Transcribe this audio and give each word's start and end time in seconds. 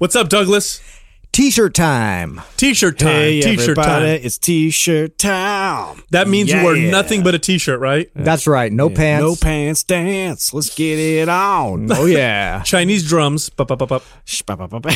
What's 0.00 0.16
up, 0.16 0.30
Douglas? 0.30 0.80
T-shirt 1.30 1.74
time. 1.74 2.40
T-shirt 2.56 2.98
time. 2.98 3.08
Hey, 3.10 3.42
T-shirt 3.42 3.76
time. 3.76 4.02
it's 4.02 4.38
t-shirt 4.38 5.18
time. 5.18 6.02
That 6.08 6.26
means 6.26 6.50
you 6.50 6.64
wear 6.64 6.74
nothing 6.90 7.22
but 7.22 7.34
a 7.34 7.38
T-shirt, 7.38 7.78
right? 7.78 8.10
That's 8.14 8.46
right. 8.46 8.72
No 8.72 8.88
pants. 8.88 9.22
No 9.22 9.36
pants 9.36 9.84
dance. 9.84 10.54
Let's 10.54 10.74
get 10.74 10.98
it 10.98 11.28
on. 11.28 11.92
Oh 11.92 12.06
yeah. 12.06 12.62
Chinese 12.62 13.06
drums. 13.06 13.50
Bup, 13.50 13.68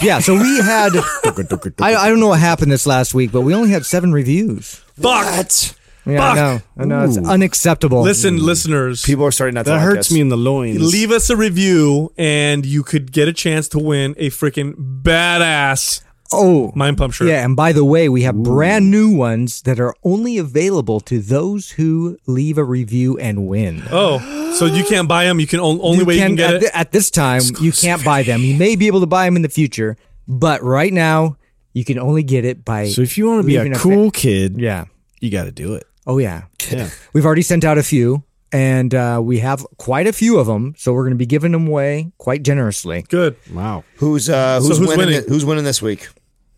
yeah. 0.03 0.21
So 0.21 0.33
we 0.33 0.57
had. 0.63 0.93
I, 1.81 1.97
I 1.97 2.09
don't 2.09 2.19
know 2.19 2.29
what 2.29 2.41
happened 2.41 2.73
this 2.73 2.87
last 2.87 3.13
week, 3.13 3.31
but 3.31 3.43
we 3.43 3.53
only 3.53 3.69
had 3.69 3.85
seven 3.85 4.11
reviews. 4.11 4.77
Fuck. 4.99 5.77
Yeah, 6.07 6.19
Fuck. 6.19 6.33
I 6.33 6.35
know. 6.37 6.61
I 6.77 6.85
know. 6.85 7.05
It's 7.09 7.19
Ooh. 7.19 7.25
unacceptable. 7.25 8.03
Listen, 8.03 8.37
listeners. 8.39 9.03
People 9.05 9.25
are 9.25 9.31
starting 9.33 9.55
not 9.55 9.65
to 9.65 9.71
That 9.71 9.77
like 9.77 9.85
hurts 9.85 10.09
us. 10.09 10.13
me 10.13 10.21
in 10.21 10.29
the 10.29 10.37
loins. 10.37 10.81
leave 10.93 11.11
us 11.11 11.31
a 11.31 11.37
review, 11.37 12.13
and 12.19 12.67
you 12.67 12.83
could 12.83 13.11
get 13.13 13.27
a 13.29 13.33
chance 13.33 13.69
to 13.69 13.79
win 13.79 14.15
a 14.19 14.29
freaking 14.31 14.75
badass 15.03 16.03
Oh. 16.33 16.73
mind 16.75 16.99
pump 16.99 17.13
shirt. 17.15 17.29
Yeah, 17.29 17.45
and 17.45 17.55
by 17.55 17.73
the 17.73 17.85
way, 17.85 18.09
we 18.09 18.23
have 18.23 18.35
brand 18.35 18.91
new 18.91 19.09
ones 19.15 19.63
that 19.63 19.79
are 19.79 19.95
only 20.03 20.37
available 20.39 20.99
to 21.01 21.21
those 21.21 21.71
who 21.73 22.19
leave 22.27 22.59
a 22.59 22.65
review 22.65 23.17
and 23.19 23.47
win. 23.47 23.83
Oh, 23.93 24.53
so 24.59 24.67
you 24.67 24.85
can't 24.85 25.07
buy 25.09 25.25
them. 25.25 25.39
You 25.39 25.47
can 25.47 25.61
on- 25.61 25.79
only 25.83 25.99
You 26.01 26.05
way 26.05 26.15
you 26.15 26.21
can- 26.21 26.31
can 26.31 26.37
get 26.37 26.51
at, 26.51 26.55
it. 26.57 26.61
thi- 26.67 26.71
at 26.75 26.93
this 26.93 27.11
time, 27.11 27.43
you 27.61 27.71
can't 27.73 28.03
buy 28.05 28.23
them. 28.25 28.43
You 28.43 28.57
may 28.57 28.75
be 28.75 28.89
able 28.89 29.01
to 29.01 29.07
buy 29.07 29.25
them 29.27 29.37
in 29.37 29.43
the 29.43 29.49
future, 29.49 29.97
but 30.27 30.63
right 30.63 30.93
now, 30.93 31.37
you 31.73 31.85
can 31.85 31.99
only 31.99 32.23
get 32.23 32.45
it 32.45 32.65
by. 32.65 32.89
So 32.89 33.03
if 33.03 33.17
you 33.17 33.27
want 33.27 33.43
to 33.43 33.47
be 33.47 33.57
a 33.57 33.61
leaving 33.61 33.75
fa- 33.75 33.81
cool 33.81 34.11
kid, 34.11 34.57
yeah. 34.59 34.85
you 35.21 35.31
got 35.31 35.45
to 35.45 35.53
do 35.53 35.75
it. 35.75 35.85
Oh 36.07 36.19
yeah. 36.19 36.45
Yeah. 36.71 36.89
We've 37.13 37.25
already 37.27 37.43
sent 37.43 37.65
out 37.65 37.79
a 37.79 37.83
few, 37.83 38.23
and 38.53 38.95
uh, 38.95 39.21
we 39.23 39.39
have 39.41 39.67
quite 39.79 40.07
a 40.07 40.13
few 40.13 40.39
of 40.39 40.47
them. 40.47 40.75
So 40.77 40.93
we're 40.93 41.03
going 41.05 41.13
to 41.15 41.19
be 41.19 41.27
giving 41.27 41.53
them 41.53 41.67
away 41.67 42.13
quite 42.19 42.43
generously. 42.43 43.05
Good. 43.09 43.37
Wow. 43.53 43.85
Who's 43.97 44.29
uh 44.29 44.61
So 44.61 44.69
who's, 44.69 44.79
who's 44.79 44.89
winning? 44.89 45.07
winning? 45.07 45.23
thi- 45.23 45.29
who's 45.29 45.45
winning 45.45 45.65
this 45.65 45.81
week? 45.83 46.09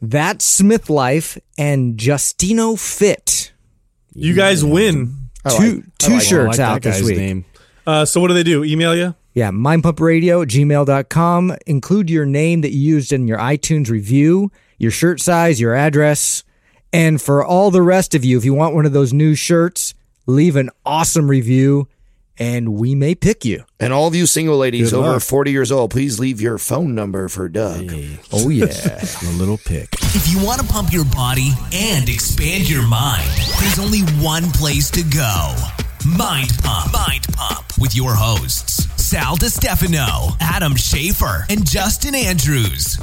That's 0.03 0.45
Smith 0.45 0.91
Life 0.91 1.39
and 1.57 1.97
Justino 1.97 2.79
Fit. 2.79 3.53
You 4.15 4.35
guys 4.35 4.65
win. 4.65 5.15
I 5.45 5.49
like- 5.51 5.59
two 5.59 5.85
two 5.99 6.13
like- 6.15 6.23
shirts 6.23 6.59
like 6.59 6.67
out 6.69 6.83
that 6.83 6.89
this 6.91 6.97
guy's 7.01 7.07
week. 7.09 7.17
name. 7.19 7.45
Uh, 7.87 8.05
so 8.05 8.21
what 8.21 8.29
do 8.29 8.35
they 8.35 8.43
do? 8.43 8.65
Email 8.65 8.95
you? 8.97 9.15
Yeah, 9.35 9.51
mindpumpradio 9.51 10.43
at 10.43 10.49
gmail.com. 10.49 11.57
Include 11.67 12.11
your 12.11 12.27
name 12.27 12.63
that 12.63 12.73
you 12.73 12.81
used 12.81 13.13
in 13.13 13.29
your 13.29 13.39
iTunes 13.39 13.91
review, 13.91 14.51
your 14.79 14.91
shirt 14.91 15.21
size, 15.21 15.61
your 15.61 15.75
address. 15.75 16.43
And 16.93 17.21
for 17.21 17.45
all 17.45 17.71
the 17.71 17.83
rest 17.83 18.15
of 18.15 18.25
you, 18.25 18.39
if 18.39 18.45
you 18.45 18.55
want 18.55 18.75
one 18.75 18.87
of 18.87 18.93
those 18.93 19.13
new 19.13 19.35
shirts, 19.35 19.95
leave 20.27 20.57
an 20.57 20.71
awesome 20.85 21.29
review 21.29 21.89
and 22.39 22.75
we 22.75 22.95
may 22.95 23.15
pick 23.15 23.45
you. 23.45 23.65
And 23.81 23.93
all 23.93 24.07
of 24.07 24.15
you 24.15 24.27
single 24.27 24.59
ladies 24.59 24.91
Good 24.91 24.99
over 24.99 25.13
luck. 25.15 25.23
40 25.23 25.51
years 25.51 25.73
old, 25.73 25.91
please 25.91 26.21
leave 26.21 26.41
your 26.41 26.59
phone 26.59 26.95
number 26.95 27.29
for 27.29 27.49
Doug. 27.49 27.91
Oh, 28.33 28.49
yeah. 28.49 28.67
A 29.23 29.33
little 29.33 29.59
pick. 29.59 29.89
If 30.15 30.29
you 30.29 30.45
want 30.45 30.61
to 30.61 30.67
pump 30.67 30.93
your 30.93 31.05
body 31.07 31.51
and 31.73 32.09
expand 32.09 32.69
your 32.69 32.87
mind, 32.87 33.29
there's 33.61 33.79
only 33.79 34.01
one 34.23 34.51
place 34.53 34.91
to 34.91 35.03
go. 35.03 35.55
Mind 36.07 36.51
Pump. 36.63 36.93
Mind 36.93 37.27
Pump 37.33 37.67
with 37.81 37.97
your 37.97 38.15
hosts, 38.15 38.85
Sal 39.03 39.37
DiStefano, 39.37 40.37
Adam 40.41 40.75
Schafer, 40.75 41.51
and 41.51 41.69
Justin 41.69 42.15
Andrews. 42.15 42.99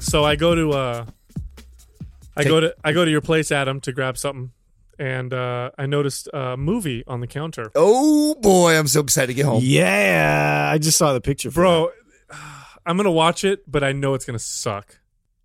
So 0.00 0.24
I 0.24 0.34
go 0.36 0.54
to 0.54 0.70
uh, 0.72 1.06
I 2.36 2.44
go 2.44 2.60
to 2.60 2.74
I 2.84 2.92
go 2.92 3.04
to 3.04 3.10
your 3.10 3.20
place, 3.20 3.52
Adam, 3.52 3.80
to 3.82 3.92
grab 3.92 4.16
something, 4.16 4.52
and 4.98 5.32
uh, 5.34 5.70
I 5.78 5.86
noticed 5.86 6.28
a 6.32 6.56
movie 6.56 7.04
on 7.06 7.20
the 7.20 7.26
counter, 7.26 7.70
Oh 7.74 8.34
boy, 8.36 8.76
I'm 8.78 8.86
so 8.88 9.00
excited 9.00 9.28
to 9.28 9.34
get 9.34 9.44
home. 9.46 9.60
Yeah, 9.64 10.70
I 10.72 10.78
just 10.78 10.96
saw 10.98 11.12
the 11.12 11.20
picture, 11.20 11.50
for 11.50 11.60
bro. 11.60 11.90
I'm 12.86 12.96
gonna 12.96 13.10
watch 13.12 13.44
it, 13.44 13.70
but 13.70 13.84
I 13.84 13.92
know 13.92 14.14
it's 14.14 14.24
gonna 14.24 14.38
suck. 14.38 14.98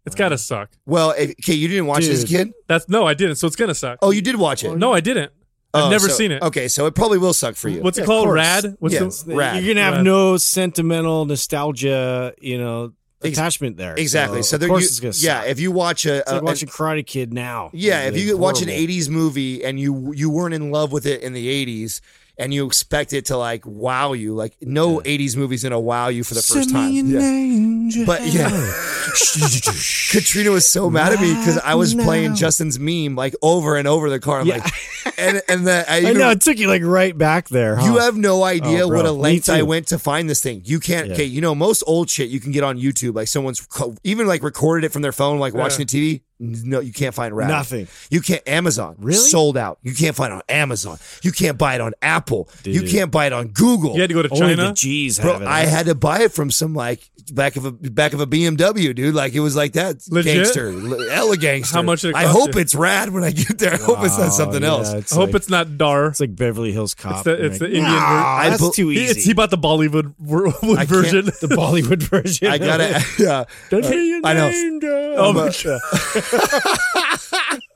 It's 0.05 0.15
gotta 0.15 0.37
suck. 0.37 0.71
Well, 0.85 1.11
if, 1.11 1.31
okay, 1.31 1.53
you 1.53 1.67
didn't 1.67 1.85
watch 1.87 2.03
it 2.05 2.11
as 2.11 2.23
a 2.23 2.27
kid? 2.27 2.53
That's 2.67 2.87
no, 2.87 3.05
I 3.05 3.13
didn't. 3.13 3.35
So 3.35 3.45
it's 3.47 3.57
gonna 3.57 3.75
suck. 3.75 3.99
Oh, 4.01 4.11
you 4.11 4.21
did 4.21 4.37
watch 4.37 4.63
it. 4.63 4.75
no, 4.77 4.93
I 4.93 5.01
didn't. 5.01 5.31
I've 5.73 5.83
Oh, 5.83 5.89
never 5.89 6.07
so- 6.07 6.15
seen 6.15 6.31
it. 6.31 6.41
Okay, 6.41 6.69
so 6.69 6.85
it 6.85 6.95
probably 6.95 7.17
will 7.17 7.33
suck 7.33 7.55
for 7.55 7.67
you. 7.67 7.81
What's 7.81 7.97
Yeah, 7.97 8.03
it 8.03 8.05
of 8.05 8.07
called? 8.07 8.31
Rad. 8.31 8.77
What's 8.79 8.93
Yes. 8.95 9.23
the 9.23 9.35
Rad. 9.35 9.61
You're 9.63 9.73
gonna 9.75 9.83
have 9.85 9.95
Rad. 9.95 10.05
no 10.05 10.37
sentimental 10.37 11.25
nostalgia, 11.25 12.33
you 12.39 12.57
know, 12.57 12.85
Ex- 12.85 12.93
attachment 13.21 13.77
there. 13.77 13.95
exactly? 13.95 14.43
So, 14.43 14.55
of 14.55 14.59
there 14.61 14.69
course 14.69 15.01
you, 15.01 15.11
yeah, 15.15 15.43
if 15.43 15.59
you 15.59 15.71
watch 15.71 16.05
a, 16.05 16.17
It's 16.19 16.31
like 16.31 16.41
a- 16.41 16.45
watching 16.45 16.69
Karate 16.69 17.05
Kid 17.05 17.33
now. 17.33 17.69
yeah, 17.73 18.01
if 18.07 18.17
you 18.17 18.37
watch 18.37 18.61
an 18.61 18.69
'80s 18.69 19.09
movie 19.09 19.63
and 19.63 19.79
you 19.79 20.13
you 20.13 20.29
weren't 20.29 20.53
in 20.53 20.71
love 20.71 20.91
with 20.91 21.05
it 21.05 21.21
in 21.21 21.33
the 21.33 21.47
'80s 21.65 22.01
and 22.39 22.53
you 22.53 22.67
expect 22.67 23.13
it 23.13 23.25
to 23.25 23.37
like 23.37 23.65
wow 23.65 24.13
you, 24.13 24.35
like 24.35 24.55
no 24.61 24.99
'80s 24.99 25.35
movie's 25.35 25.63
gonna 25.63 25.79
wow 25.79 26.07
you 26.09 26.23
for 26.23 26.35
the 26.35 26.41
first 26.41 26.69
time. 26.71 26.91
Yeah. 26.93 28.05
But 28.05 28.25
yeah, 28.27 28.49
Katrina 30.11 30.51
was 30.51 30.69
so 30.69 30.89
mad 30.89 31.13
at 31.13 31.19
me 31.21 31.33
because 31.33 31.57
I 31.59 31.75
was 31.75 31.95
playing 31.95 32.35
Justin's 32.35 32.79
meme 32.79 33.15
like 33.15 33.33
over 33.41 33.75
and 33.77 33.87
over 33.87 34.09
the 34.09 34.19
car. 34.19 34.41
I'm 34.41 34.47
Yeah. 34.47 34.57
like, 34.57 34.73
and 35.17 35.41
and 35.47 35.65
the, 35.67 35.85
I, 35.89 35.97
I 36.09 36.13
know 36.13 36.29
it 36.29 36.41
took 36.41 36.57
you 36.57 36.67
like 36.67 36.83
right 36.83 37.17
back 37.17 37.49
there. 37.49 37.75
Huh? 37.75 37.85
You 37.85 37.97
have 37.99 38.15
no 38.15 38.43
idea 38.43 38.85
Oh, 38.85 38.87
what 38.89 39.05
a 39.05 39.11
length 39.11 39.49
I 39.49 39.63
went 39.63 39.87
to 39.87 39.99
find 39.99 40.29
this 40.29 40.41
thing. 40.41 40.61
You 40.65 40.79
can't. 40.79 41.07
Yeah. 41.07 41.13
Okay, 41.13 41.23
you 41.25 41.41
know 41.41 41.55
most 41.55 41.83
old 41.87 42.09
shit 42.09 42.29
you 42.29 42.39
can 42.39 42.51
get 42.51 42.63
on 42.63 42.77
YouTube. 42.77 43.15
Like 43.15 43.27
someone's 43.27 43.65
even 44.03 44.27
like 44.27 44.43
recorded 44.43 44.85
it 44.85 44.93
from 44.93 45.01
their 45.01 45.11
phone, 45.11 45.39
like 45.39 45.53
watching 45.53 45.85
the 45.85 45.85
TV. 45.85 46.21
No, 46.39 46.81
you 46.81 46.93
can't 46.93 47.15
find. 47.15 47.35
Nothing. 47.35 47.87
You 48.11 48.21
can't. 48.21 48.47
Amazon 48.47 48.95
Really? 48.99 49.17
sold 49.17 49.57
out. 49.57 49.79
You 49.81 49.95
can't 49.95 50.15
find 50.15 50.31
it 50.31 50.35
on 50.35 50.41
Amazon. 50.47 50.99
You 51.23 51.31
can't 51.31 51.57
buy 51.57 51.73
it 51.73 51.81
on 51.81 51.93
Apple. 52.01 52.47
You 52.63 52.83
can't 52.83 53.09
buy 53.11 53.25
it 53.25 53.33
on 53.33 53.47
Google. 53.47 53.95
You 53.95 54.01
had 54.01 54.09
to 54.09 54.13
go 54.13 54.21
to 54.21 54.29
Only 54.29 54.55
China. 54.55 54.67
the 54.67 54.73
G's 54.73 55.19
Bro. 55.19 55.45
I 55.47 55.61
had 55.61 55.87
to 55.87 55.95
buy 55.95 56.19
it 56.21 56.31
from 56.31 56.51
some 56.51 56.75
like 56.75 57.09
back 57.33 57.55
of 57.55 57.65
a 57.65 57.71
back 57.71 58.13
of 58.13 58.19
a 58.21 58.27
BMW, 58.27 58.93
dude. 58.95 59.13
Like 59.15 59.33
it 59.33 59.39
was 59.39 59.55
like 59.55 59.73
that 59.73 59.97
Legit? 60.09 60.35
gangster, 60.35 60.69
L- 60.69 61.09
hella 61.09 61.37
gangster. 61.37 61.75
How 61.75 61.81
much 61.81 62.01
did 62.01 62.09
it 62.09 62.15
I 62.15 62.23
hope 62.25 62.55
you? 62.55 62.61
it's 62.61 62.73
rad 62.75 63.09
when 63.09 63.23
I 63.23 63.31
get 63.31 63.57
there. 63.59 63.73
I 63.73 63.77
hope 63.77 63.99
it's 64.03 64.17
not 64.17 64.33
something 64.33 64.61
yeah, 64.63 64.69
else. 64.69 64.89
I 64.89 65.15
hope 65.15 65.27
like, 65.27 65.35
it's 65.35 65.49
not 65.49 65.77
Dar. 65.77 66.07
it's 66.07 66.19
like 66.19 66.35
Beverly 66.35 66.71
Hills 66.71 66.93
Cop. 66.93 67.13
It's 67.15 67.23
the- 67.23 67.45
it's 67.45 67.53
like, 67.53 67.59
the 67.59 67.65
Indian 67.77 67.83
"Nah, 67.83 68.43
ver- 68.43 68.49
that's 68.49 68.61
I 68.61 68.65
bu- 68.65 68.71
too 68.73 68.89
He, 68.89 69.03
easy. 69.03 69.11
it's, 69.11 69.25
he 69.25 69.33
bought 69.33 69.49
the 69.51 69.57
Bollywood 69.57 70.13
ver- 70.19 70.45
wood 70.63 70.77
I 70.79 70.85
can't- 70.85 70.89
version. 70.89 71.25
the 71.25 71.47
Bollywood 71.55 72.03
version. 72.03 72.47
I 72.47 72.57
gotta. 72.57 73.03
Yeah. 73.19 73.45
Don't 73.69 73.83
hear 73.85 73.99
your 74.01 74.21
I 74.23 74.33
know. 74.33 74.49
name, 74.49 74.79
dog. 74.79 75.15
Oh 75.17 75.33
my 75.33 75.45
but- 75.47 75.63
god! 75.63 77.61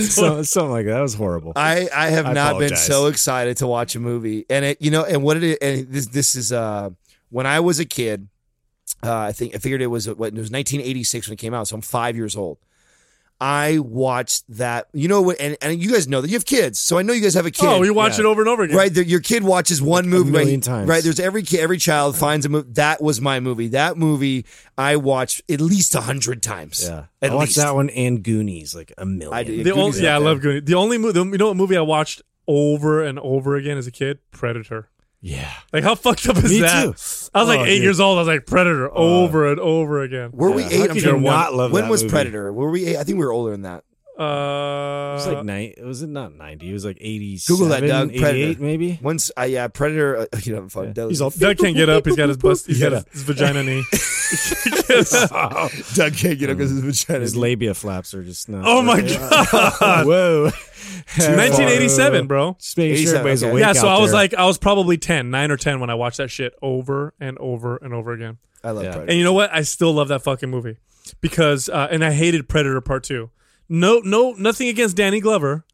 So- 0.00 0.42
something 0.42 0.70
like 0.72 0.86
that. 0.86 0.94
That 0.94 1.00
was 1.00 1.14
horrible. 1.14 1.52
I, 1.54 1.88
I 1.94 2.08
have 2.08 2.26
I 2.26 2.32
not 2.32 2.58
been 2.58 2.74
so 2.76 3.06
excited 3.06 3.58
to 3.58 3.68
watch 3.68 3.94
a 3.94 4.00
movie, 4.00 4.44
and 4.50 4.64
it 4.64 4.82
you 4.82 4.90
know 4.90 5.04
and 5.04 5.22
what 5.22 5.36
it 5.36 5.44
is, 5.44 5.56
and 5.62 5.88
this 5.88 6.06
this 6.06 6.34
is 6.34 6.52
uh 6.52 6.90
when 7.30 7.46
I 7.46 7.60
was 7.60 7.78
a 7.78 7.84
kid, 7.84 8.26
uh, 9.02 9.14
I 9.16 9.32
think 9.32 9.54
I 9.54 9.58
figured 9.58 9.82
it 9.82 9.86
was 9.88 10.06
what 10.08 10.28
it 10.28 10.34
was 10.34 10.50
1986 10.50 11.28
when 11.28 11.34
it 11.34 11.38
came 11.38 11.54
out, 11.54 11.68
so 11.68 11.76
I'm 11.76 11.82
five 11.82 12.16
years 12.16 12.36
old. 12.36 12.58
I 13.38 13.80
watched 13.80 14.44
that, 14.56 14.88
you 14.94 15.08
know 15.08 15.20
what, 15.20 15.38
and, 15.38 15.58
and 15.60 15.78
you 15.78 15.92
guys 15.92 16.08
know 16.08 16.22
that 16.22 16.28
you 16.28 16.34
have 16.36 16.46
kids, 16.46 16.78
so 16.80 16.96
I 16.96 17.02
know 17.02 17.12
you 17.12 17.20
guys 17.20 17.34
have 17.34 17.44
a 17.44 17.50
kid. 17.50 17.66
Oh, 17.66 17.82
you 17.82 17.92
watch 17.92 18.14
Yeah. 18.14 18.24
it 18.24 18.26
over 18.28 18.40
and 18.40 18.48
over 18.48 18.62
again. 18.62 18.74
Right, 18.78 18.92
the, 18.92 19.04
your 19.04 19.20
kid 19.20 19.42
watches 19.44 19.82
one 19.82 20.08
movie 20.08 20.30
million 20.30 20.60
right, 20.60 20.62
times. 20.62 20.88
Right, 20.88 21.04
there's 21.04 21.20
every 21.20 21.42
kid, 21.42 21.60
every 21.60 21.76
child 21.76 22.16
finds 22.16 22.46
a 22.46 22.48
movie. 22.48 22.70
That 22.72 23.02
was 23.02 23.20
my 23.20 23.38
movie. 23.40 23.68
That 23.68 23.98
movie 23.98 24.46
I 24.78 24.96
watched 24.96 25.42
at 25.50 25.60
least 25.60 25.94
a 25.94 26.00
hundred 26.00 26.42
times. 26.42 26.82
yeah, 26.88 27.04
at 27.20 27.32
I 27.32 27.34
watched 27.34 27.48
least. 27.48 27.58
that 27.58 27.74
one 27.74 27.90
and 27.90 28.22
Goonies 28.22 28.74
like 28.74 28.94
a 28.96 29.04
million. 29.04 29.34
I 29.34 29.42
did. 29.42 29.58
The 29.58 29.64
Goonies 29.64 29.76
only, 29.84 29.90
is 29.90 30.00
yeah, 30.00 30.14
I 30.14 30.18
love. 30.18 30.40
Goonies. 30.40 30.62
The 30.64 30.74
only 30.74 30.96
movie, 30.96 31.18
you 31.20 31.36
know, 31.36 31.48
what 31.48 31.58
movie 31.58 31.76
I 31.76 31.82
watched 31.82 32.22
over 32.48 33.04
and 33.04 33.18
over 33.18 33.54
again 33.56 33.76
as 33.76 33.86
a 33.86 33.90
kid? 33.92 34.18
Predator. 34.30 34.88
Yeah, 35.22 35.50
Like 35.72 35.82
how 35.82 35.94
fucked 35.96 36.28
up 36.28 36.36
is 36.36 36.50
Me 36.50 36.60
that? 36.60 36.82
too. 36.82 36.88
I 37.34 37.40
was 37.40 37.48
like 37.48 37.60
Oh, 37.60 37.64
eight 37.64 37.76
dude. 37.76 37.82
years 37.84 37.98
old. 38.00 38.18
I 38.18 38.20
was 38.20 38.28
like 38.28 38.46
Predator 38.46 38.88
uh, 38.90 38.94
over 38.94 39.50
and 39.50 39.58
over 39.58 40.02
again. 40.02 40.30
Were 40.32 40.50
we 40.52 40.62
Yeah. 40.62 40.68
eight? 40.68 40.76
How 40.78 40.82
I'm 40.84 40.88
could 40.90 41.02
sure 41.02 41.16
you 41.16 41.22
one- 41.22 41.34
not 41.34 41.54
love 41.54 41.72
When 41.72 41.84
that 41.84 41.90
was 41.90 42.02
movie? 42.02 42.12
Predator? 42.12 42.52
Were 42.52 42.70
we 42.70 42.86
eight? 42.86 42.96
I 42.96 43.02
think 43.04 43.18
we 43.18 43.24
were 43.24 43.32
older 43.32 43.50
than 43.50 43.62
that. 43.62 43.82
Uh, 44.18 45.12
It 45.12 45.14
was 45.16 45.26
like 45.26 45.44
nine. 45.44 45.74
Was 45.84 46.02
it 46.02 46.08
not 46.08 46.34
ninety? 46.34 46.70
It 46.70 46.72
was 46.72 46.84
like 46.84 46.96
eighty. 47.00 47.38
Google 47.46 47.68
that, 47.68 47.80
Doug. 47.80 48.10
88 48.10 48.20
Predator. 48.20 48.62
maybe. 48.62 48.98
Once 49.02 49.30
I 49.36 49.46
yeah, 49.46 49.68
Predator. 49.68 50.16
Uh, 50.16 50.26
you 50.42 50.54
know, 50.56 50.68
fuck, 50.68 50.92
Doug, 50.94 51.10
He's 51.10 51.20
all 51.20 51.30
Doug 51.30 51.58
can't 51.58 51.76
get 51.76 51.88
up. 51.88 52.06
He's 52.06 52.16
got 52.16 52.28
his 52.28 52.38
bust. 52.38 52.66
He's 52.66 52.80
got 52.80 52.92
his, 52.92 53.04
his 53.12 53.22
vagina 53.22 53.62
knee. 53.62 53.84
Doug 55.94 56.14
can't 56.14 56.38
get 56.38 56.50
up 56.50 56.56
because 56.56 56.70
his 56.70 56.80
vagina. 56.80 57.20
His 57.20 57.36
labia 57.36 57.74
flaps 57.74 58.14
are 58.14 58.22
just 58.22 58.48
not. 58.48 58.62
oh 58.66 58.82
my 58.82 59.00
god! 59.00 60.06
Whoa! 60.06 60.50
1987, 61.16 62.26
bro. 62.26 62.56
Just 62.60 62.76
making 62.78 63.04
sure 63.04 63.16
everybody's 63.16 63.42
okay. 63.42 63.50
awake. 63.50 63.60
Yeah, 63.60 63.72
so 63.72 63.88
out 63.88 63.98
I 63.98 64.00
was 64.00 64.10
there. 64.10 64.20
like, 64.20 64.34
I 64.34 64.44
was 64.46 64.58
probably 64.58 64.96
10, 64.98 65.30
9 65.30 65.50
or 65.50 65.56
10 65.56 65.80
when 65.80 65.90
I 65.90 65.94
watched 65.94 66.18
that 66.18 66.30
shit 66.30 66.54
over 66.62 67.14
and 67.20 67.38
over 67.38 67.76
and 67.76 67.92
over 67.94 68.12
again. 68.12 68.38
I 68.64 68.70
love 68.70 68.84
Yeah. 68.84 68.90
Predator. 68.92 69.10
And 69.10 69.18
you 69.18 69.24
know 69.24 69.32
what? 69.32 69.52
I 69.52 69.62
still 69.62 69.92
love 69.92 70.08
that 70.08 70.22
fucking 70.22 70.50
movie 70.50 70.76
because, 71.20 71.68
uh, 71.68 71.88
and 71.90 72.04
I 72.04 72.12
hated 72.12 72.48
Predator 72.48 72.80
Part 72.80 73.04
Two. 73.04 73.30
No, 73.68 74.00
no, 74.04 74.32
nothing 74.38 74.68
against 74.68 74.96
Danny 74.96 75.20
Glover, 75.20 75.64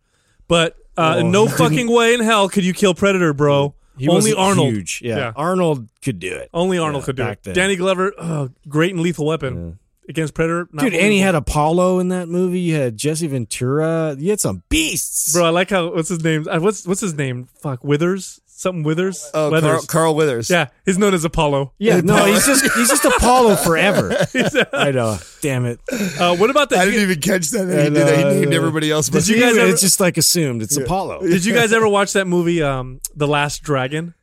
but 0.49 0.77
uh, 0.97 1.17
Oh. 1.19 1.29
no 1.29 1.47
fucking 1.61 1.91
way 1.91 2.15
in 2.15 2.21
hell 2.21 2.49
could 2.49 2.65
you 2.65 2.73
kill 2.75 2.94
Predator, 2.94 3.33
bro. 3.33 3.75
He 3.99 4.09
Only 4.09 4.33
Arnold. 4.33 4.73
Huge. 4.73 5.00
Yeah. 5.05 5.17
Yeah. 5.17 5.33
Arnold 5.37 5.89
could 6.00 6.19
do 6.19 6.35
it. 6.35 6.49
Only 6.55 6.79
Arnold 6.79 7.03
Yeah, 7.03 7.06
could 7.06 7.17
do 7.17 7.23
back 7.25 7.39
it. 7.39 7.43
then. 7.44 7.55
Danny 7.55 7.77
Glover, 7.77 8.12
oh, 8.19 8.49
great 8.67 8.93
and 8.94 9.03
lethal 9.03 9.27
weapon 9.27 9.79
against 10.09 10.33
Predator. 10.33 10.67
not 10.73 10.83
Dude, 10.85 10.94
and 10.94 11.12
he 11.12 11.19
had 11.21 11.35
Apollo 11.35 11.99
in 11.99 12.09
that 12.09 12.27
movie. 12.29 12.61
You 12.61 12.75
had 12.77 12.97
Jesse 12.97 13.27
Ventura. 13.27 14.17
You 14.19 14.31
had 14.31 14.41
some 14.41 14.62
beasts. 14.71 15.35
bro. 15.35 15.44
I 15.44 15.50
like 15.50 15.69
how 15.69 15.93
what's 15.94 16.09
his 16.09 16.25
name? 16.25 16.47
Uh, 16.50 16.59
What's 16.61 16.87
what's 16.87 17.03
his 17.03 17.15
name? 17.15 17.49
Fuck 17.61 17.85
Weathers, 17.85 18.41
something 18.62 18.82
Weathers. 18.85 19.31
oh, 19.35 19.50
Carl, 19.61 19.82
Carl 19.82 20.14
Weathers. 20.14 20.49
yeah, 20.49 20.69
he's 20.87 20.97
known 20.99 21.12
as 21.14 21.25
Apollo. 21.25 21.73
Yeah, 21.79 22.00
no, 22.00 22.25
he's 22.32 22.47
just 22.47 22.62
he's 22.75 22.88
just 22.88 23.05
Apollo 23.05 23.56
forever. 23.56 24.17
I 24.73 24.91
know. 24.93 25.19
Damn 25.41 25.67
it. 25.67 25.81
Uh, 26.19 26.37
what 26.37 26.49
about 26.50 26.70
that? 26.70 26.79
I 26.79 26.85
didn't 26.87 27.03
even 27.03 27.20
catch 27.20 27.50
that. 27.50 27.67
He, 27.69 27.87
And, 27.87 27.94
did 27.94 28.06
that. 28.06 28.19
he 28.19 28.25
uh, 28.25 28.31
named 28.32 28.55
everybody 28.55 28.91
else. 28.91 29.11
But 29.11 29.29
you 29.29 29.38
guys 29.41 29.56
ever- 29.56 29.69
it's 29.70 29.81
just 29.82 30.00
like 30.00 30.17
assumed 30.17 30.62
it's 30.62 30.76
Apollo. 30.76 31.23
Did 31.23 31.44
you 31.44 31.53
guys 31.55 31.73
ever 31.73 31.88
watch 31.88 32.12
that 32.14 32.26
movie, 32.26 32.62
um, 32.62 33.00
The 33.17 33.26
Last 33.29 33.62
Dragon? 33.62 34.14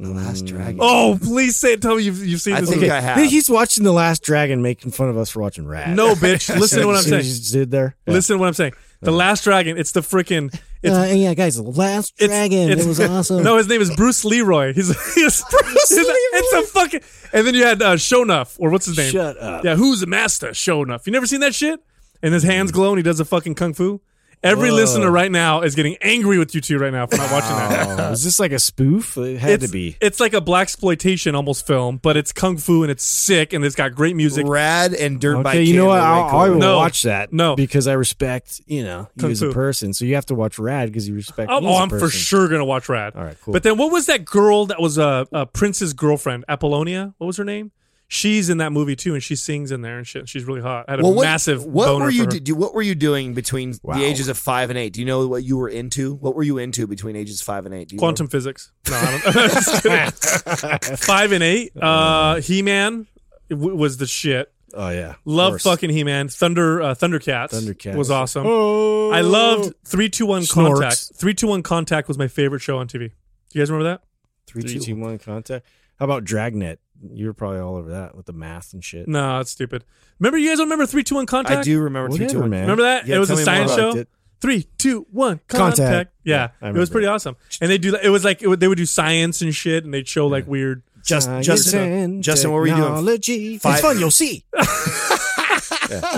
the 0.00 0.10
last 0.10 0.46
dragon. 0.46 0.78
Oh, 0.80 1.18
please 1.20 1.56
say 1.56 1.72
it. 1.72 1.82
Tell 1.82 1.96
me 1.96 2.04
you've, 2.04 2.24
you've 2.24 2.40
seen 2.40 2.54
I 2.54 2.60
this 2.60 2.68
think 2.70 2.82
movie. 2.82 2.92
I 2.92 3.00
have. 3.00 3.18
He's 3.28 3.50
watching 3.50 3.82
The 3.82 3.90
Last 3.90 4.22
Dragon, 4.22 4.62
making 4.62 4.92
fun 4.92 5.08
of 5.08 5.16
us 5.18 5.28
for 5.30 5.40
watching 5.40 5.66
Rad. 5.66 5.96
No, 5.96 6.14
bitch. 6.14 6.56
Listen 6.56 6.82
to 6.82 6.86
what 6.86 6.94
I'm 6.94 7.02
saying. 7.10 7.22
just 7.24 7.52
did 7.52 7.72
there. 7.72 7.96
Listen 8.06 8.36
to 8.36 8.38
what 8.40 8.46
I'm 8.46 8.54
saying. 8.54 8.74
The 9.00 9.12
Last 9.12 9.44
Dragon. 9.44 9.78
It's 9.78 9.92
the 9.92 10.00
freaking. 10.00 10.52
It's, 10.82 10.94
Uh, 10.96 11.12
yeah, 11.14 11.34
guys, 11.34 11.56
The 11.56 11.62
Last 11.62 12.14
it's, 12.18 12.26
Dragon. 12.28 12.70
it's- 12.70 12.84
it 12.84 12.88
was 12.88 13.00
awesome. 13.00 13.42
No, 13.42 13.56
his 13.56 13.68
name 13.68 13.80
is 13.80 13.94
Bruce 13.94 14.24
Leroy. 14.24 14.72
He's, 14.74 14.88
he's 15.14 15.42
Bruce. 15.50 15.90
Leroy. 15.90 16.12
It's 16.14 16.52
a 16.52 16.72
fucking. 16.72 17.00
And 17.32 17.46
then 17.46 17.54
you 17.54 17.64
had 17.64 17.80
uh, 17.82 17.94
Shonuff, 17.96 18.56
or 18.58 18.70
what's 18.70 18.86
his 18.86 18.96
name? 18.96 19.12
Shut 19.12 19.36
up. 19.38 19.64
Yeah, 19.64 19.76
who's 19.76 20.00
the 20.00 20.06
master? 20.06 20.48
Shonuff. 20.50 21.06
You 21.06 21.12
never 21.12 21.26
seen 21.26 21.40
that 21.40 21.54
shit? 21.54 21.80
And 22.22 22.34
his 22.34 22.42
hands 22.42 22.72
glow 22.72 22.90
and 22.90 22.98
he 22.98 23.02
does 23.02 23.20
a 23.20 23.24
fucking 23.24 23.54
kung 23.54 23.74
fu. 23.74 24.00
Every 24.42 24.70
Whoa. 24.70 24.76
listener 24.76 25.10
right 25.10 25.32
now 25.32 25.62
is 25.62 25.74
getting 25.74 25.96
angry 26.00 26.38
with 26.38 26.54
you 26.54 26.60
two 26.60 26.78
right 26.78 26.92
now 26.92 27.06
for 27.06 27.16
not 27.16 27.30
watching 27.32 27.56
that. 27.56 27.98
Oh, 27.98 28.10
this 28.10 28.38
like 28.38 28.52
a 28.52 28.58
spoof? 28.58 29.16
It 29.16 29.38
had 29.38 29.50
it's, 29.50 29.66
to 29.66 29.72
be. 29.72 29.96
It's 30.00 30.20
like 30.20 30.32
a 30.32 30.40
black 30.40 30.68
exploitation 30.68 31.34
almost 31.34 31.66
film, 31.66 31.96
but 31.96 32.16
it's 32.16 32.30
kung 32.30 32.56
fu 32.58 32.82
and 32.82 32.90
it's 32.90 33.02
sick 33.02 33.52
and 33.52 33.64
it's 33.64 33.74
got 33.74 33.94
great 33.94 34.14
music. 34.14 34.46
Rad 34.46 34.94
and 34.94 35.20
Dirt 35.20 35.42
Bike. 35.42 35.56
Okay, 35.56 35.62
you 35.64 35.76
know 35.76 35.86
what? 35.86 36.00
were 36.00 36.06
I'll, 36.06 36.36
I 36.38 36.48
will 36.50 36.58
No. 36.58 36.76
watch 36.76 37.02
that. 37.02 37.32
No. 37.32 37.56
because 37.56 37.88
I 37.88 37.94
respect 37.94 38.60
you 38.66 38.84
know 38.84 39.08
you 39.16 39.20
Kung 39.20 39.30
as 39.32 39.42
a 39.42 39.46
Fu. 39.46 39.52
person. 39.54 39.92
So 39.94 40.04
you 40.04 40.14
have 40.14 40.26
to 40.26 40.34
watch 40.34 40.58
Rad 40.58 40.88
because 40.88 41.08
you 41.08 41.14
respect. 41.14 41.50
Oh, 41.50 41.60
me 41.60 41.66
oh, 41.66 41.70
as 41.70 41.78
a 41.78 41.82
I'm 41.82 41.88
for 41.88 42.08
sure 42.10 42.48
gonna 42.48 42.64
watch 42.64 42.88
Rad. 42.88 43.16
All 43.16 43.24
right, 43.24 43.36
cool. 43.42 43.52
But 43.52 43.62
then 43.62 43.76
what 43.78 43.90
was 43.90 44.06
that 44.06 44.24
girl 44.24 44.66
that 44.66 44.80
was 44.80 44.98
uh, 44.98 45.24
uh, 45.32 45.46
Prince's 45.46 45.94
girlfriend, 45.94 46.44
Apollonia? 46.48 47.14
What 47.18 47.26
was 47.26 47.38
her 47.38 47.44
name? 47.44 47.72
She's 48.10 48.48
in 48.48 48.56
that 48.58 48.72
movie 48.72 48.96
too, 48.96 49.12
and 49.12 49.22
she 49.22 49.36
sings 49.36 49.70
in 49.70 49.82
there 49.82 49.98
and 49.98 50.06
shit. 50.06 50.30
She's 50.30 50.44
really 50.44 50.62
hot. 50.62 50.86
I 50.88 50.92
had 50.92 51.00
a 51.00 51.02
Well, 51.02 51.12
what, 51.14 51.24
massive. 51.24 51.66
What 51.66 51.86
boner 51.88 52.06
were 52.06 52.10
you 52.10 52.24
for 52.24 52.32
her. 52.34 52.40
do, 52.40 52.54
What 52.54 52.72
were 52.74 52.80
you 52.80 52.94
doing 52.94 53.34
between 53.34 53.74
Wow. 53.82 53.98
the 53.98 54.04
ages 54.04 54.28
of 54.28 54.38
five 54.38 54.70
and 54.70 54.78
eight? 54.78 54.94
Do 54.94 55.00
you 55.00 55.06
know 55.06 55.28
what 55.28 55.44
you 55.44 55.58
were 55.58 55.68
into? 55.68 56.14
What 56.14 56.34
were 56.34 56.42
you 56.42 56.56
into 56.56 56.86
between 56.86 57.16
ages 57.16 57.42
five 57.42 57.66
and 57.66 57.74
eight? 57.74 57.88
Do 57.88 57.96
you 57.96 57.98
Quantum 57.98 58.26
physics. 58.28 58.72
No, 58.88 58.96
I 58.96 59.10
don't. 59.10 59.26
I'm 59.36 59.50
just 59.50 59.82
kidding. 59.82 60.96
Five 60.96 61.32
and 61.32 61.42
eight. 61.44 61.72
Uh, 61.76 62.40
He 62.40 62.62
Man 62.62 63.06
w- 63.50 63.74
was 63.76 63.98
the 63.98 64.06
shit. 64.06 64.50
Oh 64.74 64.88
yeah, 64.90 65.14
Love 65.26 65.60
fucking 65.60 65.90
He 65.90 66.02
Man. 66.04 66.28
Thunder 66.28 66.80
uh, 66.82 66.94
Thundercats. 66.94 67.50
Thundercats. 67.50 67.94
was 67.94 68.10
awesome. 68.10 68.44
Oh. 68.46 69.10
I 69.10 69.20
loved 69.20 69.74
three 69.84 70.08
two 70.08 70.24
one 70.26 70.42
Snorks. 70.42 70.54
contact. 70.54 71.10
Three 71.14 71.34
two 71.34 71.46
one 71.46 71.62
contact 71.62 72.08
was 72.08 72.16
my 72.16 72.28
favorite 72.28 72.60
show 72.60 72.78
on 72.78 72.86
TV. 72.86 73.08
Do 73.10 73.12
you 73.52 73.60
guys 73.60 73.70
remember 73.70 73.90
that? 73.90 74.02
Three, 74.46 74.62
three, 74.62 74.74
two, 74.74 74.80
two, 74.80 74.96
one 74.96 75.18
contact. 75.18 75.66
How 75.98 76.04
about 76.04 76.24
Dragnet? 76.24 76.78
You 77.12 77.26
were 77.26 77.32
probably 77.34 77.60
all 77.60 77.76
over 77.76 77.90
that 77.90 78.14
with 78.16 78.26
the 78.26 78.32
math 78.32 78.72
and 78.72 78.82
shit. 78.84 79.06
No, 79.08 79.38
that's 79.38 79.50
stupid. 79.52 79.84
Remember, 80.18 80.36
you 80.38 80.48
guys 80.50 80.58
don't 80.58 80.66
remember 80.66 80.86
three 80.86 81.04
two 81.04 81.14
one 81.14 81.26
contact? 81.26 81.60
I 81.60 81.62
do 81.62 81.80
remember 81.80 82.08
three, 82.10 82.18
two, 82.26 82.38
Whatever, 82.38 82.40
one. 82.40 82.50
man. 82.50 82.60
Remember 82.62 82.82
that? 82.82 83.06
Yeah, 83.06 83.16
it 83.16 83.18
was 83.20 83.30
a 83.30 83.34
tell 83.36 83.36
me 83.36 83.40
more 83.42 83.54
science 83.68 83.72
about 83.72 83.92
show. 83.94 83.98
it. 84.00 84.08
Three, 84.40 84.66
two, 84.78 85.06
one, 85.10 85.40
contact. 85.48 85.76
Contact. 85.78 86.12
Yeah, 86.24 86.48
Yeah, 86.62 86.68
I 86.68 86.70
it 86.70 86.74
was 86.74 86.90
pretty 86.90 87.06
that. 87.06 87.12
awesome. 87.14 87.36
And 87.60 87.70
they 87.70 87.78
do. 87.78 87.94
It 87.96 88.08
was 88.08 88.24
like 88.24 88.42
it 88.42 88.48
would, 88.48 88.60
they 88.60 88.68
would 88.68 88.78
do 88.78 88.86
science 88.86 89.42
and 89.42 89.54
shit, 89.54 89.84
and 89.84 89.92
they'd 89.94 90.06
show 90.08 90.26
like 90.26 90.46
weird. 90.46 90.82
Just, 91.04 91.26
Science 91.26 91.46
Justin, 91.46 91.92
and 91.92 92.18
uh, 92.18 92.22
Justin, 92.22 92.50
what 92.50 92.58
were 92.58 92.66
you 92.66 92.74
doing? 92.76 92.84
technology. 92.88 93.58
Five- 93.58 93.74
It's 93.74 93.82
fun. 93.82 93.98
You'll 93.98 94.10
see. 94.10 94.44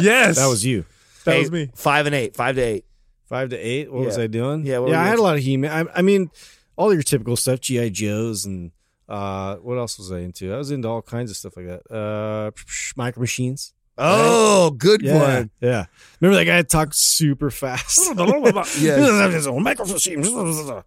Yes, 0.00 0.37
That 0.37 0.47
was 0.49 0.65
you. 0.65 0.85
that 1.25 1.32
Hey, 1.35 1.41
was 1.41 1.50
me. 1.53 1.71
Five 1.75 2.06
and 2.06 2.15
eight, 2.15 2.35
five 2.37 2.56
to 2.56 2.61
eight. 2.62 2.85
Five 3.29 3.50
to 3.50 3.56
eight. 3.56 3.93
What 3.93 4.05
was 4.06 4.17
Yeah. 4.19 4.25
I 4.25 4.27
doing? 4.27 4.67
Yeah, 4.67 4.79
what 4.79 4.91
yeah. 4.91 4.97
were 4.97 5.00
I 5.00 5.05
you 5.05 5.06
had 5.11 5.15
up 5.15 5.19
a 5.21 5.23
lot 5.23 5.37
of 5.37 5.43
He-Man. 5.43 5.88
I, 5.88 5.99
I 5.99 6.03
mean, 6.03 6.31
all 6.77 6.93
your 6.93 7.03
typical 7.03 7.37
stuff, 7.37 7.61
GI 7.61 7.91
Joes, 7.91 8.44
and 8.44 8.73
uh, 9.10 9.56
what 9.56 9.76
else 9.76 9.98
was 9.98 10.10
I 10.12 10.20
into? 10.20 10.54
I 10.54 10.56
was 10.56 10.70
into 10.70 10.88
all 10.88 11.02
kinds 11.02 11.30
of 11.30 11.36
stuff 11.36 11.56
like 11.56 11.66
that. 11.66 11.82
Uh, 11.94 12.50
micro 12.96 13.20
machines. 13.20 13.74
Oh, 14.02 14.70
good 14.70 15.02
Yeah, 15.02 15.18
one. 15.18 15.50
yeah. 15.60 15.84
Remember 16.22 16.38
that 16.42 16.46
guy 16.46 16.62
talked 16.62 16.94
super 16.94 17.50
fast? 17.50 17.98
Yeah. 18.80 19.50
micro 19.60 19.84
machines. 19.84 20.30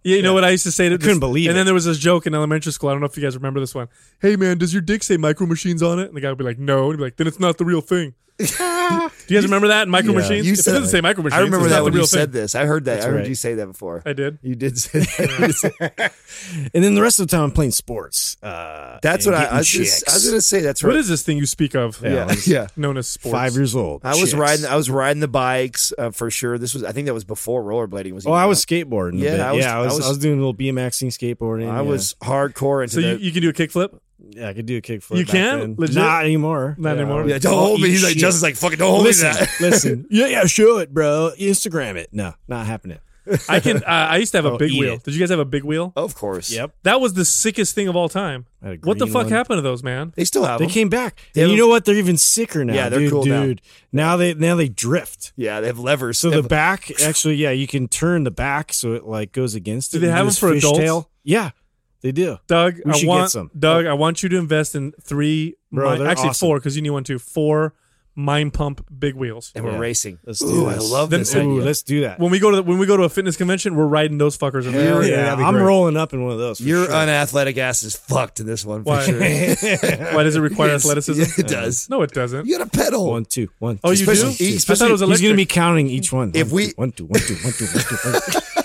Yeah, 0.03 0.15
you 0.15 0.21
know 0.23 0.33
what 0.33 0.43
I 0.43 0.49
used 0.49 0.63
to 0.63 0.71
say 0.71 0.89
to 0.89 0.97
couldn't 0.97 1.19
believe 1.19 1.49
And 1.49 1.55
it. 1.55 1.59
then 1.59 1.65
there 1.65 1.75
was 1.75 1.85
this 1.85 1.99
joke 1.99 2.25
in 2.25 2.33
elementary 2.33 2.71
school. 2.71 2.89
I 2.89 2.93
don't 2.93 3.01
know 3.01 3.05
if 3.07 3.15
you 3.15 3.21
guys 3.21 3.35
remember 3.35 3.59
this 3.59 3.75
one. 3.75 3.87
Hey 4.19 4.35
man, 4.35 4.57
does 4.57 4.73
your 4.73 4.81
dick 4.81 5.03
say 5.03 5.17
micro 5.17 5.45
machines 5.45 5.83
on 5.83 5.99
it? 5.99 6.07
And 6.07 6.15
the 6.17 6.21
guy 6.21 6.29
would 6.29 6.39
be 6.39 6.43
like, 6.43 6.57
No. 6.57 6.85
And 6.85 6.93
he'd 6.93 6.97
be 6.97 7.03
like, 7.03 7.17
Then 7.17 7.27
it's 7.27 7.39
not 7.39 7.57
the 7.59 7.65
real 7.65 7.81
thing. 7.81 8.15
Do 9.27 9.33
you 9.33 9.37
guys 9.37 9.43
remember 9.45 9.67
that? 9.69 9.87
Micro 9.87 10.11
Yeah. 10.11 10.17
machines? 10.19 10.45
You 10.45 10.53
If 10.53 10.59
it 10.59 10.63
said- 10.63 10.73
doesn't 10.73 10.89
say 10.89 11.01
micro 11.01 11.23
machines. 11.23 11.37
I 11.37 11.43
remember 11.43 11.65
it's 11.65 11.71
that 11.73 11.77
not 11.79 11.83
when 11.85 11.93
the 11.93 11.97
you 11.97 12.01
real 12.01 12.07
said 12.07 12.31
this. 12.31 12.55
I 12.55 12.65
heard 12.65 12.85
that. 12.85 12.95
That's 12.95 13.05
I 13.05 13.09
heard 13.09 13.15
right. 13.21 13.27
you 13.29 13.35
say 13.35 13.53
that 13.55 13.67
before. 13.67 14.01
I 14.05 14.13
did. 14.13 14.37
You 14.41 14.55
did 14.55 14.77
say 14.77 14.99
that. 14.99 16.13
And 16.73 16.83
then 16.83 16.95
the 16.95 17.01
rest 17.01 17.19
of 17.19 17.27
the 17.27 17.31
time, 17.35 17.45
I'm 17.45 17.51
playing 17.51 17.71
sports. 17.71 18.37
Uh, 18.41 18.99
That's 19.01 19.25
and 19.25 19.33
what 19.33 19.39
I, 19.41 19.43
getting 19.43 19.55
I 19.55 19.59
was. 19.59 19.67
Just, 19.67 19.99
chicks. 19.99 20.11
I 20.11 20.15
was 20.15 20.25
going 20.25 20.37
to 20.37 20.41
say. 20.41 20.59
That's 20.61 20.83
right. 20.83 20.89
What 20.91 20.97
is 20.99 21.07
this 21.07 21.21
thing 21.23 21.37
you 21.37 21.45
speak 21.45 21.75
of? 21.75 22.01
Yeah. 22.01 22.11
Yeah, 22.29 22.35
yeah. 22.45 22.67
Known 22.75 22.97
as 22.97 23.07
sports. 23.07 23.31
Five 23.33 23.53
years 23.53 23.75
old. 23.75 24.01
I 24.03 24.09
was 24.11 24.19
Chicks. 24.19 24.33
riding. 24.33 24.65
I 24.65 24.75
was 24.75 24.89
riding 24.89 25.19
the 25.19 25.27
bikes 25.27 25.93
uh, 25.97 26.11
for 26.11 26.29
sure. 26.31 26.57
This 26.57 26.73
was. 26.73 26.83
I 26.83 26.91
think 26.91 27.05
that 27.07 27.13
was 27.13 27.23
before 27.23 27.63
rollerblading 27.63 28.13
was. 28.13 28.25
Oh, 28.25 28.31
even 28.31 28.39
I 28.41 28.45
was 28.45 28.59
out. 28.61 28.67
skateboarding. 28.67 29.15
a 29.15 29.23
Yeah, 29.23 29.31
bit. 29.31 29.39
I 29.41 29.51
was- 29.53 29.63
yeah, 29.65 29.75
I 29.77 29.79
was, 29.81 29.93
I 29.93 29.95
was- 29.97 30.05
I 30.05 30.09
was 30.09 30.17
doing 30.17 30.33
a 30.39 30.45
little 30.45 30.55
BMXing, 30.55 31.07
skateboarding. 31.09 31.69
I 31.69 31.75
yeah. 31.75 31.81
was 31.81 32.15
hardcore 32.23 32.83
into 32.83 32.95
So 32.95 32.99
you, 33.01 33.17
the. 33.17 33.23
you 33.23 33.31
can 33.31 33.41
do 33.41 33.49
a 33.49 33.53
kickflip? 33.53 33.99
Yeah, 34.29 34.49
I 34.49 34.53
could 34.53 34.65
do 34.65 34.77
a 34.77 34.81
kickflip. 34.81 35.17
You 35.17 35.25
can? 35.25 35.59
then. 35.59 35.75
Legit? 35.77 35.95
Not 35.97 36.23
anymore. 36.23 36.75
Not 36.79 36.97
anymore? 36.97 37.27
yeah, 37.27 37.37
don't 37.39 37.53
I'll 37.53 37.59
hold 37.59 37.81
me. 37.81 37.89
He's 37.89 38.03
like 38.03 38.13
shit. 38.13 38.19
Justin's 38.21 38.43
like 38.43 38.55
fucking. 38.55 38.79
Don't 38.79 38.89
hold 38.91 39.03
listen, 39.03 39.27
me 39.29 39.33
to 39.33 39.39
that. 39.39 39.49
listen. 39.61 40.05
Yeah, 40.09 40.27
yeah, 40.27 40.45
show 40.45 40.77
it, 40.77 40.93
bro. 40.93 41.31
Instagram 41.37 41.95
it. 41.95 42.09
No, 42.13 42.33
not 42.47 42.65
happening. 42.65 42.99
I 43.47 43.59
can. 43.61 43.77
Uh, 43.83 43.87
I 43.87 44.17
used 44.17 44.31
to 44.33 44.37
have 44.39 44.45
a 44.45 44.51
Oh, 44.51 44.57
big 44.57 44.71
wheel. 44.71 44.95
it. 44.95 45.03
Did 45.03 45.13
you 45.13 45.19
guys 45.21 45.29
have 45.29 45.39
a 45.39 45.45
big 45.45 45.63
wheel? 45.63 45.93
Of 45.95 46.13
course. 46.15 46.51
Yep. 46.51 46.73
That 46.83 46.99
was 46.99 47.13
the 47.13 47.23
sickest 47.23 47.73
thing 47.73 47.87
of 47.87 47.95
all 47.95 48.09
time. 48.09 48.45
I 48.61 48.67
had 48.69 48.75
a 48.75 48.79
What 48.87 48.99
the 48.99 49.07
fuck 49.07 49.23
one. 49.25 49.29
happened 49.31 49.57
to 49.59 49.61
those, 49.61 49.81
man? 49.81 50.11
They 50.17 50.25
still 50.25 50.43
have 50.43 50.59
They 50.59 50.65
them. 50.65 50.73
came 50.73 50.89
back. 50.89 51.21
They 51.33 51.43
and 51.43 51.51
you 51.51 51.57
know 51.57 51.67
what? 51.69 51.85
They're 51.85 51.95
even 51.95 52.17
sicker 52.17 52.65
now. 52.65 52.73
Yeah, 52.73 52.89
they're 52.89 52.99
dude, 52.99 53.11
cool 53.11 53.25
now. 53.25 53.43
dude. 53.43 53.61
Now 53.93 54.17
they 54.17 54.33
now 54.33 54.55
they 54.55 54.67
drift. 54.67 55.31
Yeah, 55.37 55.61
they 55.61 55.67
have 55.67 55.79
levers. 55.79 56.17
So 56.17 56.29
They 56.29 56.35
the 56.37 56.41
have- 56.43 56.49
back 56.49 56.91
actually, 57.01 57.35
yeah, 57.35 57.51
you 57.51 57.65
can 57.67 57.87
turn 57.87 58.23
the 58.25 58.31
back 58.31 58.73
so 58.73 58.91
it 58.93 59.05
like 59.05 59.31
goes 59.31 59.55
against 59.55 59.91
Do 59.91 59.97
it. 59.97 60.01
they 60.01 60.09
have 60.09 60.25
them 60.25 60.35
for 60.35 60.51
adults? 60.51 60.79
fishtail. 60.79 61.05
Yeah, 61.23 61.51
they 62.03 62.11
do. 62.11 62.37
Doug, 62.47 62.75
We 62.85 62.91
I 62.91 62.95
should 62.95 63.01
get 63.05 63.07
want 63.09 63.31
some. 63.31 63.49
Doug. 63.57 63.87
I 63.87 63.93
want 63.93 64.21
you 64.21 64.29
to 64.29 64.37
invest 64.37 64.75
in 64.75 64.91
three. 65.01 65.55
Bro, 65.71 65.97
mi- 65.97 66.05
actually, 66.05 66.29
awesome. 66.29 66.47
four 66.47 66.59
because 66.59 66.75
you 66.75 66.83
need 66.83 66.91
one 66.91 67.03
too. 67.03 67.17
Four 67.17 67.73
mind 68.15 68.53
pump 68.53 68.85
big 68.99 69.15
wheels. 69.15 69.51
and 69.55 69.65
we're 69.65 69.71
Yeah. 69.71 69.79
racing. 69.79 70.19
Let's 70.23 70.37
do 70.37 70.45
Ooh, 70.45 70.67
I 70.67 70.75
love 70.75 71.09
Then- 71.09 71.21
this 71.21 71.33
Ooh, 71.33 71.39
Ooh, 71.39 71.53
idea. 71.53 71.65
let's 71.65 71.81
do 71.81 72.01
that. 72.01 72.19
When 72.19 72.29
we 72.29 72.37
go 72.37 72.51
to 72.51 72.57
the, 72.57 72.61
when 72.61 72.77
we 72.77 72.85
go 72.85 72.95
to 72.95 73.01
a 73.03 73.09
fitness 73.09 73.37
convention, 73.37 73.75
we're 73.75 73.87
riding 73.87 74.19
those 74.19 74.37
fuckers. 74.37 74.67
in 74.67 74.73
Hell 74.73 75.03
yeah, 75.03 75.35
yeah, 75.39 75.47
I'm 75.47 75.55
rolling 75.55 75.97
up 75.97 76.13
in 76.13 76.21
one 76.23 76.31
of 76.33 76.37
those. 76.37 76.59
For 76.59 76.63
Your 76.63 76.85
sure. 76.85 76.93
unathletic 76.93 77.57
ass 77.57 77.81
is 77.81 77.95
fucked 77.95 78.39
in 78.39 78.45
this 78.45 78.63
one 78.63 78.83
for 78.83 78.89
Why? 78.91 79.03
sure. 79.05 79.19
Why 80.13 80.21
does 80.21 80.35
it 80.35 80.41
require 80.41 80.69
Yes. 80.73 80.85
athleticism? 80.85 81.21
Yeah, 81.21 81.27
it 81.39 81.47
does. 81.47 81.89
No, 81.89 82.03
it 82.03 82.11
doesn't. 82.11 82.45
You 82.45 82.59
got 82.59 82.71
to 82.71 82.77
pedal. 82.77 83.09
one, 83.09 83.25
two, 83.25 83.47
one. 83.57 83.79
Oh, 83.83 83.95
two. 83.95 84.01
you 84.01 84.05
do? 84.05 84.11
Especially- 84.11 84.43
I 84.43 84.75
thought 84.75 84.89
it 84.89 84.91
was 84.91 85.01
He's 85.01 85.21
going 85.21 85.33
to 85.33 85.37
be 85.37 85.47
counting 85.47 85.87
each 85.87 86.11
one. 86.13 86.33
If 86.35 86.51
One, 86.51 86.55
we- 86.55 86.67
two, 86.67 86.73
one, 86.75 86.91
two, 86.91 87.05
one, 87.07 87.19
two, 87.21 87.33
one, 87.33 87.53
two, 87.53 87.65
one, 87.65 87.83
two, 87.83 88.11
one, 88.11 88.21
two. 88.31 88.62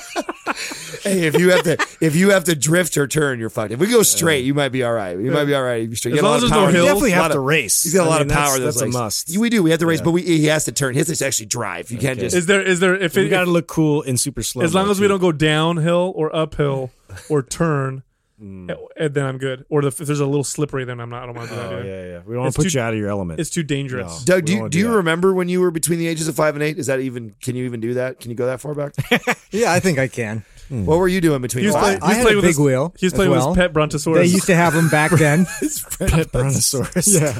Hey, 1.08 1.26
if 1.26 1.38
you 1.38 1.50
have 1.50 1.62
to, 1.64 1.76
if 2.00 2.14
you 2.16 2.30
have 2.30 2.44
to 2.44 2.54
drift 2.54 2.96
or 2.96 3.06
turn, 3.06 3.38
you're 3.38 3.50
fucked. 3.50 3.72
If 3.72 3.80
we 3.80 3.86
go 3.88 4.02
straight, 4.02 4.44
you 4.44 4.54
might 4.54 4.68
be 4.70 4.82
all 4.84 4.92
right. 4.92 5.18
You 5.18 5.30
might 5.30 5.44
be 5.46 5.54
all 5.54 5.62
right. 5.62 5.88
You 5.88 5.94
straight. 5.94 6.12
As 6.12 6.16
You 6.16 6.22
got 6.22 6.28
a 6.28 6.30
long 6.30 6.32
lot 6.32 6.36
as 6.38 6.42
of 6.44 6.50
there's 6.50 6.50
no 6.50 6.64
power. 6.64 6.70
hills. 6.72 6.84
You 6.84 6.88
definitely 6.88 7.12
A 7.12 7.16
lot 7.16 7.22
have 7.22 7.32
to 7.32 7.38
of- 7.38 7.44
race. 7.44 7.82
He's 7.82 7.94
got 7.94 8.06
a 8.06 8.10
lot 8.10 8.20
of 8.22 8.28
power. 8.28 8.58
That's, 8.58 8.80
that's 8.80 8.94
a 8.94 8.98
must. 8.98 9.36
We 9.38 9.50
do. 9.50 9.62
We 9.62 9.70
have 9.70 9.80
to 9.80 9.86
race, 9.86 10.00
but 10.00 10.10
we, 10.12 10.22
he 10.22 10.46
has 10.46 10.64
to 10.66 10.72
turn. 10.72 10.94
He 10.94 10.98
has 10.98 11.16
to 11.18 11.26
actually 11.26 11.46
drive. 11.46 11.90
You 11.90 11.98
can't 11.98 12.18
just. 12.18 12.36
Is 12.36 12.46
there 12.46 12.62
is 12.62 12.80
there 12.80 12.94
if 12.94 13.16
We 13.16 13.26
it 13.26 13.28
got 13.30 13.44
to 13.44 13.50
look 13.50 13.66
cool 13.66 14.02
in 14.02 14.16
super 14.16 14.42
slow. 14.42 14.64
as 14.64 14.74
long 14.74 14.90
as 14.90 15.00
we 15.00 15.08
don't 15.08 15.20
go 15.20 15.32
downhill 15.32 16.12
or 16.14 16.34
uphill 16.34 16.90
or 17.28 17.42
turn, 17.42 18.02
and 18.40 18.70
then 18.96 19.24
I'm 19.26 19.38
good. 19.38 19.64
Or 19.68 19.84
if 19.84 19.96
there's 19.96 20.20
a 20.20 20.26
little 20.26 20.44
slippery, 20.44 20.84
then 20.84 21.00
I'm 21.00 21.10
not. 21.10 21.22
I 21.24 21.26
don't 21.26 21.34
want 21.34 21.48
to 21.48 21.54
do 21.56 21.60
that 21.60 21.72
Oh 21.72 21.78
yeah, 21.82 22.06
yeah. 22.06 22.20
We 22.24 22.34
don't 22.34 22.42
want 22.44 22.54
to 22.54 22.58
put 22.62 22.70
too- 22.70 22.78
you 22.78 22.82
out 22.84 22.92
of 22.92 22.98
your 22.98 23.08
element. 23.08 23.40
It's 23.40 23.50
too 23.50 23.62
dangerous. 23.64 24.22
Doug, 24.24 24.44
do 24.44 24.52
you, 24.54 24.58
do 24.62 24.68
do 24.68 24.78
you 24.78 24.90
remember 24.94 25.34
when 25.34 25.48
you 25.48 25.60
were 25.60 25.70
between 25.72 25.98
the 25.98 26.06
ages 26.06 26.28
of 26.28 26.36
five 26.36 26.54
and 26.54 26.62
eight? 26.62 26.78
Is 26.78 26.86
that 26.86 27.00
even? 27.00 27.34
Can 27.42 27.56
you 27.56 27.64
even 27.64 27.80
do 27.80 27.94
that? 27.94 28.20
Can 28.20 28.30
you 28.30 28.36
go 28.36 28.46
that 28.46 28.60
far 28.60 28.74
back? 28.74 28.94
Yeah, 29.50 29.72
I 29.72 29.80
think 29.80 29.98
I 29.98 30.08
can. 30.08 30.44
What 30.68 30.98
were 30.98 31.08
you 31.08 31.20
doing 31.20 31.40
between? 31.42 31.62
He 31.62 31.66
was, 31.68 31.74
five- 31.74 31.98
playing, 32.00 32.02
I 32.02 32.06
he 32.06 32.08
was 32.08 32.16
had 32.16 32.22
playing 32.22 32.34
a 32.34 32.36
with 32.38 32.44
big 32.44 32.48
his, 32.50 32.58
wheel 32.60 32.94
He 32.98 33.06
was 33.06 33.12
playing 33.14 33.30
well. 33.30 33.48
with 33.50 33.56
his 33.56 33.64
pet 33.64 33.72
brontosaurus. 33.72 34.18
They 34.20 34.26
used 34.32 34.46
to 34.46 34.54
have 34.54 34.72
them 34.74 34.88
back 34.88 35.10
then. 35.18 35.46
his 35.60 35.84
Pet 35.98 36.30
Brontosaurus. 36.32 37.06
Yeah. 37.20 37.32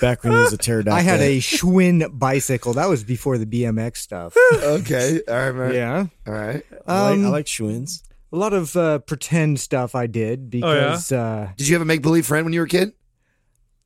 Back 0.00 0.24
when 0.24 0.32
he 0.32 0.38
was 0.38 0.52
a 0.54 0.56
pterodactyl. 0.58 0.94
I 0.98 1.02
had 1.02 1.20
a 1.20 1.38
Schwinn 1.40 2.18
bicycle. 2.18 2.72
That 2.74 2.88
was 2.88 3.04
before 3.04 3.36
the 3.36 3.44
BMX 3.44 3.98
stuff. 3.98 4.34
okay, 4.54 5.20
all 5.28 5.34
right, 5.34 5.54
man. 5.54 5.74
yeah. 5.74 6.06
all 6.26 6.32
right. 6.32 6.64
I 6.86 7.02
like, 7.02 7.10
I 7.10 7.12
Um, 7.12 7.30
like 7.30 7.44
Schwinn's. 7.46 8.02
A 8.32 8.36
lot 8.36 8.52
of 8.54 8.74
uh, 8.76 9.00
pretend 9.00 9.60
stuff 9.60 9.94
I 9.94 10.06
did 10.06 10.48
because 10.50 11.10
uh, 11.12 11.50
Did 11.56 11.68
you 11.68 11.74
have 11.74 11.82
a 11.82 11.84
make 11.84 12.00
believe 12.00 12.24
friend 12.26 12.46
when 12.46 12.52
you 12.54 12.60
were 12.60 12.66
a 12.66 12.68
kid? 12.68 12.92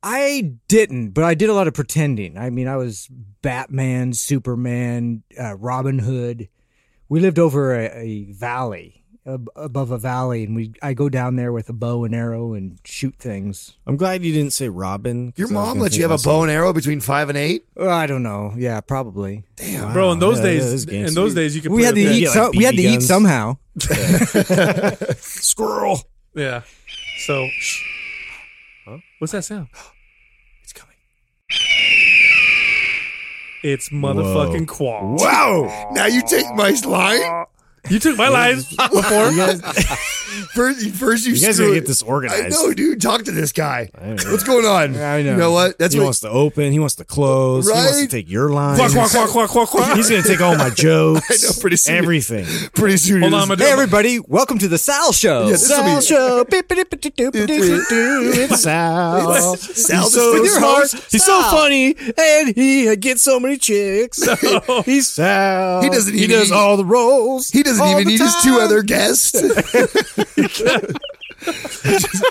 I 0.03 0.53
didn't, 0.67 1.09
but 1.09 1.23
I 1.23 1.33
did 1.33 1.49
a 1.49 1.53
lot 1.53 1.67
of 1.67 1.73
pretending. 1.73 2.37
I 2.37 2.49
mean, 2.51 2.67
I 2.67 2.77
was 2.77 3.09
Batman, 3.41 4.13
Superman, 4.13 5.23
uh, 5.39 5.55
Robin 5.57 5.97
Hood. 5.99 6.47
We 7.09 7.19
lived 7.19 7.37
over 7.39 7.73
a, 7.75 7.85
a 7.95 8.23
valley, 8.31 9.03
ab- 9.27 9.49
above 9.55 9.91
a 9.91 9.97
valley, 9.99 10.43
and 10.43 10.55
we 10.55 10.73
I 10.81 10.93
go 10.93 11.07
down 11.09 11.35
there 11.35 11.51
with 11.51 11.69
a 11.69 11.73
bow 11.73 12.03
and 12.03 12.15
arrow 12.15 12.53
and 12.53 12.79
shoot 12.83 13.15
things. 13.19 13.77
I'm 13.85 13.95
glad 13.95 14.23
you 14.23 14.33
didn't 14.33 14.53
say 14.53 14.69
Robin. 14.69 15.31
Your 15.37 15.47
mom 15.49 15.67
gonna 15.69 15.81
let 15.81 15.95
you 15.95 16.01
have 16.07 16.11
a 16.11 16.17
bow 16.23 16.41
and 16.41 16.51
arrow 16.51 16.73
between 16.73 17.01
five 17.01 17.29
and 17.29 17.37
eight. 17.37 17.65
Uh, 17.79 17.89
I 17.89 18.07
don't 18.07 18.23
know. 18.23 18.53
Yeah, 18.57 18.81
probably. 18.81 19.43
Damn, 19.55 19.93
Bro, 19.93 20.13
in 20.13 20.19
those 20.19 20.39
Yeah, 20.39 20.45
yeah, 20.45 20.51
days, 20.51 20.71
this 20.71 20.83
in 20.85 20.89
gangster. 20.89 21.15
those 21.15 21.33
days, 21.35 21.55
you 21.55 21.61
could 21.61 21.71
We 21.71 21.77
play 21.81 21.85
had 21.85 21.95
to 21.95 22.01
with 22.03 22.09
that. 22.09 22.15
eat. 22.17 22.21
get, 22.33 22.35
like, 22.43 22.51
we 22.53 22.63
had 22.63 22.75
to 22.75 22.81
BB 22.81 22.85
eat 22.85 22.91
guns. 22.93 23.07
somehow. 23.07 23.57
Squirrel. 25.19 25.99
Yeah. 26.33 26.61
So, 27.25 27.47
shh. 27.59 27.83
what's 29.19 29.31
that 29.33 29.43
sound? 29.43 29.67
it's 30.63 30.73
coming. 30.73 30.95
It's 33.67 33.89
motherfucking 33.89 34.67
Qual. 34.67 35.15
Wow! 35.17 35.89
Now 35.91 36.05
you 36.05 36.21
take 36.21 36.45
my 36.53 36.69
line. 36.85 37.23
Uh, 37.23 37.45
You 37.89 37.99
took 37.99 38.17
my 38.17 38.27
line 38.29 38.57
before. 38.57 39.29
You 39.31 39.37
guys, 39.37 39.61
First, 40.53 40.89
first 40.91 41.25
you, 41.25 41.33
you 41.33 41.45
guys 41.45 41.59
gotta 41.59 41.73
get 41.73 41.85
this 41.87 42.01
organized. 42.01 42.45
I 42.45 42.49
know, 42.49 42.73
dude. 42.73 43.01
Talk 43.01 43.23
to 43.23 43.31
this 43.31 43.51
guy. 43.53 43.89
What's 43.93 44.43
going 44.43 44.65
on? 44.65 44.95
I 44.97 45.21
know. 45.21 45.31
You 45.31 45.37
know 45.37 45.51
what? 45.51 45.77
That's 45.77 45.93
he 45.93 45.99
what. 45.99 46.05
wants 46.07 46.19
to 46.21 46.29
open. 46.29 46.71
He 46.73 46.79
wants 46.79 46.95
to 46.95 47.05
close. 47.05 47.67
Right? 47.69 47.77
He 47.77 47.83
wants 47.83 48.01
to 48.01 48.07
take 48.07 48.29
your 48.29 48.49
line. 48.49 48.75
Quack, 48.77 48.91
quack, 48.91 49.11
quack, 49.11 49.29
quack, 49.29 49.49
quack, 49.49 49.67
quack. 49.69 49.95
He's 49.95 50.09
gonna 50.09 50.23
take 50.23 50.41
all 50.41 50.57
my 50.57 50.69
jokes. 50.71 51.29
I 51.45 51.47
know, 51.47 51.53
pretty 51.61 51.77
soon- 51.77 51.95
Everything. 51.95 52.45
Pretty 52.73 52.97
soon. 52.97 53.21
Hold 53.21 53.33
on, 53.33 53.47
was- 53.49 53.61
I'm 53.61 53.65
Hey, 53.65 53.71
everybody! 53.71 54.19
Welcome 54.19 54.57
to 54.59 54.67
the 54.67 54.77
Sal 54.77 55.13
Show. 55.13 55.45
Yeah, 55.45 55.51
this 55.51 55.69
will 55.69 55.83
be- 55.83 56.01
Sal 56.01 56.03
show. 56.17 56.45
It's 56.49 56.67
Sal. 58.61 59.55
Sal 59.57 60.05
so 60.07 60.33
the 60.35 60.41
with 60.41 60.51
your 60.51 60.59
heart. 60.59 60.91
host. 60.91 61.11
He's 61.11 61.23
so 61.25 61.41
funny, 61.43 61.95
and 62.17 62.55
he 62.55 62.93
gets 62.97 63.21
so 63.21 63.39
many 63.39 63.57
chicks. 63.57 64.21
He's 64.85 65.09
Sal. 65.09 65.81
He 65.81 65.89
doesn't 65.89 66.13
He 66.13 66.27
does 66.27 66.51
all 66.51 66.75
the 66.77 66.85
roles. 66.85 67.49
He 67.49 67.63
doesn't 67.77 67.87
even 67.87 68.03
the 68.05 68.11
need 68.11 68.19
his 68.21 68.35
two 68.43 68.59
other 68.59 68.81
guests. 68.83 69.33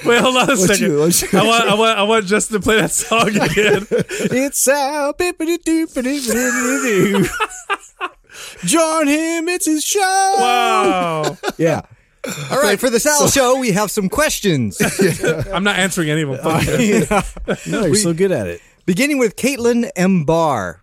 Wait, 0.04 0.20
hold 0.20 0.36
on 0.36 0.50
a 0.50 0.56
second. 0.56 0.84
you- 0.86 1.04
you- 1.06 1.38
I 1.38 1.46
want, 1.46 1.68
I 1.68 1.74
want, 1.78 1.98
I 1.98 2.02
want 2.02 2.26
Justin 2.26 2.60
to 2.60 2.64
play 2.64 2.80
that 2.80 2.90
song 2.90 3.28
again. 3.28 3.86
It's 3.90 4.60
Sal. 4.60 5.14
Bippity-doopity-doo. 5.14 7.26
Join 8.64 9.06
him. 9.06 9.48
It's 9.48 9.66
his 9.66 9.84
show. 9.84 10.34
Wow. 10.38 11.36
Yeah. 11.58 11.82
All 12.50 12.58
right, 12.60 12.80
for 12.80 12.88
the 12.90 12.98
Sal 12.98 13.28
Show, 13.28 13.58
we 13.58 13.72
have 13.72 13.90
some 13.90 14.08
questions. 14.08 14.80
I'm 15.52 15.62
not 15.62 15.78
answering 15.78 16.08
any 16.10 16.22
of 16.22 16.30
them. 16.30 16.38
Fuck 16.38 16.66
you. 16.80 17.06
No, 17.70 17.84
you're 17.84 17.94
so 17.96 18.14
good 18.14 18.32
at 18.32 18.46
it. 18.46 18.62
Beginning 18.86 19.18
with 19.18 19.36
Caitlin 19.36 19.90
M. 19.94 20.24
Barr. 20.24 20.80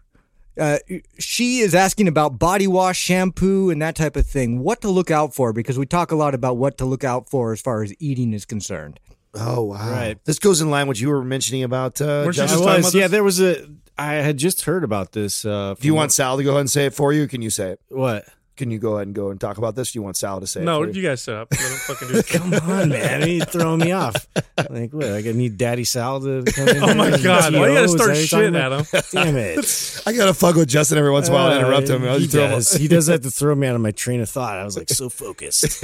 Uh, 0.59 0.79
she 1.17 1.59
is 1.59 1.73
asking 1.73 2.07
about 2.07 2.37
body 2.37 2.67
wash, 2.67 2.99
shampoo, 2.99 3.69
and 3.69 3.81
that 3.81 3.95
type 3.95 4.15
of 4.15 4.25
thing. 4.25 4.59
What 4.59 4.81
to 4.81 4.89
look 4.89 5.09
out 5.09 5.33
for 5.33 5.53
because 5.53 5.79
we 5.79 5.85
talk 5.85 6.11
a 6.11 6.15
lot 6.15 6.33
about 6.33 6.57
what 6.57 6.77
to 6.79 6.85
look 6.85 7.03
out 7.03 7.29
for 7.29 7.53
as 7.53 7.61
far 7.61 7.83
as 7.83 7.93
eating 7.99 8.33
is 8.33 8.45
concerned. 8.45 8.99
oh 9.33 9.63
wow! 9.63 9.91
Right. 9.91 10.25
This 10.25 10.39
goes 10.39 10.59
in 10.61 10.69
line 10.69 10.87
with 10.87 10.97
what 10.97 11.01
you 11.01 11.09
were 11.09 11.23
mentioning 11.23 11.63
about. 11.63 12.01
Uh, 12.01 12.05
Weren't 12.05 12.27
you 12.27 12.33
Justin. 12.33 12.57
just 12.57 12.63
talking 12.63 12.83
was, 12.83 12.93
about 12.93 12.99
yeah. 12.99 13.07
There 13.07 13.23
was 13.23 13.39
a. 13.39 13.65
I 13.97 14.15
had 14.15 14.37
just 14.37 14.63
heard 14.63 14.83
about 14.83 15.11
this. 15.13 15.45
Uh, 15.45 15.75
Do 15.79 15.87
you 15.87 15.93
want 15.93 16.11
Sal 16.11 16.37
to 16.37 16.43
go 16.43 16.51
ahead 16.51 16.61
and 16.61 16.71
say 16.71 16.85
it 16.87 16.93
for 16.93 17.13
you? 17.13 17.23
Or 17.23 17.27
can 17.27 17.41
you 17.41 17.49
say 17.49 17.71
it? 17.71 17.81
what? 17.89 18.25
Can 18.61 18.69
you 18.69 18.77
go 18.77 18.93
ahead 18.97 19.07
and 19.07 19.15
go 19.15 19.31
and 19.31 19.41
talk 19.41 19.57
about 19.57 19.73
this? 19.73 19.91
Do 19.91 19.97
you 19.97 20.03
want 20.03 20.17
Sal 20.17 20.39
to 20.39 20.45
say 20.45 20.63
No, 20.63 20.83
it? 20.83 20.91
for 20.91 20.95
you 20.95 21.01
guys 21.01 21.23
shut 21.23 21.33
up. 21.33 21.47
Let 21.49 21.61
him 21.61 21.77
fucking 21.79 22.07
do. 22.09 22.21
Come 22.37 22.53
on, 22.69 22.89
man! 22.89 23.27
You're 23.27 23.43
throwing 23.43 23.79
me 23.79 23.91
off. 23.91 24.27
Like 24.69 24.93
what? 24.93 25.07
Like 25.07 25.25
I 25.25 25.31
need 25.31 25.57
Daddy 25.57 25.83
Sal 25.83 26.21
to 26.21 26.43
come 26.43 26.67
in. 26.67 26.77
Oh 26.83 26.93
my? 26.93 27.09
God. 27.17 27.55
Why 27.55 27.69
you 27.69 27.73
gotta 27.73 27.87
start 27.87 27.97
that 27.97 28.07
what 28.07 28.07
you're 28.07 28.15
shit, 28.17 28.29
talking 28.29 28.49
about? 28.49 28.71
Adam? 28.93 29.03
Damn 29.11 29.35
it! 29.35 30.03
I 30.05 30.13
gotta 30.13 30.35
fuck 30.35 30.55
with 30.57 30.69
Justin 30.69 30.99
every 30.99 31.09
once 31.09 31.27
in 31.27 31.33
a 31.33 31.37
while 31.37 31.51
and 31.51 31.59
interrupt 31.59 31.89
him. 31.89 32.03
Uh, 32.03 32.13
he 32.13 32.19
just 32.19 32.31
throw 32.33 32.43
him- 32.45 32.51
does. 32.51 32.71
He 32.73 32.87
does 32.87 33.07
have 33.07 33.21
to 33.21 33.31
throw 33.31 33.55
me 33.55 33.65
out 33.65 33.73
of 33.73 33.81
my 33.81 33.89
train 33.89 34.21
of 34.21 34.29
thought. 34.29 34.59
I 34.59 34.63
was 34.63 34.77
like 34.77 34.89
so 34.89 35.09
focused. 35.09 35.81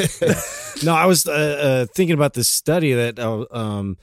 No, 0.86 0.94
I 0.94 1.08
was 1.08 1.28
uh, 1.28 1.32
uh, 1.32 1.86
thinking 1.96 2.14
about 2.14 2.36
this 2.36 2.48
study 2.48 2.94
that 2.94 3.18
uh, 3.18 3.46
um, 3.50 3.98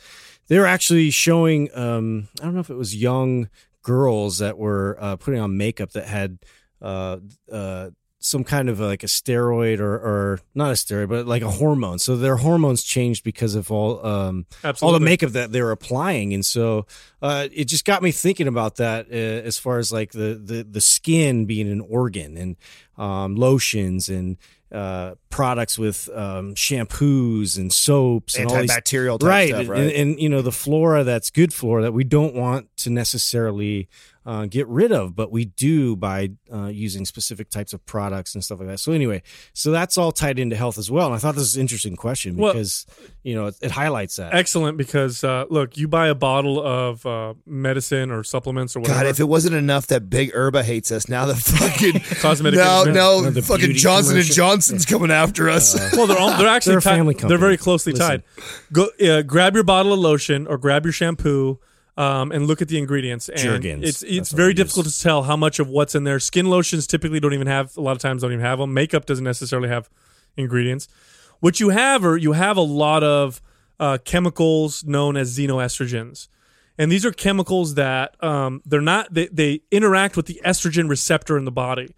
they 0.48 0.58
were 0.58 0.66
actually 0.66 1.10
showing. 1.12 1.68
Um, 1.76 2.26
I 2.40 2.44
don't 2.44 2.54
know 2.54 2.60
if 2.60 2.70
it 2.70 2.76
was 2.76 2.96
young 2.96 3.48
girls 3.84 4.38
that 4.38 4.58
were 4.58 4.96
uh, 4.98 5.14
putting 5.14 5.38
on 5.38 5.56
makeup 5.56 5.92
that 5.92 6.08
had. 6.08 6.38
Uh, 6.82 7.18
uh, 7.52 7.90
some 8.24 8.42
kind 8.42 8.70
of 8.70 8.80
like 8.80 9.02
a 9.02 9.06
steroid 9.06 9.80
or, 9.80 9.94
or 9.94 10.40
not 10.54 10.70
a 10.70 10.74
steroid, 10.74 11.10
but 11.10 11.26
like 11.26 11.42
a 11.42 11.50
hormone. 11.50 11.98
So 11.98 12.16
their 12.16 12.36
hormones 12.36 12.82
changed 12.82 13.22
because 13.22 13.54
of 13.54 13.70
all 13.70 14.04
um, 14.04 14.46
all 14.80 14.92
the 14.92 15.00
makeup 15.00 15.32
that 15.32 15.52
they're 15.52 15.70
applying, 15.70 16.32
and 16.32 16.44
so 16.44 16.86
uh, 17.20 17.48
it 17.52 17.66
just 17.66 17.84
got 17.84 18.02
me 18.02 18.10
thinking 18.10 18.48
about 18.48 18.76
that 18.76 19.08
uh, 19.10 19.14
as 19.14 19.58
far 19.58 19.78
as 19.78 19.92
like 19.92 20.12
the 20.12 20.40
the 20.42 20.64
the 20.64 20.80
skin 20.80 21.44
being 21.44 21.70
an 21.70 21.82
organ 21.82 22.38
and 22.38 22.56
um, 22.96 23.36
lotions 23.36 24.08
and 24.08 24.38
uh, 24.72 25.14
products 25.28 25.78
with 25.78 26.08
um, 26.14 26.54
shampoos 26.54 27.58
and 27.58 27.72
soaps 27.72 28.36
and 28.36 28.50
all 28.50 28.58
these 28.58 28.70
Antibacterial 28.70 29.20
type 29.20 29.28
right, 29.28 29.48
stuff, 29.50 29.68
right? 29.68 29.80
And, 29.80 29.90
and 29.92 30.20
you 30.20 30.30
know 30.30 30.40
the 30.40 30.50
flora 30.50 31.04
that's 31.04 31.28
good 31.28 31.52
flora 31.52 31.82
that 31.82 31.92
we 31.92 32.04
don't 32.04 32.34
want 32.34 32.74
to 32.78 32.90
necessarily 32.90 33.88
uh, 34.26 34.46
get 34.46 34.66
rid 34.68 34.90
of, 34.90 35.14
but 35.14 35.30
we 35.30 35.44
do 35.44 35.96
by 35.96 36.30
uh, 36.52 36.66
using 36.66 37.04
specific 37.04 37.50
types 37.50 37.72
of 37.74 37.84
products 37.84 38.34
and 38.34 38.42
stuff 38.42 38.58
like 38.58 38.68
that. 38.68 38.80
So 38.80 38.92
anyway, 38.92 39.22
so 39.52 39.70
that's 39.70 39.98
all 39.98 40.12
tied 40.12 40.38
into 40.38 40.56
health 40.56 40.78
as 40.78 40.90
well. 40.90 41.06
And 41.06 41.14
I 41.14 41.18
thought 41.18 41.34
this 41.34 41.42
was 41.42 41.56
an 41.56 41.60
interesting 41.60 41.94
question 41.96 42.36
Well- 42.36 42.52
because 42.54 42.86
you 43.22 43.34
know 43.34 43.46
it, 43.46 43.56
it 43.60 43.70
highlights 43.70 44.16
that. 44.16 44.34
Excellent, 44.34 44.78
because 44.78 45.22
uh, 45.24 45.44
look, 45.50 45.76
you 45.76 45.88
buy 45.88 46.08
a 46.08 46.14
bottle 46.14 46.64
of 46.64 47.04
uh, 47.04 47.34
medicine 47.46 48.10
or 48.10 48.24
supplements 48.24 48.74
or 48.76 48.80
whatever. 48.80 49.00
God, 49.00 49.06
if 49.06 49.20
it 49.20 49.24
wasn't 49.28 49.54
enough 49.56 49.88
that 49.88 50.08
Big 50.08 50.32
Pharma 50.32 50.62
hates 50.62 50.90
us, 50.90 51.08
now 51.08 51.26
the 51.26 51.34
fucking 51.34 52.00
Cosmetic 52.20 52.58
now, 52.58 52.80
industry. 52.80 52.92
now 52.94 53.20
No, 53.20 53.30
the 53.30 53.42
fucking 53.42 53.66
beauty 53.66 53.78
Johnson 53.80 54.16
and. 54.16 54.24
Johnson's 54.26 54.84
coming 54.86 55.10
after 55.10 55.50
us. 55.50 55.74
well, 55.94 56.06
they're 56.06 56.18
all, 56.18 56.36
they're 56.38 56.48
actually 56.48 56.72
They're 56.72 56.78
a 56.78 56.82
tied- 56.82 56.96
family 56.96 57.14
They're 57.14 57.36
very 57.38 57.56
closely 57.56 57.92
Listen. 57.92 58.22
tied. 58.22 58.22
Go 58.72 58.88
uh, 59.06 59.22
grab 59.22 59.54
your 59.54 59.64
bottle 59.64 59.92
of 59.92 59.98
lotion 59.98 60.46
or 60.46 60.56
grab 60.58 60.84
your 60.84 60.92
shampoo. 60.92 61.58
Um, 61.96 62.32
and 62.32 62.48
look 62.48 62.60
at 62.60 62.66
the 62.66 62.76
ingredients. 62.76 63.28
And 63.28 63.38
Jergens. 63.38 63.88
it's 63.88 64.02
it's 64.02 64.32
very 64.32 64.52
difficult 64.52 64.86
use. 64.86 64.98
to 64.98 65.02
tell 65.04 65.22
how 65.22 65.36
much 65.36 65.60
of 65.60 65.68
what's 65.68 65.94
in 65.94 66.02
there. 66.02 66.18
Skin 66.18 66.46
lotions 66.46 66.88
typically 66.88 67.20
don't 67.20 67.34
even 67.34 67.46
have 67.46 67.76
a 67.76 67.80
lot 67.80 67.92
of 67.92 67.98
times 67.98 68.22
don't 68.22 68.32
even 68.32 68.44
have 68.44 68.58
them. 68.58 68.74
Makeup 68.74 69.06
doesn't 69.06 69.24
necessarily 69.24 69.68
have 69.68 69.88
ingredients. 70.36 70.88
What 71.40 71.60
you 71.60 71.68
have 71.68 72.04
are 72.04 72.16
you 72.16 72.32
have 72.32 72.56
a 72.56 72.62
lot 72.62 73.02
of 73.02 73.40
uh, 73.78 73.98
chemicals 74.04 74.84
known 74.84 75.16
as 75.16 75.36
xenoestrogens, 75.36 76.28
and 76.78 76.90
these 76.90 77.04
are 77.04 77.12
chemicals 77.12 77.74
that 77.74 78.22
um, 78.22 78.62
they're 78.64 78.80
not 78.80 79.12
they, 79.12 79.26
they 79.28 79.60
interact 79.70 80.16
with 80.16 80.26
the 80.26 80.40
estrogen 80.44 80.88
receptor 80.88 81.36
in 81.36 81.44
the 81.44 81.52
body. 81.52 81.94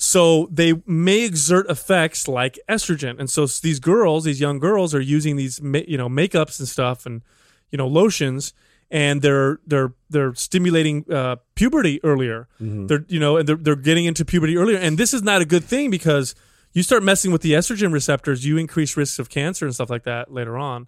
So 0.00 0.48
they 0.52 0.74
may 0.86 1.24
exert 1.24 1.68
effects 1.68 2.28
like 2.28 2.58
estrogen, 2.68 3.18
and 3.18 3.28
so 3.28 3.46
these 3.46 3.80
girls, 3.80 4.24
these 4.24 4.40
young 4.40 4.60
girls, 4.60 4.94
are 4.94 5.00
using 5.00 5.36
these 5.36 5.58
you 5.58 5.98
know 5.98 6.08
makeups 6.08 6.58
and 6.60 6.68
stuff, 6.68 7.04
and 7.04 7.22
you 7.70 7.78
know 7.78 7.88
lotions, 7.88 8.52
and 8.90 9.20
they're 9.22 9.60
they're 9.66 9.92
they're 10.10 10.34
stimulating 10.34 11.04
uh, 11.12 11.36
puberty 11.54 12.00
earlier. 12.04 12.48
They're 12.86 13.04
you 13.08 13.20
know, 13.20 13.36
and 13.36 13.48
they're 13.48 13.56
they're 13.56 13.76
getting 13.76 14.04
into 14.06 14.24
puberty 14.24 14.56
earlier, 14.56 14.78
and 14.78 14.96
this 14.98 15.12
is 15.14 15.22
not 15.22 15.42
a 15.42 15.44
good 15.44 15.64
thing 15.64 15.90
because 15.90 16.34
you 16.72 16.82
start 16.82 17.02
messing 17.02 17.32
with 17.32 17.42
the 17.42 17.52
estrogen 17.52 17.92
receptors, 17.92 18.44
you 18.44 18.56
increase 18.58 18.96
risks 18.96 19.18
of 19.18 19.30
cancer 19.30 19.64
and 19.64 19.74
stuff 19.74 19.88
like 19.90 20.04
that 20.04 20.32
later 20.32 20.56
on. 20.58 20.86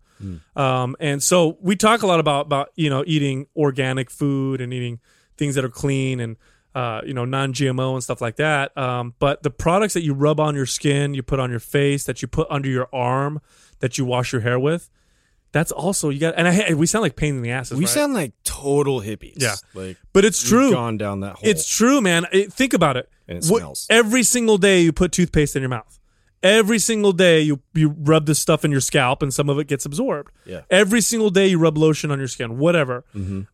Um, 0.54 0.94
and 1.00 1.22
so 1.22 1.56
we 1.60 1.74
talk 1.76 2.02
a 2.02 2.06
lot 2.06 2.20
about 2.20 2.46
about 2.46 2.70
you 2.76 2.90
know 2.90 3.02
eating 3.06 3.46
organic 3.56 4.10
food 4.10 4.60
and 4.60 4.72
eating 4.72 5.00
things 5.36 5.54
that 5.54 5.64
are 5.64 5.70
clean 5.70 6.20
and 6.20 6.36
uh, 6.74 7.00
you 7.04 7.14
know 7.14 7.24
non-GMO 7.24 7.94
and 7.94 8.02
stuff 8.02 8.20
like 8.20 8.36
that. 8.36 8.76
Um, 8.76 9.14
but 9.18 9.42
the 9.42 9.50
products 9.50 9.94
that 9.94 10.02
you 10.02 10.14
rub 10.14 10.38
on 10.40 10.54
your 10.54 10.66
skin, 10.66 11.14
you 11.14 11.22
put 11.22 11.40
on 11.40 11.50
your 11.50 11.60
face, 11.60 12.04
that 12.04 12.22
you 12.22 12.28
put 12.28 12.46
under 12.50 12.68
your 12.68 12.88
arm, 12.92 13.40
that 13.80 13.96
you 13.98 14.04
wash 14.04 14.32
your 14.32 14.42
hair 14.42 14.58
with, 14.58 14.90
that's 15.52 15.72
also 15.72 16.10
you 16.10 16.20
got. 16.20 16.34
And 16.36 16.46
I, 16.48 16.74
we 16.74 16.86
sound 16.86 17.02
like 17.02 17.16
pain 17.16 17.36
in 17.36 17.42
the 17.42 17.50
asses. 17.50 17.76
we 17.78 17.84
right? 17.84 17.88
sound 17.90 18.14
like 18.14 18.32
total 18.44 19.00
hippies. 19.00 19.34
Yeah. 19.42 19.54
like 19.74 19.96
but 20.12 20.24
it's 20.24 20.42
true. 20.46 20.70
Gone 20.72 20.96
down 20.98 21.20
that 21.20 21.36
hole. 21.36 21.48
It's 21.48 21.68
true, 21.68 22.00
man. 22.00 22.26
It- 22.32 22.52
think 22.52 22.72
about 22.74 22.96
it. 22.96 23.08
And 23.28 23.38
it 23.38 23.44
What- 23.50 23.60
smells. 23.60 23.86
every 23.90 24.22
single 24.22 24.58
day 24.58 24.80
you 24.80 24.92
put 24.92 25.12
toothpaste 25.12 25.56
in 25.56 25.62
your 25.62 25.68
mouth. 25.70 25.98
Every 26.42 26.78
single 26.78 27.12
day 27.12 27.42
you 27.42 27.60
you 27.74 27.94
rub 27.98 28.24
this 28.24 28.38
stuff 28.38 28.64
in 28.64 28.70
your 28.70 28.80
scalp 28.80 29.22
and 29.22 29.32
some 29.34 29.50
of 29.50 29.58
it 29.58 29.66
gets 29.66 29.84
absorbed. 29.84 30.32
Yeah. 30.46 30.62
Every 30.70 31.02
single 31.02 31.28
day 31.28 31.48
you 31.48 31.58
rub 31.58 31.76
lotion 31.76 32.10
on 32.10 32.18
your 32.18 32.28
skin, 32.28 32.56
whatever. 32.56 33.04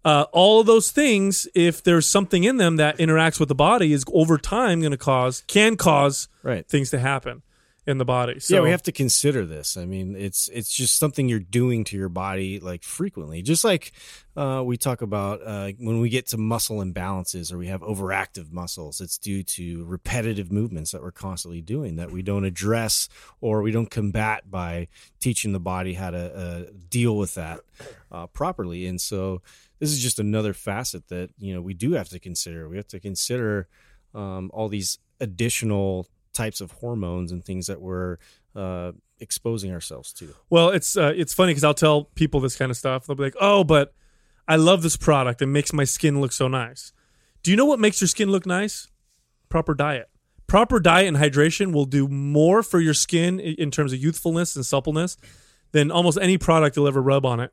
Uh, 0.04 0.26
all 0.32 0.60
of 0.60 0.66
those 0.66 0.92
things, 0.92 1.48
if 1.52 1.82
there's 1.82 2.06
something 2.06 2.44
in 2.44 2.58
them 2.58 2.76
that 2.76 2.98
interacts 2.98 3.40
with 3.40 3.48
the 3.48 3.56
body, 3.56 3.92
is 3.92 4.04
over 4.12 4.38
time 4.38 4.80
going 4.80 4.92
to 4.92 4.96
cause 4.98 5.42
can 5.48 5.76
cause 5.76 6.28
Right. 6.44 6.64
things 6.68 6.90
to 6.90 7.00
happen 7.00 7.42
in 7.86 7.98
the 7.98 8.04
body. 8.04 8.40
So 8.40 8.56
yeah, 8.56 8.60
we 8.62 8.70
have 8.70 8.82
to 8.82 8.92
consider 8.92 9.46
this. 9.46 9.76
I 9.76 9.84
mean, 9.84 10.16
it's 10.16 10.48
it's 10.48 10.74
just 10.74 10.98
something 10.98 11.28
you're 11.28 11.38
doing 11.38 11.84
to 11.84 11.96
your 11.96 12.08
body 12.08 12.58
like 12.58 12.82
frequently. 12.82 13.42
Just 13.42 13.62
like 13.62 13.92
uh, 14.36 14.62
we 14.64 14.76
talk 14.76 15.02
about 15.02 15.40
uh, 15.46 15.70
when 15.78 16.00
we 16.00 16.08
get 16.08 16.26
to 16.28 16.36
muscle 16.36 16.78
imbalances 16.78 17.52
or 17.52 17.58
we 17.58 17.68
have 17.68 17.82
overactive 17.82 18.50
muscles, 18.50 19.00
it's 19.00 19.18
due 19.18 19.44
to 19.44 19.84
repetitive 19.84 20.50
movements 20.50 20.90
that 20.90 21.02
we're 21.02 21.12
constantly 21.12 21.60
doing 21.60 21.96
that 21.96 22.10
we 22.10 22.22
don't 22.22 22.44
address 22.44 23.08
or 23.40 23.62
we 23.62 23.70
don't 23.70 23.90
combat 23.90 24.50
by 24.50 24.88
teaching 25.20 25.52
the 25.52 25.60
body 25.60 25.94
how 25.94 26.10
to 26.10 26.36
uh, 26.36 26.62
deal 26.90 27.16
with 27.16 27.34
that 27.34 27.60
uh, 28.10 28.26
properly. 28.26 28.86
And 28.86 29.00
so 29.00 29.42
this 29.78 29.92
is 29.92 30.00
just 30.00 30.18
another 30.18 30.54
facet 30.54 31.06
that 31.08 31.30
you 31.38 31.54
know 31.54 31.62
we 31.62 31.74
do 31.74 31.92
have 31.92 32.08
to 32.08 32.18
consider. 32.18 32.68
We 32.68 32.78
have 32.78 32.88
to 32.88 32.98
consider 32.98 33.68
um, 34.12 34.50
all 34.52 34.68
these 34.68 34.98
additional 35.20 36.08
types 36.36 36.60
of 36.60 36.72
hormones 36.72 37.32
and 37.32 37.44
things 37.44 37.66
that 37.66 37.80
we're 37.80 38.18
uh, 38.54 38.92
exposing 39.18 39.72
ourselves 39.72 40.12
to. 40.14 40.34
Well, 40.50 40.70
it's 40.70 40.96
uh, 40.96 41.12
it's 41.16 41.34
funny 41.34 41.50
because 41.50 41.64
I'll 41.64 41.74
tell 41.74 42.04
people 42.04 42.40
this 42.40 42.56
kind 42.56 42.70
of 42.70 42.76
stuff. 42.76 43.06
They'll 43.06 43.16
be 43.16 43.24
like, 43.24 43.36
"Oh, 43.40 43.64
but 43.64 43.94
I 44.46 44.56
love 44.56 44.82
this 44.82 44.96
product. 44.96 45.42
It 45.42 45.46
makes 45.46 45.72
my 45.72 45.84
skin 45.84 46.20
look 46.20 46.32
so 46.32 46.48
nice." 46.48 46.92
Do 47.42 47.50
you 47.50 47.56
know 47.56 47.64
what 47.64 47.78
makes 47.78 48.00
your 48.00 48.08
skin 48.08 48.30
look 48.30 48.46
nice? 48.46 48.88
Proper 49.48 49.74
diet. 49.74 50.08
Proper 50.46 50.80
diet 50.80 51.08
and 51.08 51.16
hydration 51.16 51.72
will 51.72 51.84
do 51.84 52.08
more 52.08 52.62
for 52.62 52.80
your 52.80 52.94
skin 52.94 53.40
in 53.40 53.70
terms 53.70 53.92
of 53.92 54.00
youthfulness 54.00 54.56
and 54.56 54.64
suppleness 54.64 55.16
than 55.72 55.90
almost 55.90 56.18
any 56.20 56.38
product 56.38 56.76
you'll 56.76 56.88
ever 56.88 57.02
rub 57.02 57.26
on 57.26 57.40
it. 57.40 57.52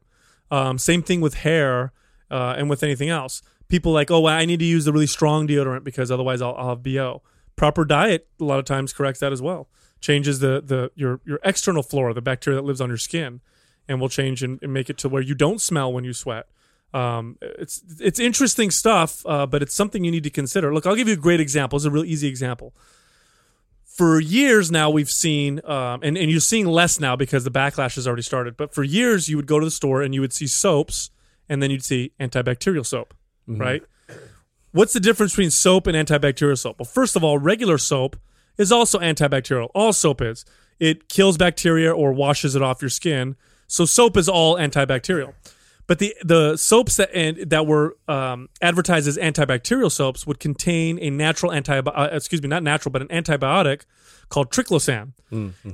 Um, 0.51 0.77
same 0.77 1.01
thing 1.01 1.21
with 1.21 1.35
hair 1.35 1.91
uh, 2.29 2.55
and 2.57 2.69
with 2.69 2.83
anything 2.83 3.09
else. 3.09 3.41
People 3.67 3.91
like, 3.91 4.11
oh, 4.11 4.19
well, 4.21 4.35
I 4.35 4.45
need 4.45 4.59
to 4.59 4.65
use 4.65 4.85
the 4.85 4.93
really 4.93 5.07
strong 5.07 5.47
deodorant 5.47 5.83
because 5.83 6.11
otherwise 6.11 6.41
I'll, 6.41 6.55
I'll 6.55 6.69
have 6.69 6.83
bo. 6.83 7.21
Proper 7.55 7.85
diet 7.85 8.27
a 8.39 8.43
lot 8.43 8.59
of 8.59 8.65
times 8.65 8.93
corrects 8.93 9.19
that 9.19 9.31
as 9.31 9.41
well. 9.41 9.69
Changes 10.01 10.39
the 10.39 10.61
the 10.65 10.91
your 10.95 11.21
your 11.25 11.39
external 11.43 11.83
flora, 11.83 12.13
the 12.13 12.21
bacteria 12.21 12.59
that 12.59 12.65
lives 12.65 12.81
on 12.81 12.89
your 12.89 12.97
skin, 12.97 13.41
and 13.87 14.01
will 14.01 14.09
change 14.09 14.43
and, 14.43 14.59
and 14.61 14.73
make 14.73 14.89
it 14.89 14.97
to 14.99 15.09
where 15.09 15.21
you 15.21 15.35
don't 15.35 15.61
smell 15.61 15.91
when 15.93 16.03
you 16.03 16.13
sweat. 16.13 16.47
Um, 16.93 17.37
it's 17.41 17.83
it's 17.99 18.19
interesting 18.19 18.69
stuff, 18.69 19.25
uh, 19.25 19.45
but 19.45 19.61
it's 19.61 19.73
something 19.73 20.03
you 20.03 20.11
need 20.11 20.23
to 20.23 20.29
consider. 20.29 20.73
Look, 20.73 20.85
I'll 20.85 20.95
give 20.95 21.07
you 21.07 21.13
a 21.13 21.17
great 21.17 21.39
example. 21.39 21.77
It's 21.77 21.85
a 21.85 21.91
real 21.91 22.05
easy 22.05 22.27
example 22.27 22.73
for 23.93 24.19
years 24.19 24.71
now 24.71 24.89
we've 24.89 25.09
seen 25.09 25.61
um, 25.65 25.99
and, 26.01 26.17
and 26.17 26.31
you're 26.31 26.39
seeing 26.39 26.65
less 26.65 26.99
now 26.99 27.15
because 27.15 27.43
the 27.43 27.51
backlash 27.51 27.95
has 27.95 28.07
already 28.07 28.23
started 28.23 28.57
but 28.57 28.73
for 28.73 28.83
years 28.83 29.29
you 29.29 29.37
would 29.37 29.45
go 29.45 29.59
to 29.59 29.65
the 29.65 29.71
store 29.71 30.01
and 30.01 30.15
you 30.15 30.21
would 30.21 30.33
see 30.33 30.47
soaps 30.47 31.11
and 31.47 31.61
then 31.61 31.69
you'd 31.69 31.83
see 31.83 32.11
antibacterial 32.19 32.85
soap 32.85 33.13
right 33.59 33.83
what's 34.73 34.93
the 34.93 34.99
difference 34.99 35.31
between 35.31 35.51
soap 35.51 35.87
and 35.87 35.95
antibacterial 35.95 36.57
soap? 36.57 36.79
Well 36.79 36.85
first 36.85 37.15
of 37.15 37.23
all 37.23 37.37
regular 37.37 37.77
soap 37.77 38.17
is 38.57 38.71
also 38.71 38.99
antibacterial. 38.99 39.69
All 39.73 39.93
soap 39.93 40.21
is. 40.21 40.45
It 40.79 41.07
kills 41.09 41.37
bacteria 41.37 41.91
or 41.93 42.11
washes 42.11 42.55
it 42.55 42.61
off 42.61 42.81
your 42.81 42.89
skin. 42.89 43.35
So 43.67 43.85
soap 43.85 44.17
is 44.17 44.27
all 44.27 44.55
antibacterial. 44.55 45.33
But 45.85 45.99
the 45.99 46.15
the 46.23 46.55
soaps 46.55 46.95
that 46.95 47.09
and 47.13 47.49
that 47.49 47.67
were 47.67 47.97
um, 48.07 48.49
advertised 48.61 49.07
as 49.07 49.17
antibacterial 49.17 49.91
soaps 49.91 50.25
would 50.25 50.39
contain 50.39 50.97
a 50.99 51.09
natural 51.09 51.51
anti 51.51 51.77
uh, 51.77 52.09
excuse 52.11 52.41
me 52.41 52.47
not 52.47 52.63
natural 52.63 52.91
but 52.91 53.01
an 53.01 53.09
antibiotic 53.09 53.81
called 54.29 54.49
triclosan. 54.49 55.11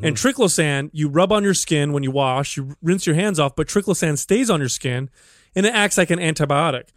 And 0.03 0.15
triclosan 0.15 0.89
you 0.93 1.09
rub 1.09 1.31
on 1.31 1.43
your 1.43 1.53
skin 1.53 1.93
when 1.93 2.03
you 2.03 2.11
wash, 2.11 2.57
you 2.57 2.75
rinse 2.81 3.05
your 3.05 3.15
hands 3.15 3.39
off, 3.39 3.55
but 3.55 3.67
triclosan 3.67 4.17
stays 4.17 4.49
on 4.49 4.59
your 4.59 4.69
skin 4.69 5.09
and 5.55 5.65
it 5.65 5.73
acts 5.73 5.97
like 5.97 6.09
an 6.09 6.19
antibiotic. 6.19 6.89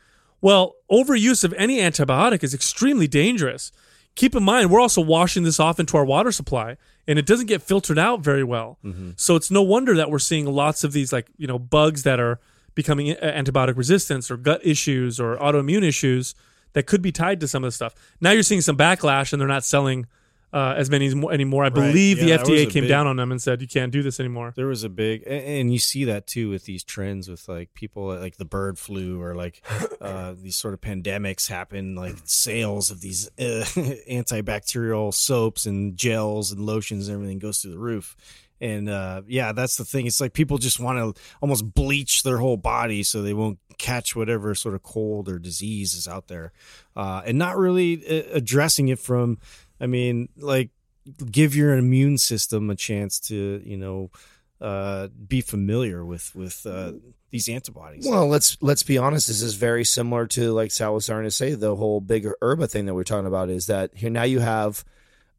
Well, 0.42 0.74
overuse 0.90 1.44
of 1.44 1.54
any 1.54 1.78
antibiotic 1.78 2.42
is 2.42 2.52
extremely 2.52 3.06
dangerous. 3.06 3.72
Keep 4.14 4.34
in 4.34 4.42
mind, 4.42 4.70
we're 4.70 4.80
also 4.80 5.00
washing 5.00 5.44
this 5.44 5.58
off 5.58 5.80
into 5.80 5.96
our 5.96 6.04
water 6.04 6.32
supply, 6.32 6.76
and 7.08 7.18
it 7.18 7.24
doesn't 7.24 7.46
get 7.46 7.62
filtered 7.62 7.98
out 7.98 8.20
very 8.20 8.44
well. 8.44 8.78
Mm-hmm. 8.84 9.12
So 9.16 9.36
it's 9.36 9.50
no 9.50 9.62
wonder 9.62 9.96
that 9.96 10.10
we're 10.10 10.18
seeing 10.18 10.44
lots 10.44 10.84
of 10.84 10.92
these, 10.92 11.12
like 11.12 11.28
you 11.38 11.46
know, 11.46 11.58
bugs 11.58 12.02
that 12.02 12.20
are 12.20 12.38
becoming 12.74 13.14
antibiotic 13.14 13.76
resistance 13.76 14.30
or 14.30 14.36
gut 14.36 14.60
issues 14.64 15.18
or 15.18 15.36
autoimmune 15.36 15.84
issues 15.84 16.34
that 16.74 16.86
could 16.86 17.02
be 17.02 17.12
tied 17.12 17.40
to 17.40 17.48
some 17.48 17.64
of 17.64 17.68
this 17.68 17.74
stuff. 17.74 17.94
Now 18.20 18.32
you're 18.32 18.42
seeing 18.42 18.60
some 18.60 18.76
backlash, 18.76 19.32
and 19.32 19.40
they're 19.40 19.48
not 19.48 19.64
selling 19.64 20.06
uh, 20.52 20.74
as 20.76 20.90
many 20.90 21.06
as- 21.06 21.14
anymore. 21.14 21.64
I 21.64 21.70
believe 21.70 22.18
Yeah, 22.18 22.36
the 22.36 22.42
FDA 22.44 22.70
came 22.70 22.82
big- 22.84 22.88
down 22.88 23.06
on 23.06 23.16
them 23.16 23.30
and 23.30 23.40
said 23.40 23.62
you 23.62 23.68
can't 23.68 23.90
do 23.92 24.02
this 24.02 24.20
anymore. 24.20 24.52
There 24.54 24.66
was 24.66 24.84
a 24.84 24.88
big, 24.88 25.22
and 25.26 25.72
you 25.72 25.78
see 25.78 26.04
that 26.04 26.26
too 26.26 26.50
with 26.50 26.64
these 26.64 26.84
trends 26.84 27.28
with 27.28 27.48
like 27.48 27.72
people 27.74 28.06
like 28.08 28.36
the 28.36 28.44
bird 28.44 28.78
flu 28.78 29.20
or 29.22 29.34
like 29.34 29.62
uh, 30.00 30.34
these 30.40 30.56
sort 30.56 30.74
of 30.74 30.80
pandemics 30.80 31.48
happen, 31.48 31.94
like 31.94 32.16
sales 32.24 32.90
of 32.90 33.00
these 33.00 33.28
uh, 33.38 33.64
antibacterial 34.10 35.12
soaps 35.14 35.66
and 35.66 35.96
gels 35.96 36.52
and 36.52 36.60
lotions 36.60 37.08
and 37.08 37.14
everything 37.16 37.38
goes 37.38 37.58
through 37.60 37.72
the 37.72 37.78
roof. 37.78 38.16
And 38.60 38.88
uh, 38.88 39.22
yeah, 39.26 39.50
that's 39.50 39.76
the 39.76 39.84
thing. 39.84 40.06
It's 40.06 40.20
like 40.20 40.34
people 40.34 40.56
just 40.56 40.78
want 40.78 40.98
to 41.16 41.20
almost 41.40 41.74
bleach 41.74 42.22
their 42.22 42.38
whole 42.38 42.56
body 42.56 43.02
so 43.02 43.20
they 43.20 43.34
won't 43.34 43.58
catch 43.78 44.14
whatever 44.14 44.54
sort 44.54 44.76
of 44.76 44.84
cold 44.84 45.28
or 45.28 45.40
disease 45.40 45.94
is 45.94 46.06
out 46.06 46.28
there, 46.28 46.52
uh, 46.94 47.22
and 47.26 47.36
not 47.38 47.56
really 47.58 48.06
uh, 48.06 48.22
addressing 48.32 48.86
it 48.86 49.00
from. 49.00 49.38
I 49.82 49.86
mean, 49.86 50.28
like 50.36 50.70
give 51.30 51.56
your 51.56 51.76
immune 51.76 52.16
system 52.16 52.70
a 52.70 52.76
chance 52.76 53.18
to 53.18 53.60
you 53.64 53.76
know 53.76 54.10
uh, 54.60 55.08
be 55.08 55.40
familiar 55.40 56.04
with 56.04 56.34
with 56.36 56.64
uh, 56.64 56.92
these 57.30 57.48
antibodies. 57.48 58.06
Well, 58.08 58.28
let's 58.28 58.56
let's 58.60 58.84
be 58.84 58.96
honest. 58.96 59.26
This 59.26 59.42
is 59.42 59.54
very 59.54 59.84
similar 59.84 60.26
to 60.28 60.52
like 60.52 60.70
Sal 60.70 60.94
was 60.94 61.04
starting 61.04 61.26
to 61.26 61.34
say. 61.34 61.54
The 61.54 61.74
whole 61.74 62.00
big 62.00 62.24
pharma 62.40 62.70
thing 62.70 62.86
that 62.86 62.94
we're 62.94 63.02
talking 63.02 63.26
about 63.26 63.50
is 63.50 63.66
that 63.66 63.90
here 63.94 64.10
now 64.10 64.22
you 64.22 64.38
have 64.38 64.84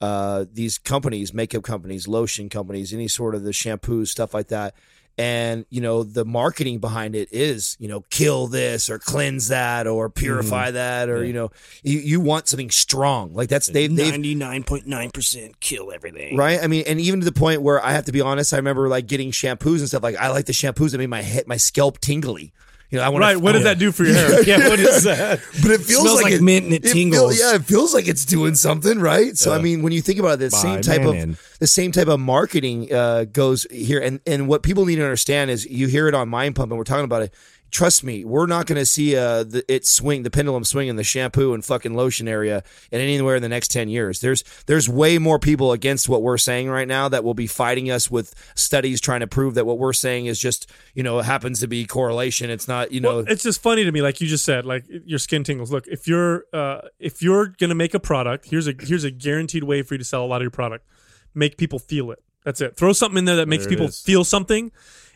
uh, 0.01 0.45
these 0.51 0.77
companies, 0.77 1.33
makeup 1.33 1.63
companies, 1.63 2.07
lotion 2.07 2.49
companies, 2.49 2.93
any 2.93 3.07
sort 3.07 3.35
of 3.35 3.43
the 3.43 3.51
shampoos, 3.51 4.09
stuff 4.09 4.33
like 4.33 4.49
that. 4.49 4.75
And 5.15 5.65
you 5.69 5.79
know 5.79 6.01
the 6.01 6.25
marketing 6.25 6.79
behind 6.79 7.15
it 7.15 7.29
is 7.31 7.77
you 7.79 7.87
know 7.87 8.01
kill 8.09 8.47
this 8.47 8.89
or 8.89 8.97
cleanse 8.97 9.49
that 9.49 9.85
or 9.85 10.09
purify 10.09 10.67
mm-hmm. 10.67 10.73
that 10.73 11.09
or 11.09 11.23
you 11.23 11.33
know 11.33 11.51
you, 11.83 11.99
you 11.99 12.19
want 12.19 12.47
something 12.47 12.71
strong 12.71 13.33
like 13.33 13.47
that's 13.47 13.67
they've 13.67 13.95
they've 13.95 14.11
ninety 14.11 14.33
nine 14.33 14.63
point 14.63 14.87
nine 14.87 15.11
percent 15.11 15.59
kill 15.59 15.91
everything. 15.91 16.35
right? 16.35 16.59
I 16.61 16.67
mean, 16.67 16.83
and 16.87 16.99
even 16.99 17.19
to 17.19 17.25
the 17.25 17.31
point 17.31 17.61
where 17.61 17.83
I 17.83 17.91
have 17.91 18.05
to 18.05 18.11
be 18.11 18.21
honest, 18.21 18.53
I 18.53 18.57
remember 18.57 18.87
like 18.87 19.07
getting 19.07 19.31
shampoos 19.31 19.79
and 19.79 19.87
stuff. 19.87 20.03
Like 20.03 20.15
I 20.15 20.29
like 20.29 20.45
the 20.45 20.53
shampoos 20.53 20.91
that 20.91 20.97
made 20.97 21.07
my 21.07 21.21
head, 21.21 21.47
my 21.47 21.57
scalp 21.57 21.99
tingly. 21.99 22.53
You 22.93 22.99
know, 22.99 23.05
I 23.05 23.09
want 23.09 23.21
Right? 23.23 23.37
What 23.37 23.53
does 23.53 23.63
that 23.63 23.79
do 23.79 23.91
for 23.91 24.03
your 24.03 24.13
hair? 24.13 24.43
yeah, 24.45 24.69
what 24.69 24.79
is 24.79 25.03
that? 25.03 25.39
But 25.63 25.71
it 25.71 25.81
feels 25.81 26.01
Smells 26.03 26.21
like 26.21 26.33
it, 26.33 26.43
mint 26.43 26.65
and 26.65 26.75
it 26.75 26.83
feel- 26.83 26.93
tingles. 26.93 27.39
yeah, 27.39 27.55
it 27.55 27.65
feels 27.65 27.91
like 27.91 28.07
it's 28.07 28.23
doing 28.23 28.53
something, 28.53 28.99
right? 28.99 29.35
So 29.35 29.51
I 29.51 29.59
mean, 29.59 29.81
when 29.81 29.93
you 29.93 30.01
think 30.01 30.19
about 30.19 30.33
it, 30.33 30.37
the 30.41 30.51
same 30.51 30.81
type 30.81 31.01
Manon. 31.01 31.31
of 31.31 31.57
the 31.59 31.65
same 31.65 31.91
type 31.91 32.07
of 32.07 32.19
marketing 32.19 32.93
uh, 32.93 33.23
goes 33.25 33.65
here, 33.71 33.99
and 33.99 34.19
and 34.27 34.47
what 34.47 34.61
people 34.61 34.85
need 34.85 34.97
to 34.97 35.03
understand 35.03 35.49
is 35.49 35.65
you 35.65 35.87
hear 35.87 36.07
it 36.07 36.13
on 36.13 36.29
Mind 36.29 36.55
Pump, 36.55 36.71
and 36.71 36.77
we're 36.77 36.83
talking 36.83 37.05
about 37.05 37.23
it. 37.23 37.33
Trust 37.73 38.03
me, 38.03 38.23
we're 38.23 38.45
not 38.45 38.67
going 38.67 38.77
to 38.77 38.85
see 38.85 39.17
uh, 39.17 39.43
the, 39.43 39.65
it 39.67 39.87
swing, 39.87 40.21
the 40.21 40.29
pendulum 40.29 40.63
swing 40.63 40.89
in 40.89 40.95
the 40.95 41.03
shampoo 41.03 41.55
and 41.55 41.65
fucking 41.65 41.95
lotion 41.95 42.27
area 42.27 42.63
and 42.91 43.01
anywhere 43.01 43.35
in 43.35 43.41
the 43.41 43.49
next 43.49 43.69
ten 43.69 43.89
years. 43.89 44.21
There's 44.21 44.43
there's 44.67 44.87
way 44.87 45.17
more 45.17 45.39
people 45.39 45.71
against 45.71 46.07
what 46.07 46.21
we're 46.21 46.37
saying 46.37 46.69
right 46.69 46.87
now 46.87 47.09
that 47.09 47.23
will 47.23 47.33
be 47.33 47.47
fighting 47.47 47.89
us 47.89 48.11
with 48.11 48.35
studies 48.53 49.01
trying 49.01 49.21
to 49.21 49.27
prove 49.27 49.55
that 49.55 49.65
what 49.65 49.79
we're 49.79 49.91
saying 49.91 50.27
is 50.27 50.39
just 50.39 50.69
you 50.93 51.01
know 51.01 51.19
happens 51.21 51.61
to 51.61 51.67
be 51.67 51.85
correlation. 51.87 52.51
It's 52.51 52.67
not 52.67 52.91
you 52.91 53.01
know 53.01 53.17
Well, 53.17 53.25
it's 53.27 53.41
just 53.41 53.59
funny 53.61 53.83
to 53.83 53.91
me, 53.91 54.03
like 54.03 54.21
you 54.21 54.27
just 54.27 54.45
said, 54.45 54.65
like 54.65 54.85
your 54.87 55.17
skin 55.17 55.43
tingles. 55.43 55.71
Look, 55.71 55.87
if 55.87 56.07
you're 56.07 56.45
uh, 56.53 56.81
if 56.99 57.23
you're 57.23 57.47
gonna 57.47 57.73
make 57.73 57.95
a 57.95 57.99
product, 57.99 58.45
here's 58.51 58.67
a 58.67 58.75
here's 58.79 59.03
a 59.03 59.11
guaranteed 59.11 59.63
way 59.63 59.81
for 59.81 59.95
you 59.95 59.97
to 59.97 60.05
sell 60.05 60.23
a 60.23 60.27
lot 60.27 60.37
of 60.37 60.43
your 60.43 60.51
product. 60.51 60.85
Make 61.33 61.57
people 61.57 61.79
feel 61.79 62.11
it. 62.11 62.19
That's 62.45 62.61
it. 62.61 62.75
Throw 62.75 62.93
something 62.93 63.17
in 63.17 63.25
there 63.25 63.37
that 63.37 63.47
makes 63.47 63.63
There 63.63 63.71
people 63.71 63.87
is. 63.87 64.01
feel 64.01 64.23
something, 64.23 64.71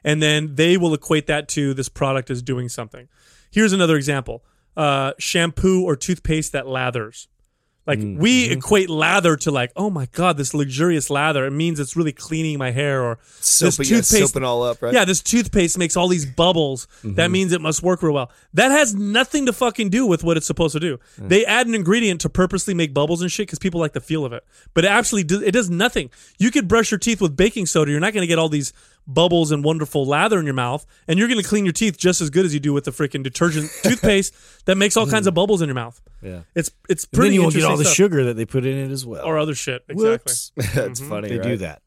and 0.08 0.24
then 0.24 0.56
they 0.56 0.78
will 0.78 0.94
equate 0.94 1.28
that 1.28 1.50
to 1.50 1.74
this 1.74 1.90
product 1.90 2.30
is 2.30 2.42
doing 2.42 2.70
something. 2.70 3.10
Here's 3.52 3.74
another 3.74 3.98
example: 3.98 4.46
uh, 4.78 5.12
shampoo 5.20 5.84
or 5.84 5.98
toothpaste 5.98 6.54
that 6.54 6.66
lathers. 6.66 7.28
Like 7.86 8.00
Mm, 8.00 8.18
we 8.18 8.44
mm-hmm. 8.50 8.58
equate 8.58 8.90
lather 8.90 9.38
to 9.38 9.50
like, 9.50 9.72
oh 9.78 9.90
my 9.90 10.08
god, 10.08 10.36
this 10.36 10.54
luxurious 10.54 11.10
lather. 11.10 11.46
It 11.46 11.52
means 11.52 11.80
it's 11.80 11.96
really 11.96 12.12
cleaning 12.12 12.58
my 12.58 12.72
hair, 12.72 13.02
or 13.02 13.18
this 13.38 13.76
soaping, 13.76 13.90
yeah, 13.90 13.98
toothpaste 14.02 14.34
soaping 14.34 14.44
all 14.44 14.62
up, 14.64 14.82
right? 14.82 14.94
yeah, 14.94 15.06
this 15.06 15.22
toothpaste 15.22 15.78
makes 15.78 15.96
all 15.96 16.10
these 16.10 16.26
bubbles. 16.26 16.88
That 17.04 17.32
means 17.32 17.54
it 17.54 17.62
must 17.62 17.82
work 17.82 18.04
real 18.04 18.14
well. 18.14 18.30
That 18.54 18.72
has 18.72 18.94
nothing 18.94 19.46
to 19.46 19.54
fucking 19.54 19.90
do 19.90 20.06
with 20.06 20.22
what 20.22 20.36
it's 20.36 20.46
supposed 20.46 20.74
to 20.74 20.82
do. 20.82 21.00
They 21.18 21.46
add 21.46 21.68
an 21.68 21.76
ingredient 21.76 22.20
to 22.22 22.30
purposely 22.30 22.74
make 22.74 22.94
bubbles 22.94 23.22
and 23.22 23.32
shit 23.32 23.48
because 23.48 23.60
people 23.60 23.80
like 23.80 23.94
the 23.94 24.02
feel 24.02 24.26
of 24.26 24.34
it. 24.34 24.44
But 24.74 24.84
it 24.84 24.90
actually, 24.90 25.24
do, 25.24 25.42
it 25.42 25.52
does 25.52 25.70
nothing. 25.70 26.10
You 26.38 26.52
could 26.52 26.68
brush 26.68 26.92
your 26.92 26.98
teeth 26.98 27.22
with 27.22 27.38
baking 27.38 27.68
soda. 27.68 27.90
You're 27.90 28.02
not 28.02 28.12
going 28.14 28.24
to 28.24 28.28
get 28.28 28.38
all 28.38 28.50
these 28.50 28.74
bubbles 29.08 29.52
and 29.52 29.64
wonderful 29.64 30.06
lather 30.06 30.40
in 30.40 30.46
your 30.46 30.54
mouth, 30.54 30.86
and 31.08 31.18
you're 31.18 31.28
going 31.28 31.42
to 31.42 31.48
clean 31.48 31.66
your 31.66 31.72
teeth 31.72 31.98
just 31.98 32.22
as 32.22 32.30
good 32.30 32.46
as 32.46 32.54
you 32.54 32.60
do 32.60 32.74
with 32.74 32.84
the 32.84 32.92
freaking 32.92 33.24
detergent 33.24 33.72
toothpaste 33.84 34.36
that 34.66 34.78
makes 34.78 34.98
all 34.98 35.08
kinds 35.08 35.28
of 35.28 35.34
bubbles 35.34 35.62
in 35.62 35.68
your 35.68 35.76
mouth. 35.76 36.00
Yeah. 36.22 36.42
It's 36.56 36.72
it's 36.90 37.06
pretty. 37.06 37.06
And 37.06 37.06
then 37.06 37.12
pretty. 37.12 37.36
you 37.36 37.42
won't 37.42 37.56
get 37.56 37.64
all 37.64 37.78
the 37.78 37.86
stuff. 37.86 37.96
sugar 37.96 38.24
that 38.26 38.36
they 38.36 38.46
put 38.46 38.66
in 38.66 38.78
it 38.78 38.92
as 38.92 39.06
well. 39.06 39.26
or 39.26 39.38
other 39.38 39.56
shit. 39.56 39.84
Exactly. 39.88 40.34
That's 40.76 41.00
funny. 41.00 41.30
they 41.30 41.40
do 41.40 41.50
right? 41.50 41.60
that. 41.60 41.82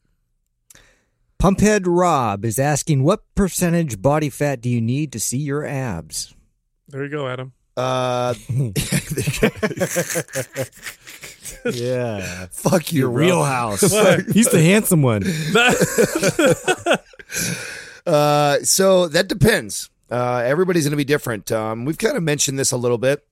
Pumphead 1.41 1.83
Rob 1.87 2.45
is 2.45 2.59
asking, 2.59 3.03
what 3.03 3.23
percentage 3.33 3.99
body 3.99 4.29
fat 4.29 4.61
do 4.61 4.69
you 4.69 4.79
need 4.79 5.11
to 5.13 5.19
see 5.19 5.39
your 5.39 5.65
abs? 5.65 6.35
There 6.87 7.03
you 7.03 7.09
go, 7.09 7.27
Adam. 7.27 7.53
Uh, 7.75 8.35
Yeah. 11.65 12.47
fuck 12.51 12.91
you, 12.91 12.99
Your 13.01 13.09
bro. 13.11 13.25
wheelhouse. 13.25 13.81
What? 13.91 14.25
He's 14.31 14.49
the 14.49 14.61
handsome 14.61 15.01
one. 15.01 15.23
Uh, 18.05 18.57
so 18.63 19.07
that 19.07 19.27
depends. 19.27 19.89
Uh, 20.09 20.41
everybody's 20.43 20.85
going 20.85 20.91
to 20.91 20.97
be 20.97 21.03
different. 21.03 21.51
Um, 21.51 21.85
we've 21.85 21.97
kind 21.99 22.17
of 22.17 22.23
mentioned 22.23 22.57
this 22.57 22.71
a 22.71 22.77
little 22.77 22.97
bit. 22.97 23.25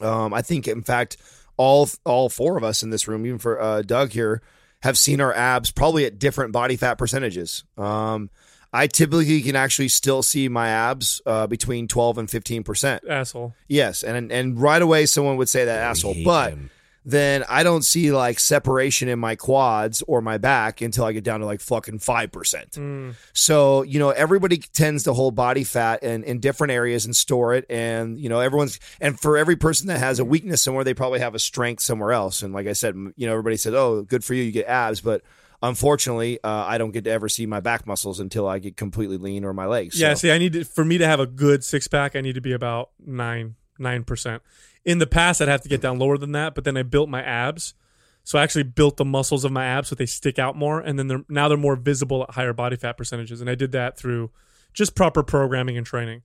Um, 0.00 0.34
I 0.34 0.42
think, 0.42 0.66
in 0.66 0.82
fact, 0.82 1.16
all 1.56 1.88
all 2.04 2.28
four 2.28 2.56
of 2.56 2.64
us 2.64 2.82
in 2.82 2.90
this 2.90 3.06
room, 3.06 3.24
even 3.24 3.38
for 3.38 3.60
uh, 3.60 3.82
Doug 3.82 4.10
here, 4.10 4.42
have 4.82 4.98
seen 4.98 5.20
our 5.20 5.32
abs 5.32 5.70
probably 5.70 6.04
at 6.04 6.18
different 6.18 6.52
body 6.52 6.76
fat 6.76 6.96
percentages. 6.98 7.62
Um, 7.78 8.30
I 8.72 8.88
typically 8.88 9.40
can 9.42 9.54
actually 9.54 9.88
still 9.88 10.22
see 10.24 10.48
my 10.48 10.68
abs 10.68 11.22
uh, 11.24 11.46
between 11.46 11.86
twelve 11.86 12.18
and 12.18 12.28
fifteen 12.28 12.64
percent. 12.64 13.04
Asshole. 13.08 13.54
Yes, 13.68 14.02
and 14.02 14.32
and 14.32 14.60
right 14.60 14.82
away 14.82 15.06
someone 15.06 15.36
would 15.36 15.48
say 15.48 15.64
that 15.66 15.78
asshole, 15.78 16.16
but 16.24 16.50
him. 16.54 16.70
Then 17.04 17.44
I 17.48 17.62
don't 17.62 17.82
see 17.82 18.12
like 18.12 18.40
separation 18.40 19.08
in 19.08 19.18
my 19.18 19.36
quads 19.36 20.02
or 20.06 20.22
my 20.22 20.38
back 20.38 20.80
until 20.80 21.04
I 21.04 21.12
get 21.12 21.22
down 21.24 21.40
to 21.40 21.46
like 21.46 21.60
fucking 21.60 21.98
five 21.98 22.32
percent. 22.32 22.72
Mm. 22.72 23.14
So 23.32 23.82
you 23.82 23.98
know 23.98 24.10
everybody 24.10 24.56
tends 24.58 25.02
to 25.04 25.12
hold 25.12 25.34
body 25.34 25.64
fat 25.64 26.02
in 26.02 26.24
in 26.24 26.40
different 26.40 26.72
areas 26.72 27.04
and 27.04 27.14
store 27.14 27.54
it, 27.54 27.66
and 27.68 28.18
you 28.18 28.28
know 28.28 28.40
everyone's 28.40 28.80
and 29.00 29.18
for 29.20 29.36
every 29.36 29.56
person 29.56 29.88
that 29.88 29.98
has 29.98 30.18
a 30.18 30.24
weakness 30.24 30.62
somewhere, 30.62 30.84
they 30.84 30.94
probably 30.94 31.20
have 31.20 31.34
a 31.34 31.38
strength 31.38 31.82
somewhere 31.82 32.12
else. 32.12 32.42
And 32.42 32.54
like 32.54 32.66
I 32.66 32.72
said, 32.72 32.94
you 32.94 33.26
know 33.26 33.32
everybody 33.32 33.56
said, 33.56 33.74
"Oh, 33.74 34.02
good 34.02 34.24
for 34.24 34.34
you, 34.34 34.42
you 34.42 34.52
get 34.52 34.66
abs," 34.66 35.00
but 35.00 35.22
unfortunately, 35.62 36.38
uh, 36.44 36.64
I 36.66 36.78
don't 36.78 36.90
get 36.90 37.04
to 37.04 37.10
ever 37.10 37.28
see 37.28 37.46
my 37.46 37.60
back 37.60 37.86
muscles 37.86 38.20
until 38.20 38.46
I 38.46 38.58
get 38.58 38.76
completely 38.76 39.16
lean 39.16 39.44
or 39.44 39.52
my 39.52 39.66
legs. 39.66 39.98
Yeah, 39.98 40.14
So- 40.14 40.20
see, 40.20 40.30
I 40.32 40.38
need 40.38 40.52
to 40.54 40.64
for 40.64 40.84
me 40.84 40.98
to 40.98 41.06
have 41.06 41.20
a 41.20 41.26
good 41.26 41.64
six 41.64 41.88
pack, 41.88 42.16
I 42.16 42.20
need 42.20 42.34
to 42.34 42.40
be 42.40 42.52
about 42.52 42.90
nine 43.04 43.56
nine 43.78 44.04
percent. 44.04 44.42
In 44.84 44.98
the 44.98 45.06
past, 45.06 45.40
I'd 45.40 45.48
have 45.48 45.62
to 45.62 45.68
get 45.68 45.80
down 45.80 45.98
lower 45.98 46.18
than 46.18 46.32
that, 46.32 46.54
but 46.54 46.64
then 46.64 46.76
I 46.76 46.82
built 46.82 47.08
my 47.08 47.22
abs, 47.22 47.74
so 48.22 48.38
I 48.38 48.42
actually 48.42 48.64
built 48.64 48.96
the 48.96 49.04
muscles 49.04 49.44
of 49.44 49.52
my 49.52 49.64
abs 49.64 49.88
so 49.88 49.94
they 49.94 50.06
stick 50.06 50.38
out 50.38 50.56
more, 50.56 50.80
and 50.80 50.98
then 50.98 51.08
they're 51.08 51.24
now 51.28 51.48
they're 51.48 51.56
more 51.56 51.76
visible 51.76 52.22
at 52.22 52.32
higher 52.32 52.52
body 52.52 52.76
fat 52.76 52.96
percentages, 52.96 53.40
and 53.40 53.48
I 53.48 53.54
did 53.54 53.72
that 53.72 53.96
through 53.98 54.30
just 54.74 54.94
proper 54.94 55.22
programming 55.22 55.78
and 55.78 55.86
training. 55.86 56.22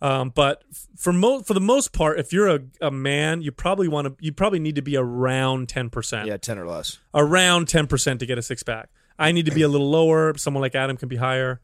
Um, 0.00 0.30
but 0.30 0.62
for 0.96 1.12
mo- 1.12 1.42
for 1.42 1.52
the 1.52 1.60
most 1.60 1.92
part, 1.92 2.18
if 2.18 2.32
you're 2.32 2.48
a, 2.48 2.60
a 2.80 2.90
man, 2.90 3.42
you 3.42 3.50
probably 3.50 3.88
want 3.88 4.06
to 4.06 4.24
you 4.24 4.32
probably 4.32 4.60
need 4.60 4.76
to 4.76 4.82
be 4.82 4.96
around 4.96 5.68
ten 5.68 5.90
percent 5.90 6.26
yeah, 6.28 6.36
ten 6.36 6.58
or 6.58 6.66
less. 6.66 6.98
around 7.14 7.66
10% 7.66 8.20
to 8.20 8.26
get 8.26 8.38
a 8.38 8.42
six 8.42 8.62
pack. 8.62 8.88
I 9.18 9.32
need 9.32 9.46
to 9.46 9.52
be 9.52 9.62
a 9.62 9.68
little 9.68 9.90
lower. 9.90 10.36
Someone 10.38 10.60
like 10.62 10.76
Adam 10.76 10.96
can 10.96 11.08
be 11.08 11.16
higher. 11.16 11.60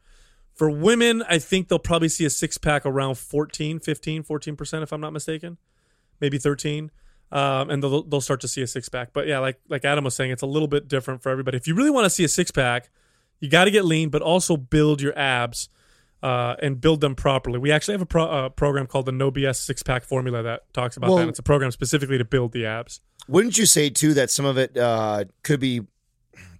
For 0.53 0.69
women, 0.69 1.23
I 1.27 1.39
think 1.39 1.69
they'll 1.69 1.79
probably 1.79 2.09
see 2.09 2.25
a 2.25 2.29
six 2.29 2.57
pack 2.57 2.85
around 2.85 3.17
14, 3.17 3.79
15, 3.79 4.23
14%, 4.23 4.83
if 4.83 4.91
I'm 4.91 5.01
not 5.01 5.13
mistaken. 5.13 5.57
Maybe 6.19 6.37
13. 6.37 6.91
Um, 7.31 7.69
and 7.69 7.83
they'll, 7.83 8.03
they'll 8.03 8.21
start 8.21 8.41
to 8.41 8.47
see 8.47 8.61
a 8.61 8.67
six 8.67 8.87
pack. 8.87 9.09
But 9.11 9.27
yeah, 9.27 9.39
like, 9.39 9.59
like 9.67 9.83
Adam 9.83 10.03
was 10.03 10.15
saying, 10.15 10.31
it's 10.31 10.43
a 10.43 10.47
little 10.47 10.67
bit 10.67 10.87
different 10.87 11.21
for 11.21 11.29
everybody. 11.29 11.57
If 11.57 11.67
you 11.67 11.75
really 11.75 11.89
want 11.89 12.05
to 12.05 12.09
see 12.09 12.23
a 12.23 12.29
six 12.29 12.51
pack, 12.51 12.89
you 13.39 13.49
got 13.49 13.65
to 13.65 13.71
get 13.71 13.83
lean, 13.83 14.09
but 14.09 14.21
also 14.21 14.55
build 14.55 15.01
your 15.01 15.17
abs 15.17 15.69
uh, 16.23 16.55
and 16.61 16.79
build 16.79 17.01
them 17.01 17.15
properly. 17.15 17.59
We 17.59 17.71
actually 17.71 17.95
have 17.95 18.01
a 18.01 18.05
pro- 18.05 18.29
uh, 18.29 18.49
program 18.49 18.87
called 18.87 19.05
the 19.05 19.11
No 19.11 19.31
BS 19.31 19.57
six 19.57 19.83
pack 19.83 20.03
formula 20.03 20.43
that 20.43 20.73
talks 20.73 20.97
about 20.97 21.09
Well- 21.09 21.17
that. 21.17 21.27
It's 21.29 21.39
a 21.39 21.43
program 21.43 21.71
specifically 21.71 22.17
to 22.17 22.25
build 22.25 22.51
the 22.51 22.65
abs. 22.65 23.01
Wouldn't 23.27 23.57
you 23.57 23.65
say 23.65 23.89
too 23.89 24.13
that 24.13 24.29
some 24.29 24.45
of 24.45 24.57
it 24.57 24.77
uh, 24.77 25.25
could 25.43 25.59
be 25.59 25.81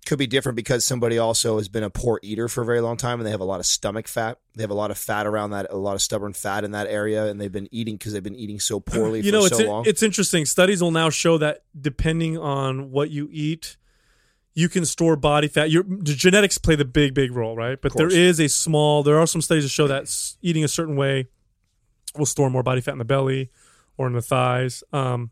could 0.05 0.19
be 0.19 0.27
different 0.27 0.55
because 0.55 0.85
somebody 0.85 1.17
also 1.17 1.57
has 1.57 1.67
been 1.67 1.83
a 1.83 1.89
poor 1.89 2.19
eater 2.21 2.47
for 2.47 2.61
a 2.61 2.65
very 2.65 2.79
long 2.79 2.95
time 2.95 3.19
and 3.19 3.25
they 3.25 3.31
have 3.31 3.41
a 3.41 3.45
lot 3.45 3.59
of 3.59 3.65
stomach 3.65 4.07
fat. 4.07 4.39
They 4.55 4.63
have 4.63 4.69
a 4.69 4.75
lot 4.75 4.91
of 4.91 4.97
fat 4.97 5.25
around 5.25 5.51
that, 5.51 5.67
a 5.71 5.77
lot 5.77 5.95
of 5.95 6.01
stubborn 6.01 6.33
fat 6.33 6.63
in 6.63 6.71
that 6.71 6.87
area, 6.87 7.25
and 7.25 7.41
they've 7.41 7.51
been 7.51 7.67
eating 7.71 7.97
because 7.97 8.13
they've 8.13 8.23
been 8.23 8.35
eating 8.35 8.59
so 8.59 8.79
poorly 8.79 9.21
you 9.21 9.31
for 9.31 9.37
know 9.37 9.47
so 9.47 9.57
it's 9.57 9.67
long. 9.67 9.83
it's 9.87 10.03
interesting. 10.03 10.45
Studies 10.45 10.81
will 10.81 10.91
now 10.91 11.09
show 11.09 11.37
that 11.39 11.63
depending 11.79 12.37
on 12.37 12.91
what 12.91 13.09
you 13.09 13.29
eat 13.31 13.77
you 14.57 14.69
can 14.69 14.85
store 14.85 15.17
body 15.17 15.49
fat. 15.49 15.69
Your 15.69 15.83
genetics 15.83 16.57
play 16.57 16.75
the 16.75 16.85
big 16.85 17.13
big 17.13 17.31
role 17.33 17.55
right? 17.55 17.79
But 17.81 17.93
there 17.95 18.11
is 18.11 18.39
a 18.39 18.47
small 18.47 19.03
there 19.03 19.19
are 19.19 19.27
some 19.27 19.41
studies 19.41 19.65
that 19.65 19.69
show 19.69 19.87
that 19.87 20.09
eating 20.41 20.63
a 20.63 20.69
certain 20.69 20.95
way 20.95 21.27
will 22.17 22.25
store 22.25 22.49
more 22.49 22.63
body 22.63 22.79
fat 22.79 22.93
in 22.93 22.99
the 22.99 23.05
belly 23.05 23.51
or 23.97 24.07
in 24.07 24.13
the 24.13 24.21
thighs. 24.21 24.83
Um 24.93 25.31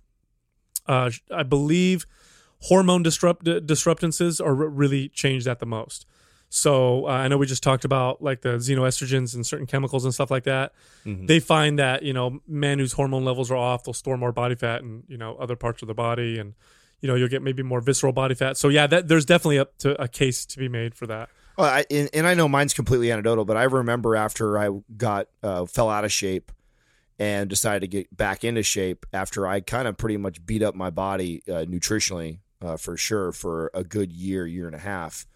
uh 0.86 1.10
i 1.32 1.44
believe 1.44 2.06
hormone 2.64 3.04
disrupt 3.04 3.46
disruptances 3.46 4.44
are 4.44 4.54
really 4.54 5.10
changed 5.10 5.46
that 5.46 5.60
the 5.60 5.66
most 5.66 6.06
so 6.56 7.08
uh, 7.08 7.10
I 7.10 7.30
know 7.30 7.38
we 7.38 7.48
just 7.48 7.64
talked 7.64 7.84
about 7.84 8.22
like 8.22 8.42
the 8.42 8.58
xenoestrogens 8.58 9.34
and 9.34 9.44
certain 9.44 9.66
chemicals 9.66 10.06
and 10.06 10.14
stuff 10.14 10.30
like 10.30 10.44
that. 10.44 10.74
They 11.26 11.40
find 11.40 11.80
that 11.80 12.04
you 12.04 12.14
know 12.14 12.42
men 12.48 12.78
whose 12.78 12.94
hormone 12.94 13.26
levels 13.26 13.50
are 13.50 13.56
off, 13.58 13.84
they'll 13.84 13.94
store 13.96 14.18
more 14.18 14.32
body 14.32 14.54
fat 14.54 14.82
in 14.82 15.02
you 15.08 15.18
know 15.18 15.36
other 15.38 15.56
parts 15.56 15.82
of 15.82 15.88
the 15.88 15.96
body, 15.96 16.38
and 16.38 16.54
you 17.02 17.08
know 17.08 17.16
you'll 17.16 17.28
get 17.28 17.42
maybe 17.42 17.64
more 17.64 17.82
visceral 17.82 18.14
body 18.14 18.36
fat. 18.36 18.56
So 18.56 18.70
yeah, 18.70 18.86
that 18.86 19.08
there's 19.08 19.26
definitely 19.26 19.58
up 19.58 19.80
to 19.80 20.00
a 20.00 20.08
case 20.08 20.46
to 20.46 20.60
be 20.60 20.70
made 20.70 20.94
for 20.94 21.08
that. 21.08 21.30
Well, 21.58 21.68
I, 21.68 21.86
and, 21.90 22.08
and 22.14 22.28
I 22.28 22.36
know 22.36 22.48
mine's 22.48 22.76
completely 22.76 23.12
anecdotal, 23.12 23.46
but 23.46 23.58
I 23.58 23.64
remember 23.64 24.16
after 24.16 24.60
I 24.60 24.70
got 24.96 25.30
uh, 25.42 25.66
fell 25.66 25.90
out 25.90 26.06
of 26.06 26.12
shape 26.12 26.52
and 27.18 27.50
decided 27.50 27.80
to 27.80 27.88
get 27.88 28.16
back 28.16 28.44
into 28.44 28.62
shape 28.62 29.08
after 29.12 29.48
I 29.48 29.60
kind 29.60 29.88
of 29.88 29.98
pretty 29.98 30.18
much 30.18 30.46
beat 30.46 30.62
up 30.62 30.76
my 30.76 30.92
body 30.92 31.42
uh, 31.48 31.66
nutritionally 31.66 32.42
uh, 32.64 32.78
for 32.78 32.98
sure 32.98 33.32
for 33.32 33.70
a 33.74 33.84
good 33.84 34.12
year, 34.12 34.48
year 34.48 34.68
and 34.68 34.76
a 34.76 34.80
half. 34.80 35.28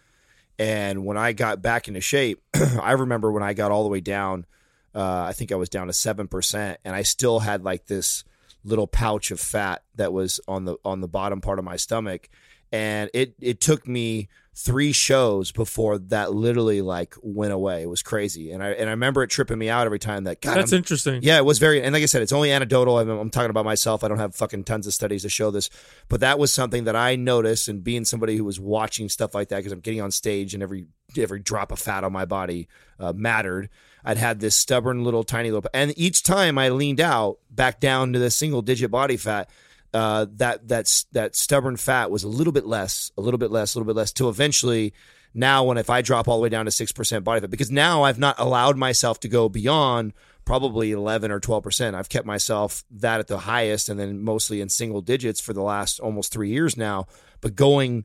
And 0.58 1.04
when 1.04 1.16
I 1.16 1.32
got 1.32 1.62
back 1.62 1.86
into 1.86 2.00
shape, 2.00 2.42
I 2.82 2.92
remember 2.92 3.30
when 3.30 3.42
I 3.42 3.52
got 3.52 3.70
all 3.70 3.84
the 3.84 3.88
way 3.88 4.00
down, 4.00 4.46
uh, 4.94 5.22
I 5.28 5.32
think 5.32 5.52
I 5.52 5.56
was 5.56 5.68
down 5.68 5.86
to 5.86 5.92
seven 5.92 6.26
percent, 6.26 6.80
and 6.84 6.96
I 6.96 7.02
still 7.02 7.40
had 7.40 7.62
like 7.62 7.86
this 7.86 8.24
little 8.64 8.86
pouch 8.86 9.30
of 9.30 9.38
fat 9.38 9.82
that 9.94 10.12
was 10.12 10.40
on 10.48 10.64
the 10.64 10.76
on 10.84 11.00
the 11.00 11.08
bottom 11.08 11.40
part 11.40 11.58
of 11.58 11.64
my 11.64 11.76
stomach, 11.76 12.28
and 12.72 13.10
it 13.14 13.34
it 13.40 13.60
took 13.60 13.86
me 13.86 14.28
three 14.60 14.90
shows 14.90 15.52
before 15.52 15.98
that 15.98 16.32
literally 16.32 16.82
like 16.82 17.14
went 17.22 17.52
away. 17.52 17.82
It 17.82 17.88
was 17.88 18.02
crazy, 18.02 18.50
and 18.50 18.62
I 18.62 18.70
and 18.70 18.88
I 18.88 18.92
remember 18.92 19.22
it 19.22 19.28
tripping 19.30 19.56
me 19.58 19.68
out 19.70 19.86
every 19.86 20.00
time 20.00 20.24
that 20.24 20.40
God, 20.40 20.56
That's 20.56 20.72
I'm- 20.72 20.78
interesting. 20.78 21.20
yeah, 21.22 21.38
it 21.38 21.44
was 21.44 21.58
very, 21.60 21.80
and 21.82 21.92
like 21.92 22.02
I 22.02 22.06
said, 22.06 22.22
it's 22.22 22.32
only 22.32 22.50
anecdotal. 22.50 22.98
I'm, 22.98 23.08
I'm 23.08 23.30
talking 23.30 23.50
about 23.50 23.64
myself. 23.64 24.02
I 24.02 24.08
don't 24.08 24.18
have 24.18 24.34
fucking 24.34 24.64
tons 24.64 24.86
of 24.86 24.94
studies 24.94 25.22
to 25.22 25.28
show 25.28 25.50
this, 25.52 25.70
but 26.08 26.20
that 26.20 26.38
was 26.38 26.52
something 26.52 26.84
that 26.84 26.96
I 26.96 27.14
noticed, 27.16 27.68
and 27.68 27.84
being 27.84 28.04
somebody 28.04 28.36
who 28.36 28.44
was 28.44 28.58
watching 28.58 29.08
stuff 29.08 29.34
like 29.34 29.48
that 29.50 29.58
because 29.58 29.72
I'm 29.72 29.80
getting 29.80 30.00
on 30.00 30.10
stage 30.10 30.54
and 30.54 30.62
every 30.62 30.86
every 31.16 31.38
drop 31.40 31.70
of 31.72 31.78
fat 31.78 32.02
on 32.04 32.12
my 32.12 32.24
body 32.24 32.68
uh, 32.98 33.12
mattered. 33.14 33.70
I'd 34.04 34.16
had 34.16 34.40
this 34.40 34.54
stubborn 34.54 35.04
little 35.04 35.22
tiny 35.24 35.50
little, 35.50 35.68
and 35.74 35.92
each 35.98 36.22
time 36.22 36.56
I 36.58 36.70
leaned 36.70 37.00
out 37.00 37.38
back 37.50 37.78
down 37.80 38.12
to 38.14 38.18
the 38.18 38.30
single 38.30 38.62
digit 38.62 38.90
body 38.90 39.16
fat, 39.16 39.50
uh, 39.94 40.26
that 40.36 40.68
that's 40.68 41.04
that 41.12 41.34
stubborn 41.34 41.76
fat 41.76 42.10
was 42.10 42.24
a 42.24 42.28
little 42.28 42.52
bit 42.52 42.66
less, 42.66 43.12
a 43.16 43.20
little 43.20 43.38
bit 43.38 43.50
less, 43.50 43.74
a 43.74 43.78
little 43.78 43.92
bit 43.92 43.96
less, 43.96 44.12
till 44.12 44.28
eventually 44.28 44.92
now 45.34 45.64
when 45.64 45.78
if 45.78 45.90
I 45.90 46.02
drop 46.02 46.28
all 46.28 46.38
the 46.38 46.42
way 46.42 46.48
down 46.48 46.64
to 46.64 46.70
six 46.70 46.92
percent 46.92 47.24
body 47.24 47.40
fat, 47.40 47.50
because 47.50 47.70
now 47.70 48.02
I've 48.02 48.18
not 48.18 48.38
allowed 48.38 48.76
myself 48.76 49.20
to 49.20 49.28
go 49.28 49.48
beyond 49.48 50.12
probably 50.44 50.92
eleven 50.92 51.30
or 51.30 51.40
twelve 51.40 51.62
percent. 51.62 51.96
I've 51.96 52.08
kept 52.08 52.26
myself 52.26 52.84
that 52.90 53.20
at 53.20 53.26
the 53.28 53.38
highest, 53.38 53.88
and 53.88 53.98
then 54.00 54.22
mostly 54.22 54.60
in 54.60 54.68
single 54.68 55.02
digits 55.02 55.40
for 55.40 55.52
the 55.52 55.62
last 55.62 56.00
almost 56.00 56.32
three 56.32 56.50
years 56.50 56.76
now. 56.76 57.06
But 57.40 57.54
going 57.54 58.04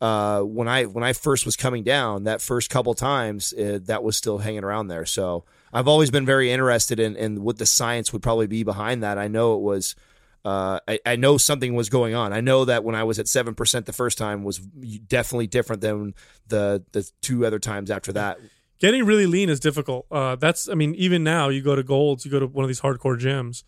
uh, 0.00 0.40
when 0.42 0.68
I 0.68 0.84
when 0.84 1.04
I 1.04 1.12
first 1.12 1.46
was 1.46 1.56
coming 1.56 1.84
down, 1.84 2.24
that 2.24 2.42
first 2.42 2.70
couple 2.70 2.94
times, 2.94 3.52
uh, 3.52 3.78
that 3.84 4.02
was 4.02 4.16
still 4.16 4.38
hanging 4.38 4.64
around 4.64 4.88
there. 4.88 5.06
So 5.06 5.44
I've 5.72 5.88
always 5.88 6.10
been 6.10 6.26
very 6.26 6.50
interested 6.50 7.00
in, 7.00 7.16
in 7.16 7.42
what 7.42 7.58
the 7.58 7.66
science 7.66 8.12
would 8.12 8.22
probably 8.22 8.46
be 8.46 8.62
behind 8.62 9.02
that. 9.02 9.18
I 9.18 9.28
know 9.28 9.54
it 9.54 9.62
was. 9.62 9.96
Uh, 10.44 10.78
I, 10.86 10.98
I 11.06 11.16
know 11.16 11.38
something 11.38 11.74
was 11.74 11.88
going 11.88 12.14
on. 12.14 12.32
I 12.34 12.40
know 12.42 12.66
that 12.66 12.84
when 12.84 12.94
I 12.94 13.02
was 13.04 13.18
at 13.18 13.28
seven 13.28 13.54
percent 13.54 13.86
the 13.86 13.92
first 13.94 14.18
time 14.18 14.44
was 14.44 14.58
definitely 14.58 15.46
different 15.46 15.80
than 15.80 16.14
the 16.48 16.84
the 16.92 17.10
two 17.22 17.46
other 17.46 17.58
times 17.58 17.90
after 17.90 18.12
that. 18.12 18.38
Getting 18.78 19.06
really 19.06 19.26
lean 19.26 19.48
is 19.48 19.60
difficult. 19.60 20.04
Uh, 20.10 20.34
that's, 20.36 20.68
I 20.68 20.74
mean, 20.74 20.94
even 20.96 21.24
now 21.24 21.48
you 21.48 21.62
go 21.62 21.74
to 21.76 21.82
Golds, 21.82 22.24
you 22.26 22.30
go 22.30 22.40
to 22.40 22.46
one 22.46 22.64
of 22.64 22.68
these 22.68 22.80
hardcore 22.82 23.18
gyms, 23.18 23.62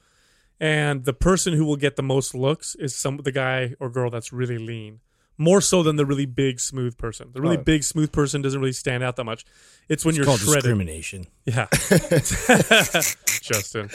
and 0.61 1.05
the 1.05 1.15
person 1.15 1.55
who 1.55 1.65
will 1.65 1.77
get 1.77 1.97
the 1.97 2.03
most 2.03 2.35
looks 2.35 2.75
is 2.75 2.95
some 2.95 3.17
the 3.19 3.33
guy 3.33 3.75
or 3.81 3.89
girl 3.89 4.11
that's 4.11 4.31
really 4.33 4.59
lean, 4.59 5.01
more 5.39 5.61
so 5.63 5.83
than 5.83 5.97
the 5.97 6.05
really 6.05 6.27
big 6.27 6.61
smooth 6.61 6.99
person. 6.99 7.29
The 7.33 7.41
really 7.41 7.57
Right. 7.57 7.65
big 7.65 7.85
smooth 7.85 8.13
person 8.13 8.43
doesn't 8.43 8.61
really 8.61 8.73
stand 8.73 9.03
out 9.05 9.17
that 9.17 9.25
much. 9.25 9.47
It's 9.89 10.05
when 10.05 10.11
It's 10.13 10.17
you're 10.19 10.27
called 10.27 10.41
shredded. 10.41 10.65
discrimination. 10.65 11.27
Yeah, 11.47 11.69
Justin. 13.41 13.89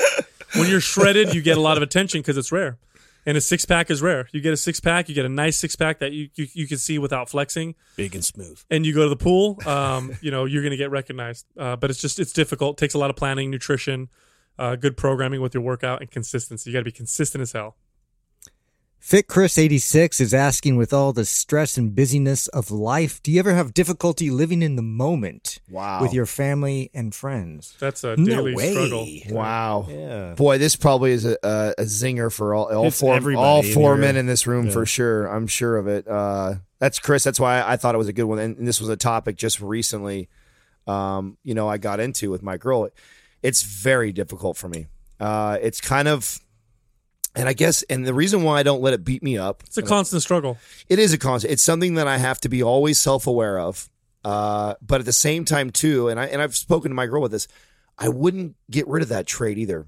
When 0.56 0.70
you're 0.70 0.82
shredded, 0.82 1.34
you 1.34 1.42
get 1.42 1.58
a 1.58 1.62
lot 1.62 1.78
of 1.78 1.84
attention 1.84 2.22
because 2.22 2.38
it's 2.38 2.52
rare, 2.52 2.78
and 3.26 3.38
a 3.38 3.42
six 3.42 3.66
pack 3.66 3.90
is 3.90 4.02
rare. 4.02 4.28
You 4.32 4.42
get 4.42 4.54
a 4.54 4.58
six 4.58 4.80
pack, 4.80 5.08
you 5.10 5.16
get 5.16 5.26
a 5.26 5.30
nice 5.30 5.58
six 5.58 5.76
pack 5.76 6.00
that 6.00 6.12
you 6.12 6.30
you, 6.36 6.48
you 6.54 6.68
can 6.68 6.78
see 6.78 6.98
without 7.00 7.30
flexing 7.30 7.76
Big 7.96 8.16
and 8.16 8.24
smooth. 8.24 8.60
and 8.70 8.86
you 8.86 8.94
go 8.94 9.04
to 9.04 9.10
the 9.10 9.16
pool, 9.16 9.58
um, 9.66 10.12
you 10.22 10.32
know, 10.32 10.46
you're 10.46 10.62
going 10.62 10.72
to 10.72 10.78
get 10.78 10.92
recognized. 10.92 11.46
Uh, 11.58 11.76
but 11.76 11.90
it's 11.90 12.02
just, 12.02 12.20
it's 12.20 12.34
difficult. 12.34 12.78
It 12.78 12.84
takes 12.84 12.94
a 12.94 12.98
lot 12.98 13.10
of 13.10 13.16
planning, 13.16 13.50
nutrition, 13.50 14.10
uh, 14.60 14.76
good 14.76 14.98
programming 14.98 15.42
with 15.42 15.54
your 15.54 15.64
workout, 15.64 16.02
and 16.02 16.12
consistency. 16.12 16.70
You 16.70 16.74
got 16.76 16.82
to 16.82 16.86
be 16.86 16.92
consistent 16.92 17.42
as 17.42 17.52
hell. 17.54 17.76
Fit 19.04 19.26
Chris 19.28 19.58
86 19.58 20.22
is 20.22 20.32
asking 20.32 20.76
with 20.78 20.94
all 20.94 21.12
the 21.12 21.26
stress 21.26 21.76
and 21.76 21.96
busyness 21.96 22.48
of 22.50 22.70
life, 22.70 23.22
do 23.24 23.32
you 23.32 23.40
ever 23.40 23.56
have 23.56 23.74
difficulty 23.74 24.30
living 24.30 24.62
in 24.62 24.76
the 24.76 24.84
moment 24.84 25.58
Wow. 25.72 26.04
with 26.04 26.14
your 26.14 26.28
family 26.28 26.92
and 26.94 27.14
friends? 27.14 27.76
That's 27.80 28.04
a 28.04 28.16
No 28.16 28.26
daily 28.36 28.54
way. 28.56 28.72
struggle. 28.72 29.36
Wow. 29.36 29.88
Yeah. 29.90 30.34
Boy, 30.36 30.60
this 30.60 30.76
probably 30.76 31.12
is 31.14 31.26
a, 31.26 31.36
a, 31.42 31.74
a 31.80 31.84
zinger 31.86 32.32
for 32.32 32.54
all 32.54 32.72
all 32.72 32.86
It's 32.86 33.00
four 33.00 33.16
all 33.36 33.64
four 33.64 33.96
here. 33.96 34.02
men 34.02 34.18
in 34.18 34.28
this 34.28 34.46
room 34.46 34.68
Yeah. 34.68 34.72
for 34.74 34.86
sure. 34.86 35.26
I'm 35.26 35.48
sure 35.48 35.78
of 35.78 35.88
it. 35.88 36.08
Uh, 36.08 36.56
that's 36.78 37.00
Chris. 37.00 37.24
That's 37.24 37.40
why 37.40 37.64
I 37.64 37.78
thought 37.78 37.96
it 37.96 37.98
was 37.98 38.08
a 38.08 38.14
good 38.14 38.26
one. 38.26 38.38
And 38.38 38.68
this 38.68 38.80
was 38.80 38.90
a 38.90 38.96
topic 38.98 39.36
just 39.36 39.60
recently. 39.62 40.30
Um, 40.86 41.38
you 41.44 41.56
know, 41.56 41.68
I 41.68 41.80
got 41.80 42.00
into 42.00 42.30
with 42.30 42.44
my 42.44 42.58
girl. 42.58 42.88
It's 43.42 43.64
very 43.64 44.12
difficult 44.12 44.58
for 44.58 44.70
me. 44.70 44.86
Uh, 45.20 45.58
it's 45.60 45.82
kind 45.82 46.08
of, 46.08 46.40
and 47.36 47.48
I 47.48 47.54
guess, 47.54 47.84
and 47.84 48.06
the 48.06 48.13
reason 48.13 48.44
why 48.44 48.60
I 48.60 48.63
don't 48.63 48.82
let 48.82 48.94
it 48.94 49.06
beat 49.06 49.24
me 49.24 49.38
up. 49.38 49.63
It's 49.65 49.78
a 49.78 49.82
constant 49.82 50.22
struggle. 50.22 50.58
It 50.89 51.00
is 51.00 51.13
a 51.13 51.17
constant. 51.17 51.54
It's 51.54 51.63
something 51.63 51.94
that 51.96 52.08
I 52.08 52.17
have 52.17 52.41
to 52.41 52.50
be 52.50 52.62
always 52.62 53.00
self 53.00 53.26
aware 53.28 53.60
of. 53.60 53.89
Uh, 54.24 54.76
but 54.82 55.00
at 55.00 55.06
the 55.06 55.13
same 55.13 55.46
time, 55.46 55.72
too, 55.72 56.10
and 56.10 56.20
I 56.20 56.26
and 56.26 56.41
I've 56.41 56.56
spoken 56.56 56.91
to 56.91 56.96
my 56.96 57.08
girl 57.08 57.22
with 57.22 57.32
this. 57.32 57.48
I 57.98 58.10
wouldn't 58.10 58.56
get 58.70 58.88
rid 58.88 59.04
of 59.04 59.10
that 59.10 59.28
trait 59.28 59.58
either, 59.58 59.88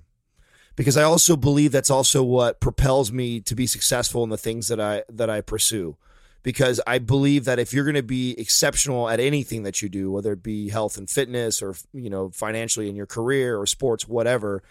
because 0.75 0.97
I 0.97 1.03
also 1.03 1.35
believe 1.35 1.71
that's 1.71 1.89
also 1.89 2.23
what 2.23 2.59
propels 2.59 3.11
me 3.11 3.41
to 3.41 3.55
be 3.55 3.67
successful 3.67 4.23
in 4.23 4.29
the 4.29 4.37
things 4.37 4.69
that 4.69 4.79
I 4.79 5.03
that 5.09 5.29
I 5.29 5.41
pursue. 5.41 5.97
Because 6.41 6.81
I 6.85 6.97
believe 6.97 7.45
that 7.45 7.59
if 7.59 7.73
you're 7.73 7.85
going 7.85 7.95
to 7.95 8.03
be 8.03 8.37
exceptional 8.37 9.07
at 9.07 9.21
anything 9.21 9.63
that 9.63 9.81
you 9.81 9.87
do, 9.87 10.11
whether 10.11 10.33
it 10.33 10.43
be 10.43 10.69
health 10.69 10.97
and 10.97 11.09
fitness 11.09 11.61
or 11.61 11.75
you 11.93 12.09
know 12.09 12.29
financially 12.29 12.89
in 12.89 12.95
your 12.95 13.05
career 13.05 13.59
or 13.59 13.65
sports, 13.65 14.07
whatever, 14.07 14.63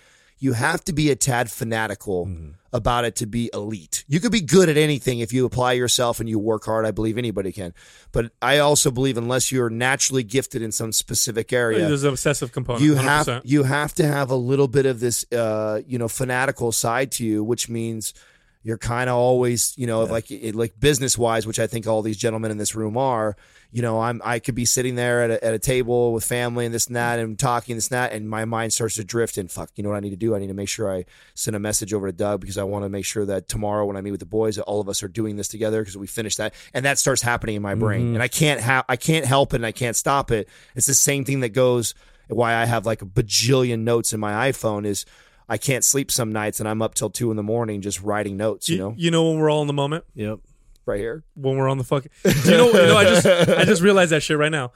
you 0.42 0.55
have 0.55 0.83
to 0.85 0.92
be 0.92 1.09
a 1.11 1.14
tad 1.14 1.48
fanatical 1.52 2.28
about 2.72 3.05
it 3.05 3.14
to 3.16 3.26
be 3.26 3.48
elite. 3.55 4.02
You 4.09 4.18
could 4.18 4.33
be 4.33 4.40
good 4.40 4.68
at 4.68 4.76
anything 4.76 5.20
if 5.20 5.33
you 5.33 5.46
apply 5.46 5.74
yourself 5.74 6.18
and 6.18 6.28
you 6.28 6.37
work 6.38 6.64
hard. 6.64 6.85
I 6.85 6.90
believe 6.90 7.16
anybody 7.16 7.52
can. 7.52 7.72
But 8.11 8.33
I 8.42 8.59
also 8.59 8.90
believe 8.90 9.16
unless 9.16 9.52
you're 9.52 9.70
naturally 9.70 10.24
gifted 10.24 10.61
in 10.61 10.72
some 10.72 10.90
specific 10.90 11.52
area, 11.52 11.87
There's 11.87 12.02
an 12.02 12.09
obsessive 12.09 12.50
component. 12.50 12.83
you 12.85 12.94
100%. 12.94 13.02
have 13.02 13.42
you 13.44 13.62
have 13.62 13.94
to 13.94 14.07
have 14.07 14.31
a 14.31 14.37
little 14.37 14.66
bit 14.68 14.85
of 14.85 14.98
this 14.98 15.24
uh, 15.33 15.81
you 15.87 15.96
know 15.96 16.09
fanatical 16.09 16.72
side 16.72 17.12
to 17.12 17.24
you, 17.24 17.44
which 17.44 17.68
means 17.68 18.12
you're 18.62 18.79
kind 18.79 19.11
of 19.11 19.16
always 19.16 19.75
you 19.77 19.87
know 19.87 20.05
like 20.05 20.31
it, 20.31 20.55
like 20.55 20.79
business 20.79 21.18
wise, 21.18 21.46
which 21.46 21.59
I 21.59 21.66
think 21.66 21.87
all 21.87 22.03
these 22.03 22.16
gentlemen 22.16 22.51
in 22.51 22.59
this 22.59 22.75
room 22.75 22.96
are. 22.96 23.37
You 23.70 23.81
know, 23.81 24.01
I'm 24.01 24.20
I 24.25 24.38
could 24.38 24.55
be 24.55 24.66
sitting 24.66 24.96
there 24.96 25.22
at 25.22 25.31
a, 25.31 25.44
at 25.44 25.55
a 25.55 25.59
table 25.59 26.12
with 26.12 26.25
family 26.25 26.66
and 26.66 26.75
this 26.75 26.87
and 26.87 26.96
that 26.96 27.18
and 27.18 27.38
talking 27.38 27.75
this 27.75 27.88
and 27.88 27.96
that, 27.96 28.12
and 28.12 28.29
my 28.29 28.44
mind 28.44 28.72
starts 28.72 28.96
to 28.96 29.05
drift 29.05 29.38
and 29.38 29.51
fuck. 29.51 29.70
You 29.77 29.83
know 29.83 29.88
what 29.88 29.96
I 29.96 30.01
need 30.01 30.11
to 30.11 30.16
do? 30.16 30.35
I 30.35 30.38
need 30.38 30.48
to 30.48 30.55
make 30.55 30.68
sure 30.68 30.94
I 30.94 31.07
send 31.35 31.57
a 31.57 31.61
message 31.61 31.94
over 31.94 32.07
to 32.07 32.12
Doug 32.12 32.40
because 32.40 32.59
I 32.59 32.64
want 32.64 32.85
to 32.85 32.90
make 32.90 33.07
sure 33.07 33.25
that 33.25 33.48
tomorrow 33.48 33.87
when 33.87 33.96
I 33.96 34.03
meet 34.03 34.11
with 34.11 34.20
the 34.20 34.27
boys, 34.27 34.57
that 34.57 34.64
all 34.64 34.81
of 34.81 34.88
us 34.88 35.03
are 35.03 35.09
doing 35.09 35.37
this 35.37 35.48
together 35.48 35.81
because 35.81 35.96
we 35.96 36.07
finish 36.07 36.37
that, 36.37 36.55
and 36.75 36.85
that 36.85 36.98
starts 36.98 37.22
happening 37.22 37.57
in 37.57 37.62
my 37.62 37.75
brain, 37.75 38.07
mm-hmm. 38.07 38.14
and 38.14 38.22
I 38.22 38.29
can't 38.29 38.61
have 38.61 38.85
I 38.88 38.96
can't 38.96 39.25
help 39.25 39.55
it 39.55 39.57
and 39.57 39.66
I 39.66 39.72
can't 39.72 39.96
stop 39.96 40.31
it. 40.31 40.48
It's 40.75 40.87
the 40.87 40.94
same 40.94 41.25
thing 41.25 41.40
that 41.40 41.51
goes 41.51 41.94
why 42.29 42.55
I 42.55 42.64
have 42.64 42.87
like 42.87 43.03
a 43.03 43.07
bajillion 43.07 43.81
notes 43.81 44.12
in 44.12 44.20
my 44.20 44.51
iPhone 44.51 44.87
is 44.87 45.05
I 45.48 45.59
can't 45.59 45.85
sleep 45.85 46.11
some 46.11 46.33
nights 46.33 46.61
and 46.61 46.68
I'm 46.68 46.83
up 46.83 46.94
till 46.94 47.11
two 47.11 47.31
in 47.31 47.37
the 47.37 47.42
morning 47.42 47.81
just 47.81 48.00
writing 48.02 48.37
notes, 48.37 48.68
you 48.68 48.76
You, 48.76 48.81
know, 48.83 48.94
you 48.96 49.11
know 49.11 49.31
when 49.31 49.38
we're 49.40 49.50
all 49.50 49.61
in 49.62 49.66
the 49.66 49.72
moment, 49.72 50.05
Yep. 50.14 50.38
right 50.87 50.98
here. 51.00 51.24
when 51.35 51.57
we're 51.57 51.68
on 51.68 51.78
the 51.78 51.85
fucking. 51.85 52.11
You 52.24 52.50
know? 52.52 52.66
You 52.68 52.72
know, 52.72 52.96
I 52.96 53.05
just 53.05 53.26
I 53.26 53.64
just 53.64 53.83
realized 53.83 54.12
that 54.12 54.22
shit 54.22 54.38
right 54.38 54.52
now. 54.52 54.72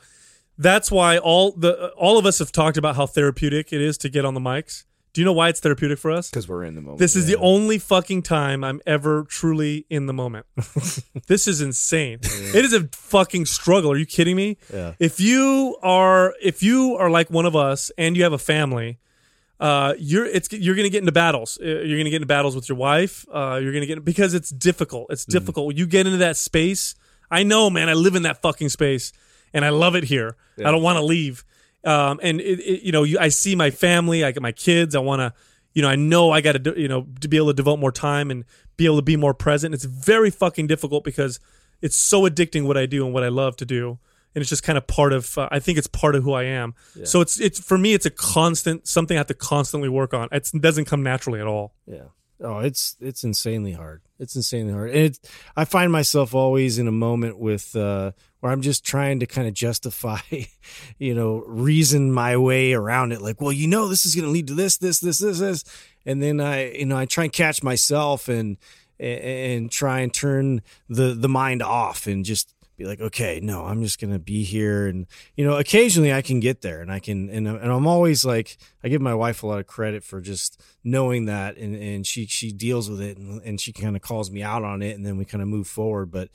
That's 0.58 0.90
why 0.90 1.18
all 1.18 1.52
the 1.52 1.88
all 1.96 2.16
of 2.18 2.24
us 2.26 2.38
have 2.38 2.50
talked 2.52 2.76
about 2.78 2.96
how 2.96 3.06
therapeutic 3.06 3.72
it 3.72 3.80
is 3.80 3.98
to 3.98 4.08
get 4.08 4.24
on 4.24 4.34
the 4.34 4.40
mics. 4.40 4.84
Do 5.12 5.20
you 5.22 5.24
know 5.24 5.32
why 5.32 5.48
it's 5.48 5.60
therapeutic 5.60 5.98
for 5.98 6.10
us? 6.10 6.28
Because 6.28 6.46
we're 6.46 6.62
in 6.64 6.74
the 6.74 6.82
moment. 6.82 6.98
This 6.98 7.16
is 7.16 7.26
the 7.26 7.36
only 7.36 7.78
fucking 7.78 8.22
time 8.22 8.62
I'm 8.62 8.82
ever 8.86 9.24
truly 9.24 9.86
in 9.88 10.04
the 10.06 10.12
moment. 10.12 10.44
this 11.26 11.48
is 11.48 11.62
insane. 11.62 12.18
It 12.22 12.64
is 12.64 12.74
a 12.74 12.86
fucking 12.92 13.46
struggle. 13.46 13.92
Are 13.92 13.96
you 13.96 14.04
kidding 14.04 14.36
me? 14.36 14.58
Yeah. 14.72 14.92
If 14.98 15.18
you 15.18 15.78
are 15.82 16.34
if 16.42 16.62
you 16.62 16.96
are 16.96 17.08
like 17.10 17.30
one 17.30 17.46
of 17.46 17.56
us 17.56 17.90
and 17.96 18.14
you 18.16 18.24
have 18.24 18.34
a 18.34 18.38
family, 18.38 18.98
uh, 19.58 19.94
you're 19.98 20.26
it's 20.26 20.52
you're 20.52 20.76
gonna 20.76 20.90
get 20.90 21.00
into 21.00 21.12
battles. 21.12 21.58
Uh, 21.60 21.64
You're 21.66 21.98
gonna 21.98 22.10
get 22.10 22.16
into 22.16 22.26
battles 22.26 22.54
with 22.54 22.68
your 22.68 22.76
wife. 22.76 23.26
Uh, 23.32 23.58
you're 23.62 23.72
gonna 23.72 23.86
get 23.86 24.04
because 24.04 24.34
it's 24.34 24.50
difficult. 24.50 25.06
It's 25.10 25.24
difficult. 25.24 25.76
You 25.76 25.86
get 25.86 26.06
into 26.06 26.18
that 26.18 26.36
space. 26.36 26.94
I 27.30 27.42
know, 27.42 27.70
man. 27.70 27.88
I 27.88 27.94
live 27.94 28.14
in 28.14 28.22
that 28.22 28.42
fucking 28.42 28.68
space, 28.68 29.12
and 29.54 29.64
I 29.64 29.70
love 29.70 29.96
it 29.96 30.04
here. 30.04 30.36
I 30.58 30.70
don't 30.70 30.82
want 30.82 30.96
to 30.98 31.04
leave. 31.04 31.44
Um, 31.84 32.20
and 32.22 32.40
it, 32.40 32.60
it, 32.60 32.82
you 32.82 32.92
know, 32.92 33.04
you, 33.04 33.18
I 33.18 33.28
see 33.28 33.54
my 33.56 33.70
family. 33.70 34.24
I 34.24 34.32
got 34.32 34.42
my 34.42 34.52
kids. 34.52 34.94
I 34.94 34.98
want 34.98 35.20
to, 35.20 35.32
you 35.72 35.82
know, 35.82 35.88
I 35.88 35.96
know 35.96 36.32
I 36.32 36.40
got 36.40 36.62
to, 36.64 36.80
you 36.80 36.88
know, 36.88 37.06
to 37.20 37.28
be 37.28 37.36
able 37.36 37.48
to 37.48 37.54
devote 37.54 37.78
more 37.78 37.92
time 37.92 38.30
and 38.30 38.44
be 38.76 38.86
able 38.86 38.96
to 38.96 39.02
be 39.02 39.16
more 39.16 39.34
present. 39.34 39.72
It's 39.74 39.84
very 39.84 40.30
fucking 40.30 40.66
difficult 40.66 41.04
because 41.04 41.40
it's 41.80 41.96
so 41.96 42.22
addicting 42.22 42.66
what 42.66 42.76
I 42.76 42.86
do 42.86 43.04
and 43.04 43.14
what 43.14 43.22
I 43.22 43.28
love 43.28 43.56
to 43.56 43.64
do, 43.64 43.98
and 44.36 44.42
it's 44.42 44.50
just 44.50 44.62
kind 44.62 44.76
of 44.76 44.86
part 44.86 45.14
of. 45.14 45.38
Uh, 45.38 45.48
I 45.50 45.60
think 45.60 45.78
it's 45.78 45.86
part 45.86 46.14
of 46.14 46.22
who 46.22 46.34
I 46.34 46.44
am. 46.44 46.74
So 47.04 47.22
it's 47.22 47.40
it's 47.40 47.58
for 47.58 47.78
me, 47.78 47.94
it's 47.94 48.04
a 48.04 48.10
constant 48.10 48.86
something 48.86 49.16
I 49.16 49.20
have 49.20 49.28
to 49.28 49.34
constantly 49.34 49.88
work 49.88 50.12
on. 50.12 50.28
It's, 50.30 50.52
it 50.52 50.60
doesn't 50.60 50.84
come 50.84 51.02
naturally 51.02 51.40
at 51.40 51.46
all. 51.46 51.72
Yeah. 51.86 52.08
Oh, 52.42 52.58
it's 52.58 52.96
it's 53.00 53.24
insanely 53.24 53.72
hard. 53.72 54.02
It's 54.18 54.36
insanely 54.36 54.74
hard. 54.74 54.90
And 54.90 54.98
it, 54.98 55.18
I 55.56 55.64
find 55.64 55.90
myself 55.90 56.34
always 56.34 56.78
in 56.78 56.86
a 56.86 56.92
moment 56.92 57.38
with 57.38 57.74
uh, 57.74 58.12
where 58.40 58.52
I'm 58.52 58.60
just 58.60 58.84
trying 58.84 59.20
to 59.20 59.26
kind 59.26 59.48
of 59.48 59.54
justify, 59.54 60.20
you 60.98 61.14
know, 61.14 61.42
reason 61.46 62.12
my 62.12 62.36
way 62.36 62.74
around 62.74 63.12
it. 63.12 63.22
Like, 63.22 63.40
well, 63.40 63.52
you 63.52 63.66
know, 63.66 63.88
this 63.88 64.04
is 64.04 64.14
going 64.14 64.26
to 64.26 64.30
lead 64.30 64.48
to 64.48 64.54
this, 64.54 64.76
this, 64.76 65.00
this, 65.00 65.18
this, 65.18 65.38
this, 65.38 65.64
and 66.04 66.22
then 66.22 66.42
I, 66.42 66.72
you 66.72 66.84
know, 66.84 66.98
I 66.98 67.06
try 67.06 67.24
and 67.24 67.32
catch 67.32 67.62
myself 67.62 68.28
and 68.28 68.58
and 69.00 69.70
try 69.70 70.00
and 70.00 70.12
turn 70.12 70.60
the 70.90 71.14
the 71.14 71.28
mind 71.28 71.62
off 71.62 72.06
and 72.06 72.22
just 72.22 72.54
be 72.76 72.84
like, 72.84 73.00
okay, 73.00 73.40
no, 73.42 73.64
I'm 73.64 73.82
just 73.82 74.00
gonna 74.00 74.18
be 74.18 74.44
here, 74.44 74.86
and 74.86 75.06
you 75.36 75.44
know, 75.44 75.56
occasionally 75.56 76.12
I 76.12 76.22
can 76.22 76.40
get 76.40 76.62
there, 76.62 76.80
and 76.80 76.92
I 76.92 76.98
can, 76.98 77.28
and 77.30 77.46
and 77.48 77.72
I'm 77.72 77.86
always 77.86 78.24
like, 78.24 78.58
I 78.84 78.88
give 78.88 79.00
my 79.00 79.14
wife 79.14 79.42
a 79.42 79.46
lot 79.46 79.58
of 79.58 79.66
credit 79.66 80.04
for 80.04 80.20
just 80.20 80.62
knowing 80.84 81.26
that, 81.26 81.56
and 81.56 81.74
and 81.74 82.06
she 82.06 82.26
she 82.26 82.52
deals 82.52 82.90
with 82.90 83.00
it, 83.00 83.16
and 83.18 83.40
and 83.42 83.60
she 83.60 83.72
kind 83.72 83.96
of 83.96 84.02
calls 84.02 84.30
me 84.30 84.42
out 84.42 84.64
on 84.64 84.82
it, 84.82 84.96
and 84.96 85.04
then 85.06 85.16
we 85.16 85.24
kind 85.24 85.42
of 85.42 85.48
move 85.48 85.66
forward, 85.66 86.10
but. 86.10 86.28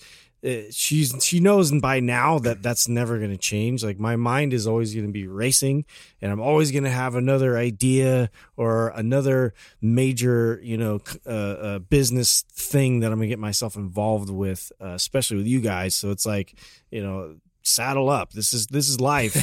Uh, 0.45 0.63
She's 0.71 1.13
she 1.23 1.39
knows 1.39 1.71
and 1.71 1.81
by 1.81 1.99
now 1.99 2.39
that 2.39 2.63
that's 2.63 2.87
never 2.87 3.17
going 3.17 3.31
to 3.31 3.37
change. 3.37 3.83
Like 3.83 3.99
my 3.99 4.15
mind 4.15 4.53
is 4.53 4.65
always 4.67 4.93
going 4.93 5.05
to 5.07 5.11
be 5.11 5.27
racing, 5.27 5.85
and 6.21 6.31
I'm 6.31 6.39
always 6.41 6.71
going 6.71 6.83
to 6.85 6.89
have 6.89 7.15
another 7.15 7.57
idea 7.57 8.29
or 8.57 8.89
another 8.95 9.53
major, 9.81 10.59
you 10.63 10.77
know, 10.77 10.99
uh, 11.25 11.29
uh, 11.29 11.79
business 11.79 12.43
thing 12.51 13.01
that 13.01 13.07
I'm 13.11 13.17
going 13.19 13.29
to 13.29 13.35
get 13.35 13.39
myself 13.39 13.75
involved 13.75 14.29
with, 14.29 14.71
uh, 14.81 14.89
especially 14.93 15.37
with 15.37 15.47
you 15.47 15.61
guys. 15.61 15.95
So 15.95 16.11
it's 16.11 16.25
like, 16.25 16.55
you 16.89 17.03
know, 17.03 17.35
saddle 17.63 18.09
up. 18.09 18.31
This 18.33 18.53
is 18.53 18.67
this 18.67 18.89
is 18.89 18.99
life. 18.99 19.35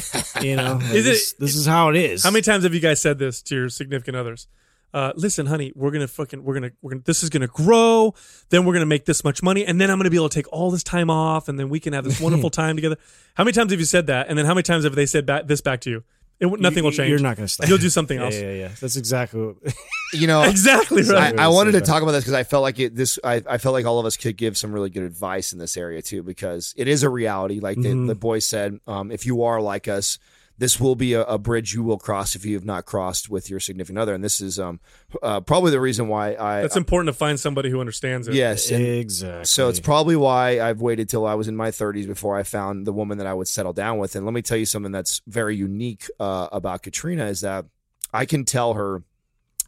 You 0.43 0.57
know, 0.57 0.77
Is 0.81 0.91
it- 0.91 1.03
this, 1.03 1.33
this 1.33 1.55
is 1.55 1.65
how 1.65 1.89
it 1.89 1.95
is. 1.95 2.23
How 2.23 2.31
many 2.31 2.41
times 2.41 2.63
have 2.65 2.73
you 2.73 2.81
guys 2.81 3.01
said 3.01 3.19
this 3.19 3.41
to 3.43 3.55
your 3.55 3.69
significant 3.69 4.17
others? 4.17 4.47
Uh, 4.93 5.13
listen, 5.15 5.45
honey, 5.45 5.71
we're 5.75 5.91
gonna 5.91 6.07
fucking, 6.07 6.43
we're 6.43 6.55
gonna, 6.55 6.71
we're 6.81 6.91
gonna, 6.91 7.03
this 7.05 7.21
is 7.23 7.29
gonna 7.29 7.47
grow. 7.47 8.13
Then 8.49 8.65
we're 8.65 8.73
gonna 8.73 8.85
make 8.85 9.05
this 9.05 9.23
much 9.23 9.43
money, 9.43 9.65
and 9.65 9.79
then 9.79 9.91
I'm 9.91 9.99
gonna 9.99 10.09
be 10.09 10.17
able 10.17 10.29
to 10.29 10.35
take 10.35 10.51
all 10.51 10.71
this 10.71 10.83
time 10.83 11.09
off, 11.09 11.47
and 11.47 11.59
then 11.59 11.69
we 11.69 11.79
can 11.79 11.93
have 11.93 12.03
this 12.03 12.19
wonderful 12.19 12.49
time 12.51 12.75
together. 12.75 12.97
How 13.35 13.43
many 13.43 13.53
times 13.53 13.71
have 13.71 13.79
you 13.79 13.85
said 13.85 14.07
that? 14.07 14.27
And 14.29 14.37
then 14.37 14.45
how 14.45 14.53
many 14.53 14.63
times 14.63 14.83
have 14.85 14.95
they 14.95 15.05
said 15.05 15.25
back, 15.25 15.47
this 15.47 15.61
back 15.61 15.81
to 15.81 15.89
you? 15.89 16.03
It, 16.39 16.45
w- 16.45 16.61
nothing 16.61 16.85
will 16.85 16.91
change. 16.91 17.09
You're 17.09 17.19
not 17.19 17.35
going 17.35 17.47
to 17.47 17.53
stop. 17.53 17.67
You'll 17.67 17.77
do 17.79 17.89
something 17.89 18.17
else. 18.21 18.33
Yeah, 18.33 18.43
yeah, 18.43 18.51
yeah. 18.53 18.67
That's 18.79 18.95
exactly. 18.95 19.41
What, 19.41 19.57
you 20.13 20.25
know, 20.25 20.43
Exactly 20.43 21.03
right. 21.03 21.37
I, 21.37 21.45
I 21.45 21.47
wanted 21.49 21.73
to 21.73 21.81
talk 21.81 22.01
about 22.01 22.13
this 22.13 22.23
because 22.23 22.33
I 22.33 22.43
felt 22.43 22.61
like 22.63 22.79
it. 22.79 22.95
This 22.95 23.19
I, 23.23 23.43
I 23.45 23.57
felt 23.57 23.73
like 23.73 23.85
all 23.85 23.99
of 23.99 24.05
us 24.05 24.15
could 24.15 24.37
give 24.37 24.57
some 24.57 24.71
really 24.71 24.89
good 24.89 25.03
advice 25.03 25.51
in 25.51 25.59
this 25.59 25.75
area 25.75 26.01
too, 26.01 26.23
because 26.23 26.73
it 26.77 26.87
is 26.87 27.03
a 27.03 27.09
reality. 27.09 27.59
Like 27.59 27.77
the, 27.77 27.93
the 28.07 28.15
boy 28.15 28.39
said, 28.39 28.79
um, 28.87 29.11
if 29.11 29.25
you 29.25 29.43
are 29.43 29.61
like 29.61 29.89
us, 29.89 30.17
this 30.59 30.77
will 30.77 30.95
be 30.95 31.13
a, 31.13 31.23
a 31.23 31.37
bridge 31.37 31.73
you 31.73 31.83
will 31.83 31.97
cross 31.97 32.35
if 32.35 32.45
you 32.45 32.53
have 32.55 32.65
not 32.65 32.85
crossed 32.85 33.29
with 33.29 33.49
your 33.49 33.61
significant 33.61 33.97
other. 33.97 34.13
And 34.13 34.21
this 34.21 34.41
is 34.41 34.59
um, 34.59 34.81
uh, 35.23 35.39
probably 35.39 35.71
the 35.71 35.79
reason 35.79 36.09
why 36.09 36.35
I. 36.35 36.61
That's 36.61 36.75
important 36.75 37.07
to 37.07 37.17
find 37.17 37.39
somebody 37.39 37.69
who 37.69 37.79
understands 37.79 38.27
it. 38.27 38.35
yes, 38.35 38.69
exactly. 38.69 39.45
So 39.45 39.69
it's 39.69 39.79
probably 39.79 40.17
why 40.17 40.59
I've 40.59 40.81
waited 40.81 41.07
till 41.07 41.25
I 41.25 41.35
was 41.35 41.47
in 41.47 41.55
my 41.55 41.71
30s 41.71 42.07
before 42.07 42.37
I 42.37 42.43
found 42.43 42.85
the 42.85 42.91
woman 42.91 43.17
that 43.19 43.27
I 43.27 43.33
would 43.33 43.47
settle 43.47 43.71
down 43.71 43.99
with. 43.99 44.17
And 44.17 44.25
let 44.25 44.33
me 44.33 44.41
tell 44.41 44.57
you 44.57 44.65
something 44.65 44.91
that's 44.91 45.21
very 45.25 45.55
unique 45.55 46.09
uh, 46.19 46.49
about 46.51 46.83
Katrina 46.83 47.25
is 47.27 47.39
that 47.39 47.65
I 48.13 48.25
can 48.25 48.43
tell 48.43 48.73
her, 48.73 49.03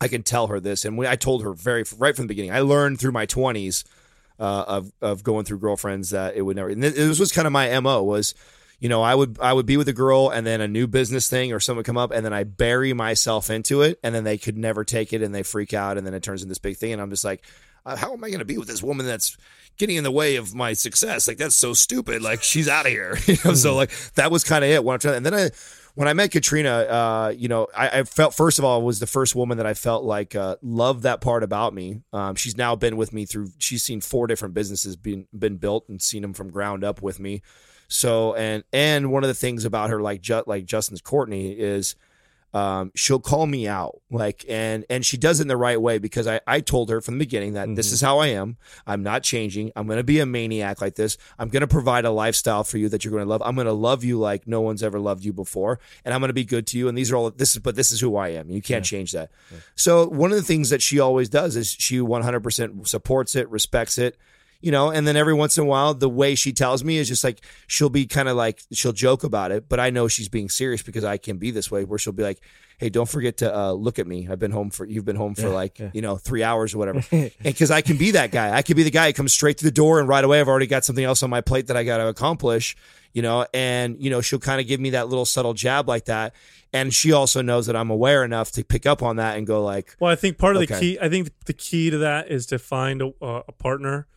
I 0.01 0.09
can 0.09 0.23
tell 0.23 0.47
her 0.47 0.59
this, 0.59 0.83
and 0.83 0.97
when 0.97 1.07
I 1.07 1.15
told 1.15 1.41
her 1.43 1.53
very 1.53 1.85
right 1.97 2.15
from 2.15 2.25
the 2.25 2.27
beginning. 2.27 2.51
I 2.51 2.59
learned 2.59 2.99
through 2.99 3.13
my 3.13 3.25
20s 3.25 3.85
uh, 4.39 4.65
of 4.67 4.91
of 5.01 5.23
going 5.23 5.45
through 5.45 5.59
girlfriends 5.59 6.09
that 6.09 6.35
it 6.35 6.41
would 6.41 6.57
never. 6.57 6.67
And 6.69 6.83
this 6.83 7.19
was 7.19 7.31
kind 7.31 7.47
of 7.47 7.53
my 7.53 7.79
mo 7.79 8.03
was. 8.03 8.35
You 8.81 8.89
know, 8.89 9.01
I 9.03 9.15
would 9.15 9.37
I 9.39 9.53
would 9.53 9.67
be 9.67 9.77
with 9.77 9.87
a 9.87 9.93
girl 9.93 10.29
and 10.29 10.45
then 10.45 10.59
a 10.59 10.67
new 10.67 10.87
business 10.87 11.29
thing 11.29 11.53
or 11.53 11.59
something 11.59 11.77
would 11.77 11.85
come 11.85 11.97
up 11.97 12.11
and 12.11 12.25
then 12.25 12.33
I 12.33 12.43
bury 12.43 12.93
myself 12.93 13.49
into 13.49 13.83
it 13.83 13.99
and 14.03 14.13
then 14.13 14.23
they 14.23 14.37
could 14.37 14.57
never 14.57 14.83
take 14.83 15.13
it 15.13 15.21
and 15.21 15.33
they 15.33 15.43
freak 15.43 15.73
out 15.73 15.97
and 15.97 16.05
then 16.05 16.15
it 16.15 16.23
turns 16.23 16.41
into 16.41 16.49
this 16.49 16.57
big 16.57 16.77
thing 16.77 16.91
and 16.91 17.01
I'm 17.01 17.11
just 17.11 17.23
like, 17.23 17.43
uh, 17.85 17.95
how 17.95 18.11
am 18.11 18.23
I 18.23 18.29
going 18.29 18.39
to 18.39 18.45
be 18.45 18.57
with 18.57 18.67
this 18.67 18.83
woman 18.83 19.05
that's 19.05 19.37
getting 19.77 19.97
in 19.97 20.03
the 20.03 20.11
way 20.11 20.35
of 20.35 20.53
my 20.55 20.73
success? 20.73 21.27
Like 21.27 21.37
that's 21.37 21.55
so 21.55 21.73
stupid. 21.73 22.21
Like 22.21 22.43
she's 22.43 22.67
out 22.67 22.85
of 22.85 22.91
here. 22.91 23.17
You 23.27 23.37
know, 23.45 23.53
so 23.53 23.75
like 23.75 23.91
that 24.15 24.31
was 24.31 24.43
kind 24.43 24.63
of 24.63 24.71
it. 24.71 24.83
When 24.83 24.95
I'm 24.95 24.99
trying, 24.99 25.17
and 25.17 25.25
then 25.25 25.35
I, 25.35 25.51
when 25.95 26.07
I 26.07 26.13
met 26.13 26.31
Katrina, 26.31 26.69
uh, 26.69 27.33
you 27.35 27.47
know, 27.47 27.67
I, 27.75 27.99
I 27.99 28.03
felt 28.03 28.33
first 28.33 28.59
of 28.59 28.65
all 28.65 28.81
was 28.81 28.99
the 28.99 29.07
first 29.07 29.35
woman 29.35 29.57
that 29.57 29.65
I 29.65 29.73
felt 29.73 30.03
like 30.03 30.35
uh, 30.35 30.55
loved 30.61 31.03
that 31.03 31.21
part 31.21 31.43
about 31.43 31.73
me. 31.73 32.01
Um, 32.13 32.35
she's 32.35 32.57
now 32.57 32.75
been 32.75 32.97
with 32.97 33.13
me 33.13 33.25
through. 33.25 33.49
She's 33.57 33.83
seen 33.83 34.01
four 34.01 34.27
different 34.27 34.53
businesses 34.53 34.95
being 34.95 35.27
been 35.37 35.57
built 35.57 35.87
and 35.87 36.01
seen 36.01 36.21
them 36.21 36.33
from 36.33 36.49
ground 36.49 36.83
up 36.83 37.01
with 37.01 37.19
me. 37.19 37.41
So 37.91 38.33
and 38.35 38.63
and 38.71 39.11
one 39.11 39.23
of 39.23 39.27
the 39.27 39.33
things 39.33 39.65
about 39.65 39.89
her, 39.89 40.01
like 40.01 40.21
ju- 40.21 40.43
like 40.47 40.63
Justin's 40.65 41.01
Courtney, 41.01 41.51
is 41.51 41.95
um, 42.53 42.93
she'll 42.95 43.19
call 43.19 43.45
me 43.45 43.67
out 43.67 44.01
like 44.09 44.45
and 44.47 44.85
and 44.89 45.05
she 45.05 45.17
does 45.17 45.39
it 45.39 45.43
in 45.43 45.47
the 45.49 45.57
right 45.57 45.79
way 45.81 45.97
because 45.97 46.25
I, 46.25 46.39
I 46.47 46.61
told 46.61 46.89
her 46.89 47.01
from 47.01 47.15
the 47.15 47.25
beginning 47.25 47.53
that 47.53 47.75
this 47.75 47.91
is 47.91 47.99
how 47.99 48.19
I 48.19 48.27
am. 48.27 48.55
I'm 48.87 49.03
not 49.03 49.23
changing. 49.23 49.73
I'm 49.75 49.87
gonna 49.87 50.03
be 50.03 50.21
a 50.21 50.25
maniac 50.25 50.79
like 50.79 50.95
this. 50.95 51.17
I'm 51.37 51.49
gonna 51.49 51.67
provide 51.67 52.05
a 52.05 52.11
lifestyle 52.11 52.63
for 52.63 52.77
you 52.77 52.87
that 52.87 53.03
you're 53.03 53.11
gonna 53.11 53.29
love. 53.29 53.41
I'm 53.43 53.57
gonna 53.57 53.73
love 53.73 54.05
you 54.05 54.17
like 54.17 54.47
no 54.47 54.61
one's 54.61 54.83
ever 54.83 54.99
loved 54.99 55.25
you 55.25 55.33
before, 55.33 55.79
and 56.05 56.13
I'm 56.13 56.21
gonna 56.21 56.31
be 56.31 56.45
good 56.45 56.67
to 56.67 56.77
you. 56.77 56.87
And 56.87 56.97
these 56.97 57.11
are 57.11 57.17
all 57.17 57.29
this 57.29 57.55
is 57.55 57.59
but 57.59 57.75
this 57.75 57.91
is 57.91 57.99
who 57.99 58.15
I 58.15 58.29
am. 58.29 58.49
You 58.49 58.61
can't 58.61 58.85
change 58.85 59.11
that. 59.11 59.31
So 59.75 60.07
one 60.07 60.31
of 60.31 60.37
the 60.37 60.43
things 60.43 60.69
that 60.69 60.81
she 60.81 60.97
always 61.01 61.27
does 61.27 61.57
is 61.57 61.75
she 61.77 61.99
100% 61.99 62.87
supports 62.87 63.35
it, 63.35 63.49
respects 63.49 63.97
it 63.97 64.17
you 64.61 64.71
know, 64.71 64.91
and 64.91 65.07
then 65.07 65.15
every 65.15 65.33
once 65.33 65.57
in 65.57 65.63
a 65.63 65.67
while, 65.67 65.93
the 65.93 66.09
way 66.09 66.35
she 66.35 66.53
tells 66.53 66.83
me 66.83 66.97
is 66.97 67.07
just 67.07 67.23
like 67.23 67.41
she'll 67.67 67.89
be 67.89 68.05
kind 68.05 68.29
of 68.29 68.37
like 68.37 68.61
she'll 68.71 68.93
joke 68.93 69.23
about 69.23 69.51
it, 69.51 69.67
but 69.67 69.79
I 69.79 69.89
know 69.89 70.07
she's 70.07 70.29
being 70.29 70.49
serious 70.49 70.83
because 70.83 71.03
I 71.03 71.17
can 71.17 71.37
be 71.37 71.51
this 71.51 71.71
way. 71.71 71.83
Where 71.83 71.97
she'll 71.97 72.13
be 72.13 72.23
like, 72.23 72.41
"Hey, 72.77 72.89
don't 72.89 73.09
forget 73.09 73.37
to 73.37 73.55
uh, 73.55 73.71
look 73.71 73.97
at 73.97 74.05
me. 74.05 74.27
I've 74.29 74.39
been 74.39 74.51
home 74.51 74.69
for 74.69 74.85
you've 74.85 75.05
been 75.05 75.15
home 75.15 75.33
for 75.33 75.49
like 75.49 75.79
you 75.93 76.01
know 76.01 76.17
three 76.17 76.43
hours 76.43 76.75
or 76.75 76.77
whatever." 76.77 77.03
and 77.11 77.31
because 77.43 77.71
I 77.71 77.81
can 77.81 77.97
be 77.97 78.11
that 78.11 78.31
guy, 78.31 78.55
I 78.55 78.61
can 78.61 78.75
be 78.75 78.83
the 78.83 78.91
guy 78.91 79.07
who 79.07 79.13
comes 79.13 79.33
straight 79.33 79.57
to 79.57 79.63
the 79.63 79.71
door 79.71 79.99
and 79.99 80.07
right 80.07 80.23
away 80.23 80.39
I've 80.39 80.47
already 80.47 80.67
got 80.67 80.85
something 80.85 81.03
else 81.03 81.23
on 81.23 81.29
my 81.29 81.41
plate 81.41 81.67
that 81.67 81.77
I 81.77 81.83
got 81.83 81.97
to 81.97 82.07
accomplish. 82.07 82.75
You 83.13 83.21
know, 83.21 83.45
and 83.53 84.01
you 84.01 84.09
know 84.09 84.21
she'll 84.21 84.39
kind 84.39 84.61
of 84.61 84.67
give 84.67 84.79
me 84.79 84.91
that 84.91 85.09
little 85.09 85.25
subtle 85.25 85.53
jab 85.53 85.89
like 85.89 86.05
that, 86.05 86.33
and 86.71 86.93
she 86.93 87.11
also 87.11 87.41
knows 87.41 87.65
that 87.65 87.75
I'm 87.75 87.89
aware 87.89 88.23
enough 88.23 88.51
to 88.51 88.63
pick 88.63 88.85
up 88.85 89.03
on 89.03 89.17
that 89.17 89.37
and 89.37 89.45
go 89.45 89.63
like, 89.63 89.97
Well, 89.99 90.11
I 90.11 90.15
think 90.15 90.37
part 90.37 90.55
of 90.55 90.65
the 90.65 90.79
key. 90.79 90.99
I 91.01 91.09
think 91.09 91.29
the 91.45 91.53
key 91.53 91.89
to 91.89 91.97
that 91.97 92.29
is 92.29 92.45
to 92.47 92.59
find 92.59 93.01
a, 93.01 93.11
a 93.21 93.51
partner 93.51 94.07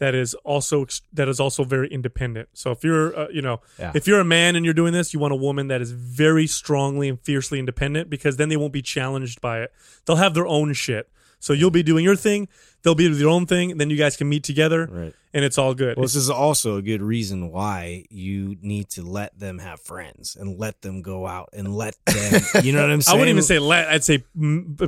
that 0.00 0.14
is 0.14 0.34
also 0.44 0.86
that 1.12 1.28
is 1.28 1.38
also 1.38 1.62
very 1.62 1.88
independent. 1.88 2.48
So 2.54 2.72
if 2.72 2.82
you're, 2.82 3.16
uh, 3.16 3.28
you 3.30 3.42
know, 3.42 3.60
Yeah. 3.78 3.92
if 3.94 4.06
you're 4.08 4.18
a 4.20 4.24
man 4.24 4.56
and 4.56 4.64
you're 4.64 4.74
doing 4.74 4.92
this, 4.92 5.14
you 5.14 5.20
want 5.20 5.32
a 5.32 5.36
woman 5.36 5.68
that 5.68 5.80
is 5.80 5.92
very 5.92 6.46
strongly 6.46 7.08
and 7.08 7.20
fiercely 7.20 7.58
independent 7.58 8.10
because 8.10 8.36
then 8.36 8.48
they 8.48 8.56
won't 8.56 8.72
be 8.72 8.82
challenged 8.82 9.40
by 9.40 9.60
it. 9.62 9.72
They'll 10.04 10.16
have 10.16 10.34
their 10.34 10.46
own 10.46 10.72
shit. 10.72 11.08
So 11.40 11.52
you'll 11.54 11.70
be 11.70 11.82
doing 11.82 12.04
your 12.04 12.16
thing, 12.16 12.48
they'll 12.82 12.94
be 12.94 13.06
doing 13.08 13.18
their 13.18 13.28
own 13.28 13.46
thing, 13.46 13.70
and 13.70 13.80
then 13.80 13.88
you 13.90 13.96
guys 13.96 14.16
can 14.16 14.28
meet 14.28 14.44
together, 14.44 14.86
Right. 14.90 15.14
and 15.32 15.42
it's 15.44 15.56
all 15.56 15.72
good. 15.74 15.96
Well, 15.96 16.04
this 16.04 16.14
is 16.14 16.28
also 16.28 16.76
a 16.76 16.82
good 16.82 17.00
reason 17.00 17.50
why 17.50 18.04
you 18.10 18.56
need 18.60 18.90
to 18.90 19.02
let 19.02 19.38
them 19.38 19.58
have 19.58 19.80
friends 19.80 20.36
and 20.38 20.58
let 20.58 20.82
them 20.82 21.00
go 21.00 21.26
out 21.26 21.48
and 21.54 21.74
let 21.74 21.96
them. 22.06 22.42
You 22.62 22.72
know 22.74 22.82
what 22.82 22.90
I'm 22.90 23.00
saying? 23.00 23.16
I 23.16 23.18
wouldn't 23.18 23.30
even 23.34 23.42
say 23.42 23.58
let. 23.58 23.88
I'd 23.88 24.04
say 24.04 24.18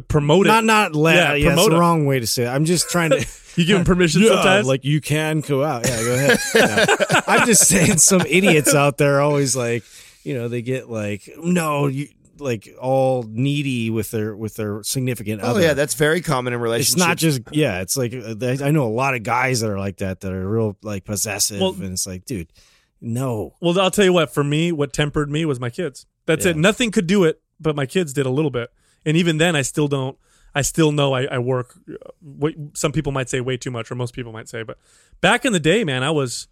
promote 0.09 0.47
it. 0.47 0.49
not 0.51 0.65
not 0.65 0.95
let. 0.95 1.15
Yeah, 1.17 1.35
Yeah, 1.35 1.47
promote 1.49 1.67
it's 1.67 1.75
the 1.75 1.81
wrong 1.81 2.07
way 2.07 2.21
to 2.21 2.27
say 2.27 2.45
it. 2.45 2.49
I'm 2.49 2.65
just 2.65 2.91
trying 2.91 3.11
to. 3.11 3.27
you 3.57 3.65
give 3.67 3.77
them 3.79 3.85
permission 3.85 4.21
Yeah, 4.25 4.29
sometimes. 4.35 4.67
like 4.67 4.85
you 4.85 5.01
can 5.01 5.41
go 5.41 5.63
out. 5.65 5.87
Yeah, 5.87 6.03
go 6.03 6.15
ahead. 6.15 6.39
Yeah. 6.55 7.21
I'm 7.27 7.47
just 7.47 7.67
saying, 7.67 7.99
some 7.99 8.23
idiots 8.23 8.75
out 8.75 8.99
there 8.99 9.17
are 9.17 9.21
always 9.21 9.55
like, 9.57 9.85
you 10.25 10.35
know, 10.35 10.49
they 10.49 10.63
get 10.63 10.91
like, 10.91 11.29
no, 11.39 11.87
you 11.87 12.09
like 12.39 12.69
all 12.81 13.25
needy 13.29 13.91
with 13.91 14.11
their 14.11 14.37
with 14.37 14.55
their 14.57 14.83
significant 14.83 15.41
other. 15.43 15.49
"Oh 15.49 15.51
other. 15.57 15.63
yeah, 15.63 15.75
that's 15.75 15.95
very 15.95 16.21
common 16.21 16.53
in 16.53 16.61
relationships." 16.61 16.95
it's 17.03 17.09
not 17.09 17.17
just 17.17 17.41
yeah. 17.53 17.81
It's 17.81 17.97
like 17.97 18.15
uh, 18.15 18.35
I 18.65 18.71
know 18.71 18.85
a 18.87 18.89
lot 18.95 19.15
of 19.15 19.23
guys 19.23 19.61
that 19.61 19.71
are 19.71 19.79
like 19.79 19.99
that 19.99 20.21
that 20.21 20.33
are 20.33 20.49
real 20.49 20.77
like 20.83 21.05
possessive, 21.05 21.61
Well- 21.61 21.73
and 21.75 21.93
it's 21.93 22.07
like, 22.07 22.25
dude, 22.25 22.53
no. 23.01 23.55
Well, 23.61 23.79
I'll 23.81 23.91
tell 23.91 24.05
you 24.05 24.13
what. 24.13 24.33
For 24.33 24.45
me, 24.45 24.73
what 24.73 24.93
tempered 24.93 25.31
me 25.31 25.45
was 25.45 25.61
my 25.61 25.71
kids. 25.71 26.07
That's 26.27 26.45
it. 26.47 26.57
Nothing 26.57 26.91
could 26.93 27.07
do 27.07 27.25
it, 27.25 27.43
but 27.61 27.75
my 27.77 27.87
kids 27.87 28.13
did 28.13 28.27
a 28.27 28.31
little 28.31 28.51
bit. 28.51 28.71
And 29.05 29.17
even 29.17 29.39
then, 29.39 29.57
I 29.57 29.63
still 29.63 29.89
don't. 29.89 30.17
I 30.55 30.63
still 30.63 30.93
know 30.93 31.13
I, 31.15 31.25
I 31.25 31.39
work. 31.39 31.75
uh, 31.91 31.95
What 32.21 32.55
some 32.75 32.93
people 32.93 33.11
might 33.11 33.29
say 33.29 33.41
way 33.41 33.57
too 33.57 33.71
much, 33.71 33.91
or 33.91 33.95
most 33.97 34.15
people 34.15 34.33
might 34.33 34.49
say. 34.49 34.63
But 34.63 34.79
back 35.21 35.45
in 35.45 35.53
the 35.53 35.59
day, 35.61 35.83
man, 35.83 36.03
I 36.05 36.11
was, 36.11 36.47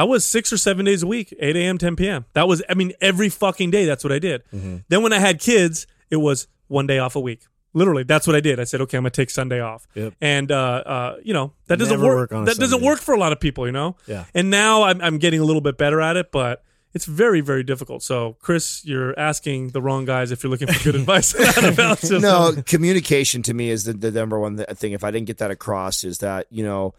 I 0.00 0.04
was 0.04 0.26
six 0.26 0.50
or 0.50 0.56
seven 0.56 0.86
days 0.86 1.02
a 1.02 1.06
week, 1.06 1.34
eight 1.40 1.56
a.m., 1.56 1.76
ten 1.76 1.94
p.m. 1.94 2.24
That 2.32 2.48
was, 2.48 2.62
I 2.70 2.72
mean, 2.74 2.94
every 3.02 3.28
fucking 3.28 3.70
day. 3.70 3.84
That's 3.84 4.02
what 4.02 4.14
I 4.14 4.18
did. 4.18 4.42
Mm-hmm. 4.50 4.76
Then 4.88 5.02
when 5.02 5.12
I 5.12 5.18
had 5.18 5.38
kids, 5.38 5.86
it 6.08 6.16
was 6.16 6.48
one 6.68 6.86
day 6.86 6.98
off 6.98 7.16
a 7.16 7.20
week. 7.20 7.42
Literally, 7.74 8.04
that's 8.04 8.26
what 8.26 8.34
I 8.34 8.40
did. 8.40 8.58
I 8.58 8.64
said, 8.64 8.80
okay, 8.80 8.96
I'm 8.96 9.02
gonna 9.02 9.10
take 9.10 9.28
Sunday 9.28 9.60
off. 9.60 9.86
Yep. 9.94 10.14
And 10.22 10.50
uh, 10.50 10.56
uh, 10.56 11.16
you 11.22 11.34
know 11.34 11.52
that 11.66 11.78
doesn't 11.78 12.00
work. 12.00 12.30
work 12.30 12.46
that 12.46 12.56
doesn't 12.56 12.82
work 12.82 12.98
for 13.00 13.14
a 13.14 13.18
lot 13.18 13.32
of 13.32 13.40
people, 13.40 13.66
you 13.66 13.72
know. 13.72 13.96
Yeah. 14.06 14.24
And 14.34 14.48
now 14.48 14.84
I'm 14.84 15.02
I'm 15.02 15.18
getting 15.18 15.38
a 15.38 15.44
little 15.44 15.60
bit 15.60 15.76
better 15.76 16.00
at 16.00 16.16
it, 16.16 16.32
but 16.32 16.64
it's 16.94 17.04
very 17.04 17.42
very 17.42 17.62
difficult. 17.62 18.02
So 18.02 18.38
Chris, 18.40 18.82
you're 18.86 19.16
asking 19.18 19.68
the 19.68 19.82
wrong 19.82 20.06
guys 20.06 20.32
if 20.32 20.42
you're 20.42 20.50
looking 20.50 20.66
for 20.68 20.82
good 20.82 20.94
advice. 21.02 21.34
on 21.34 21.44
how 21.44 21.60
to 21.60 21.72
balance 21.72 22.00
this. 22.08 22.22
no 22.22 22.54
communication 22.64 23.42
to 23.42 23.52
me 23.52 23.68
is 23.68 23.84
the, 23.84 23.92
the 23.92 24.10
number 24.10 24.40
one 24.40 24.56
thing 24.56 24.92
if 24.92 25.04
i 25.04 25.10
didn't 25.10 25.26
get 25.26 25.38
that 25.38 25.50
across 25.50 26.04
is 26.04 26.18
that 26.18 26.46
you 26.50 26.64
know 26.64 26.94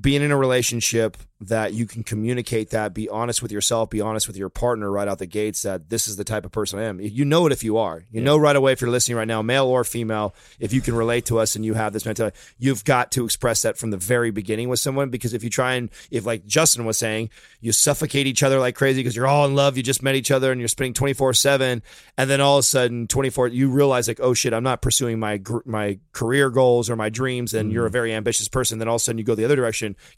being 0.00 0.22
in 0.22 0.30
a 0.30 0.36
relationship 0.36 1.16
that 1.40 1.72
you 1.72 1.86
can 1.86 2.02
communicate 2.02 2.68
that 2.68 2.92
be 2.92 3.08
honest 3.08 3.40
with 3.42 3.50
yourself 3.50 3.88
be 3.88 4.00
honest 4.02 4.26
with 4.26 4.36
your 4.36 4.50
partner 4.50 4.90
right 4.90 5.08
out 5.08 5.18
the 5.18 5.26
gates 5.26 5.62
that 5.62 5.88
this 5.88 6.06
is 6.06 6.16
the 6.16 6.24
type 6.24 6.44
of 6.44 6.52
person 6.52 6.78
i 6.78 6.84
am. 6.84 7.00
You 7.00 7.24
know 7.24 7.46
it 7.46 7.52
if 7.52 7.64
you 7.64 7.78
are. 7.78 8.04
You 8.10 8.20
know 8.20 8.36
right 8.36 8.54
away 8.54 8.72
if 8.72 8.82
you're 8.82 8.90
listening 8.90 9.16
right 9.16 9.26
now 9.26 9.40
male 9.40 9.66
or 9.66 9.82
female 9.84 10.34
if 10.58 10.74
you 10.74 10.82
can 10.82 10.94
relate 10.94 11.24
to 11.26 11.38
us 11.38 11.56
and 11.56 11.64
you 11.64 11.74
have 11.74 11.94
this 11.94 12.04
mentality. 12.04 12.36
You've 12.58 12.84
got 12.84 13.10
to 13.12 13.24
express 13.24 13.62
that 13.62 13.78
from 13.78 13.90
the 13.90 13.96
very 13.96 14.30
beginning 14.30 14.68
with 14.68 14.80
someone 14.80 15.08
because 15.08 15.32
if 15.32 15.42
you 15.42 15.50
try 15.50 15.74
and 15.74 15.88
if 16.10 16.26
like 16.26 16.44
justin 16.46 16.84
was 16.84 16.98
saying 16.98 17.30
you 17.60 17.72
suffocate 17.72 18.26
each 18.26 18.42
other 18.42 18.58
like 18.58 18.74
crazy 18.74 19.00
because 19.00 19.16
you're 19.16 19.26
all 19.26 19.46
in 19.46 19.54
love 19.54 19.78
you 19.78 19.82
just 19.82 20.02
met 20.02 20.14
each 20.14 20.30
other 20.30 20.52
and 20.52 20.60
you're 20.60 20.68
spending 20.68 20.92
24 20.92 21.32
7 21.32 21.82
and 22.18 22.30
then 22.30 22.40
all 22.40 22.58
of 22.58 22.60
a 22.60 22.62
sudden 22.64 23.06
24 23.06 23.48
you 23.48 23.70
realize 23.70 24.08
like 24.08 24.20
oh 24.20 24.34
shit 24.34 24.52
i'm 24.52 24.62
not 24.62 24.82
pursuing 24.82 25.18
my 25.18 25.38
gr- 25.38 25.60
my 25.64 25.98
career 26.12 26.50
goals 26.50 26.90
or 26.90 26.96
my 26.96 27.08
dreams 27.08 27.54
and 27.54 27.66
mm-hmm. 27.68 27.74
you're 27.74 27.86
a 27.86 27.90
very 27.90 28.12
ambitious 28.12 28.48
person. 28.48 28.78
Then 28.78 28.88
all 28.88 28.96
of 28.96 29.00
a 29.00 29.04
sudden 29.04 29.18
you 29.18 29.24
go 29.24 29.34
the 29.34 29.44
other 29.44 29.56
direction 29.56 29.69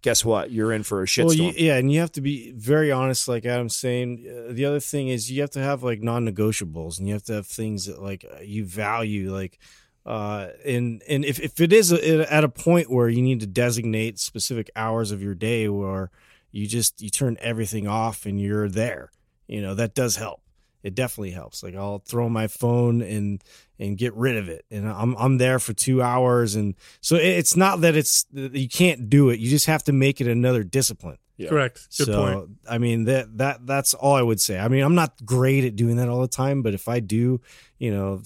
guess 0.03 0.25
what 0.25 0.51
you're 0.51 0.73
in 0.73 0.83
for 0.83 1.03
a 1.03 1.07
shitstorm 1.07 1.25
Well, 1.27 1.35
you, 1.35 1.53
yeah, 1.57 1.77
and 1.77 1.93
you 1.93 2.01
have 2.01 2.12
to 2.12 2.21
be 2.21 2.53
very 2.53 2.91
honest, 2.91 3.29
like 3.29 3.45
Adam's 3.45 3.77
saying. 3.77 4.27
Uh, 4.29 4.53
the 4.53 4.65
other 4.65 4.81
thing 4.81 5.09
is 5.09 5.31
you 5.31 5.41
have 5.41 5.51
to 5.51 5.61
have 5.61 5.83
like 5.83 6.03
non-negotiables, 6.03 6.99
and 6.99 7.09
you 7.09 7.15
have 7.15 7.25
to 7.25 7.35
have 7.35 7.47
things 7.47 7.87
that 7.87 8.03
like 8.03 8.25
uh, 8.31 8.41
you 8.41 8.65
value, 8.65 9.33
like. 9.33 9.59
Uh, 10.05 10.49
and 10.65 11.01
and 11.09 11.25
if, 11.25 11.38
if 11.38 11.61
it 11.61 11.73
is 11.73 11.93
a, 11.93 12.33
at 12.33 12.43
a 12.43 12.49
point 12.49 12.91
where 12.91 13.09
you 13.09 13.23
need 13.23 13.38
to 13.38 13.47
designate 13.47 14.19
specific 14.19 14.69
hours 14.75 15.12
of 15.12 15.23
your 15.23 15.35
day 15.35 15.69
where 15.69 16.11
you 16.51 16.67
just 16.67 17.01
you 17.01 17.09
turn 17.09 17.37
everything 17.41 17.87
off 17.87 18.27
and 18.27 18.41
you're 18.41 18.69
there, 18.69 19.12
you 19.47 19.62
know 19.62 19.77
that 19.77 19.95
does 19.95 20.17
help. 20.17 20.43
It 20.83 20.95
definitely 20.95 21.31
helps. 21.31 21.62
Like 21.62 21.75
I'll 21.75 22.01
throw 22.01 22.29
my 22.29 22.49
phone 22.49 23.03
and 23.03 23.42
and 23.79 23.97
get 23.97 24.14
rid 24.14 24.37
of 24.37 24.49
it, 24.49 24.64
and 24.71 24.88
I'm 24.88 25.14
I'm 25.16 25.38
there 25.38 25.59
for 25.59 25.73
two 25.73 26.03
hours, 26.03 26.55
and 26.55 26.75
so 27.01 27.16
it's 27.16 27.57
not 27.57 27.83
that 27.83 27.97
it's 27.97 28.27
you 28.33 28.68
can't 28.68 29.09
do 29.09 29.31
it. 29.31 29.40
You 29.40 29.49
just 29.49 29.66
have 29.66 29.85
to 29.85 29.92
make 29.92 30.21
it 30.21 30.27
another 30.27 30.64
discipline. 30.64 31.18
correct. 31.49 31.88
Good 31.97 32.07
so 32.07 32.25
point. 32.25 32.51
I 32.68 32.79
mean 32.79 33.05
that 33.05 33.37
that 33.38 33.66
that's 33.66 33.95
all 33.95 34.14
I 34.14 34.23
would 34.23 34.40
say. 34.40 34.59
I 34.59 34.68
mean 34.68 34.83
I'm 34.83 34.95
not 34.95 35.25
great 35.25 35.64
at 35.64 35.77
doing 35.77 35.97
that 35.97 36.09
all 36.09 36.21
the 36.21 36.29
time, 36.29 36.62
but 36.62 36.75
if 36.75 36.88
I 36.88 37.01
do, 37.01 37.40
you 37.79 37.92
know, 37.92 38.23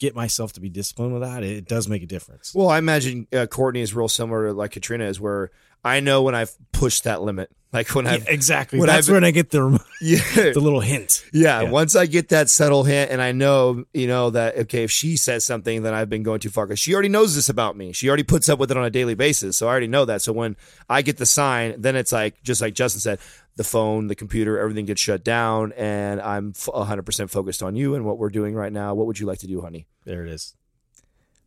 get 0.00 0.16
myself 0.16 0.54
to 0.54 0.60
be 0.60 0.68
disciplined 0.68 1.12
with 1.12 1.22
that, 1.22 1.44
it, 1.44 1.68
does 1.68 1.86
make 1.86 2.02
a 2.02 2.06
difference. 2.06 2.54
Well, 2.54 2.70
I 2.70 2.78
imagine 2.78 3.28
uh, 3.32 3.46
Courtney 3.46 3.82
is 3.82 3.94
real 3.94 4.08
similar 4.08 4.48
to 4.48 4.52
like 4.54 4.72
Katrina 4.72 5.04
is, 5.04 5.20
where 5.20 5.50
I 5.84 6.00
know 6.00 6.22
when 6.22 6.34
I've 6.34 6.52
pushed 6.72 7.04
that 7.04 7.22
limit, 7.22 7.50
like 7.72 7.94
when 7.94 8.06
I've 8.06 8.26
exactly. 8.28 8.78
when 8.78 8.88
That's 8.88 9.08
I've- 9.08 9.14
when 9.14 9.24
I 9.24 9.30
get 9.30 9.50
the 9.50 9.82
yeah, 10.02 10.18
the 10.52 10.60
little 10.60 10.80
hint. 10.80 11.24
yeah, 11.32 11.62
Yeah. 11.62 11.70
Once 11.70 11.94
I 11.96 12.06
get 12.06 12.28
that 12.30 12.48
subtle 12.50 12.84
hint, 12.84 13.10
and 13.10 13.20
I 13.22 13.32
know, 13.32 13.84
you 13.92 14.06
know, 14.06 14.30
that 14.30 14.56
okay, 14.58 14.84
if 14.84 14.90
she 14.90 15.16
says 15.16 15.44
something, 15.44 15.82
then 15.82 15.94
I've 15.94 16.08
been 16.10 16.22
going 16.22 16.40
too 16.40 16.50
far 16.50 16.66
because 16.66 16.80
she 16.80 16.92
already 16.94 17.08
knows 17.08 17.34
this 17.34 17.48
about 17.48 17.76
me. 17.76 17.92
She 17.92 18.08
already 18.08 18.22
puts 18.24 18.48
up 18.48 18.58
with 18.58 18.70
it 18.70 18.76
on 18.76 18.84
a 18.84 18.90
daily 18.90 19.14
basis, 19.14 19.56
so 19.56 19.66
I 19.66 19.70
already 19.70 19.88
know 19.88 20.04
that. 20.06 20.22
So 20.22 20.32
when 20.32 20.56
I 20.88 21.02
get 21.02 21.16
the 21.18 21.26
sign, 21.26 21.80
then 21.80 21.96
it's 21.96 22.12
like 22.12 22.42
just 22.42 22.60
like 22.60 22.74
Justin 22.74 23.00
said, 23.00 23.18
the 23.56 23.64
phone, 23.64 24.06
the 24.06 24.14
computer, 24.14 24.58
everything 24.58 24.86
gets 24.86 25.00
shut 25.00 25.22
down, 25.22 25.72
and 25.76 26.20
I'm 26.20 26.54
hundred 26.74 27.02
percent 27.04 27.30
focused 27.30 27.62
on 27.62 27.76
you 27.76 27.94
and 27.94 28.04
what 28.04 28.18
we're 28.18 28.30
doing 28.30 28.54
right 28.54 28.72
now. 28.72 28.94
What 28.94 29.06
would 29.06 29.18
you 29.20 29.26
like 29.26 29.38
to 29.40 29.46
do, 29.46 29.60
honey? 29.60 29.86
There 30.04 30.24
it 30.24 30.30
is. 30.30 30.54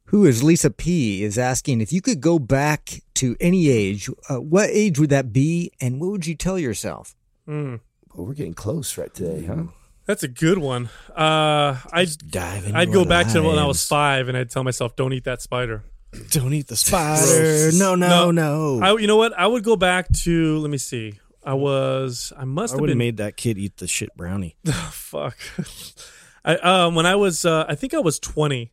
Who 0.08 0.26
is 0.26 0.44
Lisa 0.44 0.70
P 0.70 1.24
is 1.24 1.38
asking 1.38 1.82
if 1.82 1.92
you 1.92 2.02
could 2.02 2.22
go 2.22 2.38
back 2.38 3.02
to 3.16 3.36
any 3.40 3.70
age, 3.70 4.10
uh, 4.30 4.40
what 4.42 4.70
age 4.70 5.00
would 5.00 5.10
that 5.10 5.34
be, 5.34 5.72
and 5.82 6.00
what 6.00 6.12
would 6.12 6.28
you 6.28 6.36
tell 6.36 6.60
yourself? 6.60 7.16
Mm, 7.48 7.80
Well, 8.14 8.28
we're 8.28 8.34
getting 8.34 8.54
close 8.54 8.98
right 8.98 9.14
today, 9.14 9.46
huh? 9.46 9.64
that's 10.06 10.22
a 10.22 10.28
good 10.28 10.58
one. 10.60 10.90
Uh, 11.16 11.78
I'd 11.92 12.10
Dive 12.30 12.72
I'd 12.76 12.92
go 12.92 13.02
our 13.02 13.06
back 13.08 13.28
to 13.30 13.42
when 13.42 13.58
I 13.58 13.66
was 13.66 13.86
five, 13.88 14.28
and 14.28 14.38
I'd 14.38 14.50
tell 14.52 14.64
myself, 14.64 14.96
"Don't 14.96 15.14
eat 15.14 15.24
that 15.24 15.42
spider." 15.42 15.84
Don't 16.30 16.54
eat 16.54 16.68
the 16.68 16.76
spider. 16.76 17.72
No, 17.74 17.96
no, 17.96 18.30
no. 18.30 18.78
no. 18.80 18.86
I, 18.86 19.00
you 19.00 19.08
know 19.08 19.18
what? 19.18 19.34
I 19.36 19.48
would 19.48 19.64
go 19.64 19.76
back 19.76 20.10
to. 20.26 20.60
Let 20.60 20.70
me 20.70 20.78
see. 20.78 21.14
I 21.44 21.56
was. 21.56 22.32
I 22.38 22.46
must 22.46 22.74
I 22.76 22.78
have 22.78 22.86
been. 22.86 22.98
made 23.00 23.18
that 23.18 23.36
kid 23.36 23.58
eat 23.58 23.78
the 23.78 23.88
shit 23.88 24.16
brownie. 24.16 24.56
fuck. 24.92 25.36
I 26.46 26.56
um 26.58 26.94
when 26.94 27.06
I 27.08 27.16
was 27.16 27.46
uh, 27.46 27.66
I 27.68 27.74
think 27.76 27.94
I 27.96 28.00
was 28.00 28.20
20 28.20 28.72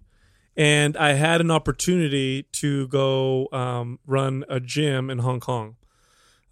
and 0.61 0.95
I 0.97 1.15
had 1.15 1.41
an 1.41 1.51
opportunity 1.51 2.43
to 2.53 2.87
go 2.89 3.49
um, 3.51 3.99
run 4.07 4.45
a 4.49 4.61
gym 4.61 5.09
in 5.09 5.19
Hong 5.21 5.41
Kong. 5.41 5.77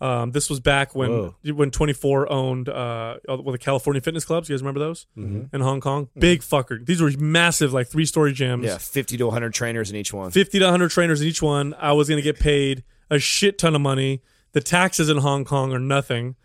Um, 0.00 0.30
this 0.30 0.48
was 0.48 0.60
back 0.60 0.94
when 0.94 1.10
Whoa. 1.10 1.34
when 1.54 1.70
24 1.72 2.30
owned 2.32 2.68
uh, 2.68 3.16
well, 3.26 3.42
the 3.52 3.58
California 3.58 4.00
fitness 4.00 4.24
clubs. 4.24 4.48
You 4.48 4.54
guys 4.54 4.62
remember 4.62 4.78
those 4.80 5.06
Mm-hmm. 5.16 5.54
in 5.54 5.60
Hong 5.60 5.80
Kong? 5.80 6.08
Big 6.16 6.40
fucker. 6.40 6.84
These 6.86 7.02
were 7.02 7.10
massive, 7.18 7.72
like 7.72 7.88
three 7.88 8.06
story 8.06 8.32
gyms. 8.32 8.64
Yeah, 8.64 8.78
fifty 8.78 9.16
to 9.18 9.24
one 9.26 9.32
hundred 9.34 9.54
trainers 9.54 9.90
in 9.90 9.96
each 9.96 10.12
one. 10.12 10.30
50 10.30 10.58
to 10.60 10.64
100 10.66 10.90
trainers 10.90 11.20
in 11.20 11.26
each 11.28 11.42
one. 11.42 11.74
I 11.78 11.92
was 11.92 12.08
going 12.08 12.18
to 12.18 12.22
get 12.22 12.38
paid 12.38 12.84
a 13.10 13.18
shit 13.18 13.58
ton 13.58 13.74
of 13.74 13.80
money. 13.80 14.22
The 14.52 14.60
taxes 14.60 15.08
in 15.10 15.18
Hong 15.18 15.44
Kong 15.44 15.72
are 15.72 15.78
nothing, 15.80 16.36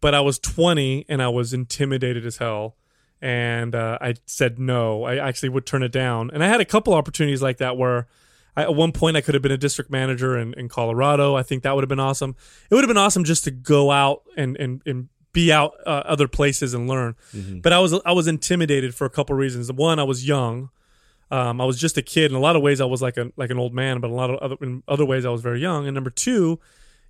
but 0.00 0.14
I 0.14 0.20
was 0.20 0.38
20 0.38 1.04
and 1.08 1.20
I 1.20 1.28
was 1.28 1.52
intimidated 1.52 2.24
as 2.24 2.36
hell. 2.38 2.76
And 3.22 3.74
uh, 3.74 3.98
I 4.00 4.14
said 4.26 4.58
no. 4.58 5.04
I 5.04 5.16
actually 5.16 5.50
would 5.50 5.66
turn 5.66 5.82
it 5.82 5.92
down. 5.92 6.30
And 6.32 6.42
I 6.42 6.48
had 6.48 6.60
a 6.60 6.64
couple 6.64 6.94
opportunities 6.94 7.42
like 7.42 7.58
that 7.58 7.76
where 7.76 8.06
I, 8.56 8.62
at 8.62 8.74
one 8.74 8.92
point 8.92 9.16
I 9.16 9.20
could 9.20 9.34
have 9.34 9.42
been 9.42 9.52
a 9.52 9.58
district 9.58 9.90
manager 9.90 10.38
in, 10.38 10.54
in 10.54 10.68
Colorado. 10.68 11.36
I 11.36 11.42
think 11.42 11.62
that 11.62 11.74
would 11.74 11.82
have 11.82 11.88
been 11.88 12.00
awesome. 12.00 12.34
It 12.70 12.74
would 12.74 12.82
have 12.82 12.88
been 12.88 12.96
awesome 12.96 13.24
just 13.24 13.44
to 13.44 13.50
go 13.50 13.90
out 13.90 14.22
and, 14.36 14.56
and, 14.56 14.80
and 14.86 15.08
be 15.32 15.52
out 15.52 15.74
uh, 15.86 16.02
other 16.06 16.28
places 16.28 16.74
and 16.74 16.88
learn. 16.88 17.14
But 17.60 17.72
I 17.72 17.78
was 17.78 17.94
I 18.04 18.12
was 18.12 18.26
intimidated 18.26 18.94
for 18.94 19.04
a 19.04 19.10
couple 19.10 19.36
reasons. 19.36 19.70
One, 19.72 19.98
I 19.98 20.02
was 20.04 20.26
young. 20.26 20.70
Um, 21.30 21.60
I 21.60 21.64
was 21.64 21.78
just 21.78 21.96
a 21.96 22.02
kid. 22.02 22.32
In 22.32 22.36
a 22.36 22.40
lot 22.40 22.56
of 22.56 22.62
ways, 22.62 22.80
I 22.80 22.84
was 22.84 23.00
like 23.00 23.16
a 23.16 23.30
like 23.36 23.50
an 23.50 23.58
old 23.58 23.72
man, 23.72 24.00
but 24.00 24.10
a 24.10 24.14
lot 24.14 24.30
of 24.30 24.38
other 24.38 24.56
in 24.60 24.82
other 24.88 25.04
ways, 25.04 25.24
I 25.24 25.30
was 25.30 25.40
very 25.42 25.60
young. 25.60 25.86
And 25.86 25.94
number 25.94 26.10
two 26.10 26.58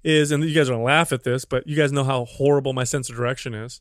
is, 0.05 0.33
and 0.33 0.45
you 0.45 0.55
guys 0.55 0.69
are 0.69 0.73
gonna 0.73 0.85
laugh 0.85 1.13
at 1.13 1.25
this, 1.25 1.47
but 1.47 1.67
you 1.67 1.77
guys 1.77 1.93
know 1.93 2.05
how 2.05 2.27
horrible 2.27 2.73
my 2.75 2.85
sense 2.85 3.09
of 3.09 3.17
direction 3.17 3.55
is. 3.55 3.81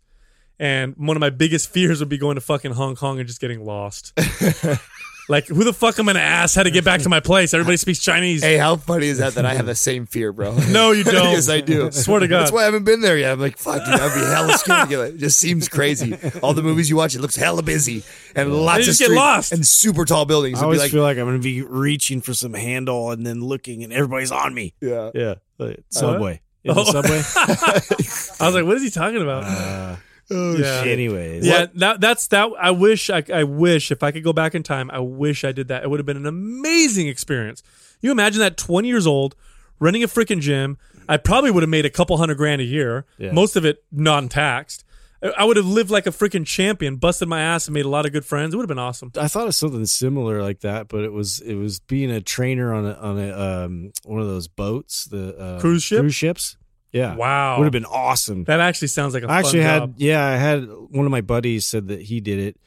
And 0.59 0.95
one 0.97 1.15
of 1.15 1.21
my 1.21 1.29
biggest 1.29 1.71
fears 1.71 1.99
would 2.01 2.09
be 2.09 2.17
going 2.17 2.35
to 2.35 2.41
fucking 2.41 2.71
Hong 2.73 2.95
Kong 2.95 3.17
and 3.19 3.27
just 3.27 3.39
getting 3.39 3.63
lost. 3.63 4.11
like, 5.29 5.47
who 5.47 5.63
the 5.63 5.71
fuck 5.73 5.97
am 5.99 6.09
I 6.09 6.13
gonna 6.13 6.25
ask 6.25 6.55
how 6.55 6.63
to 6.63 6.71
get 6.71 6.83
back 6.83 7.01
to 7.03 7.09
my 7.09 7.19
place? 7.21 7.53
Everybody 7.53 7.77
speaks 7.77 7.99
Chinese. 7.99 8.43
Hey, 8.43 8.57
how 8.57 8.75
funny 8.75 9.07
is 9.07 9.19
that? 9.19 9.35
That 9.35 9.45
I 9.45 9.53
have 9.53 9.67
the 9.67 9.75
same 9.75 10.05
fear, 10.05 10.33
bro. 10.33 10.57
No, 10.69 10.91
you 10.91 11.03
don't. 11.05 11.31
yes, 11.31 11.47
I 11.49 11.61
do. 11.61 11.91
Swear 11.91 12.19
to 12.19 12.27
God. 12.27 12.41
That's 12.41 12.51
why 12.51 12.61
I 12.63 12.65
haven't 12.65 12.83
been 12.83 12.99
there 13.01 13.17
yet. 13.17 13.31
I'm 13.31 13.39
like, 13.39 13.57
fuck, 13.57 13.85
dude, 13.85 13.93
I'd 13.93 14.13
be 14.13 14.19
hella 14.19 14.57
scared 14.57 14.81
to 14.81 14.87
get 14.89 14.99
it. 14.99 15.15
It 15.15 15.17
just 15.19 15.39
seems 15.39 15.69
crazy. 15.69 16.17
All 16.41 16.53
the 16.53 16.63
movies 16.63 16.89
you 16.89 16.95
watch, 16.97 17.15
it 17.15 17.21
looks 17.21 17.35
hella 17.37 17.63
busy 17.63 18.03
and 18.35 18.53
lots 18.53 18.79
you 18.79 18.81
of 18.81 18.85
just 18.87 18.99
get 18.99 19.05
streets 19.05 19.17
lost. 19.19 19.51
and 19.53 19.65
super 19.65 20.03
tall 20.03 20.25
buildings. 20.25 20.57
I 20.57 20.61
It'd 20.61 20.63
be 20.63 20.65
always 20.65 20.79
like, 20.81 20.91
feel 20.91 21.03
like 21.03 21.17
I'm 21.17 21.25
going 21.25 21.37
to 21.39 21.43
be 21.43 21.61
reaching 21.61 22.19
for 22.21 22.33
some 22.33 22.53
handle 22.53 23.11
and 23.11 23.25
then 23.25 23.41
looking, 23.41 23.83
and 23.83 23.93
everybody's 23.93 24.31
on 24.31 24.53
me. 24.53 24.73
yeah. 24.81 25.11
Yeah, 25.13 25.35
like 25.57 25.83
subway. 25.89 26.41
In 26.65 26.71
Oh. 26.71 26.83
the 26.83 26.85
subway. 26.91 28.35
I 28.41 28.45
was 28.47 28.55
like, 28.55 28.65
what 28.65 28.75
is 28.75 28.83
he 28.83 28.89
talking 28.89 29.21
about? 29.21 29.43
Uh, 29.45 29.95
Uh, 30.31 30.55
yeah. 30.57 30.81
anyways, 30.85 31.45
Yeah, 31.45 31.65
that 31.75 32.01
that's 32.01 32.27
that. 32.27 32.49
I 32.59 32.71
wish 32.71 33.09
I, 33.09 33.23
I 33.33 33.43
wish 33.43 33.91
if 33.91 34.03
I 34.03 34.11
could 34.11 34.23
go 34.23 34.33
back 34.33 34.53
in 34.55 34.63
time, 34.63 34.89
I 34.91 34.99
wish 34.99 35.43
I 35.43 35.51
did 35.51 35.67
that. 35.69 35.83
It 35.83 35.89
would 35.89 35.99
have 35.99 36.05
been 36.05 36.17
an 36.17 36.25
amazing 36.27 37.07
experience. 37.07 37.63
You 38.01 38.11
imagine 38.11 38.39
that 38.39 38.55
twenty 38.57 38.87
years 38.89 39.07
old, 39.07 39.35
running 39.79 40.03
a 40.03 40.07
freaking 40.07 40.39
gym. 40.41 40.77
I 41.07 41.17
probably 41.17 41.49
would 41.51 41.63
have 41.63 41.69
made 41.69 41.85
a 41.85 41.89
couple 41.89 42.17
hundred 42.17 42.35
grand 42.35 42.61
a 42.61 42.65
year. 42.65 43.05
Yeah. 43.17 43.31
Most 43.31 43.55
of 43.55 43.65
it 43.65 43.83
non-taxed. 43.91 44.83
I- 45.23 45.33
I 45.39 45.43
would 45.43 45.57
have 45.57 45.65
lived 45.65 45.89
like 45.89 46.05
a 46.07 46.11
freaking 46.11 46.45
champion, 46.45 46.95
busted 46.97 47.27
my 47.27 47.41
ass, 47.41 47.67
and 47.67 47.73
made 47.73 47.83
a 47.85 47.89
lot 47.89 48.05
of 48.05 48.11
good 48.13 48.23
friends. 48.25 48.53
It 48.53 48.57
would 48.57 48.63
have 48.63 48.69
been 48.69 48.79
awesome. 48.79 49.11
I 49.19 49.27
thought 49.27 49.47
of 49.47 49.55
something 49.55 49.85
similar 49.85 50.41
like 50.41 50.61
that, 50.61 50.87
but 50.87 51.03
it 51.03 51.11
was 51.11 51.41
it 51.41 51.55
was 51.55 51.79
being 51.79 52.09
a 52.11 52.21
trainer 52.21 52.73
on 52.73 52.85
a 52.85 52.93
on 52.93 53.19
a 53.19 53.65
um 53.65 53.91
one 54.05 54.21
of 54.21 54.27
those 54.27 54.47
boats, 54.47 55.05
the 55.05 55.35
uh, 55.37 55.59
Cruise 55.59 55.83
ship? 55.83 55.99
cruise 56.01 56.15
ships. 56.15 56.55
Yeah, 56.91 57.15
Wow. 57.15 57.57
would 57.59 57.65
have 57.65 57.71
been 57.71 57.85
awesome. 57.85 58.45
That 58.45 58.59
actually 58.59 58.87
sounds 58.89 59.13
like 59.13 59.23
a 59.23 59.29
I 59.29 59.39
actually 59.39 59.61
had 59.61 59.79
job. 59.79 59.93
yeah, 59.97 60.25
I 60.25 60.35
had 60.37 60.67
one 60.89 61.05
of 61.05 61.11
my 61.11 61.21
buddies 61.21 61.65
said 61.65 61.87
that 61.89 62.01
he 62.01 62.19
did 62.19 62.39
it. 62.39 62.57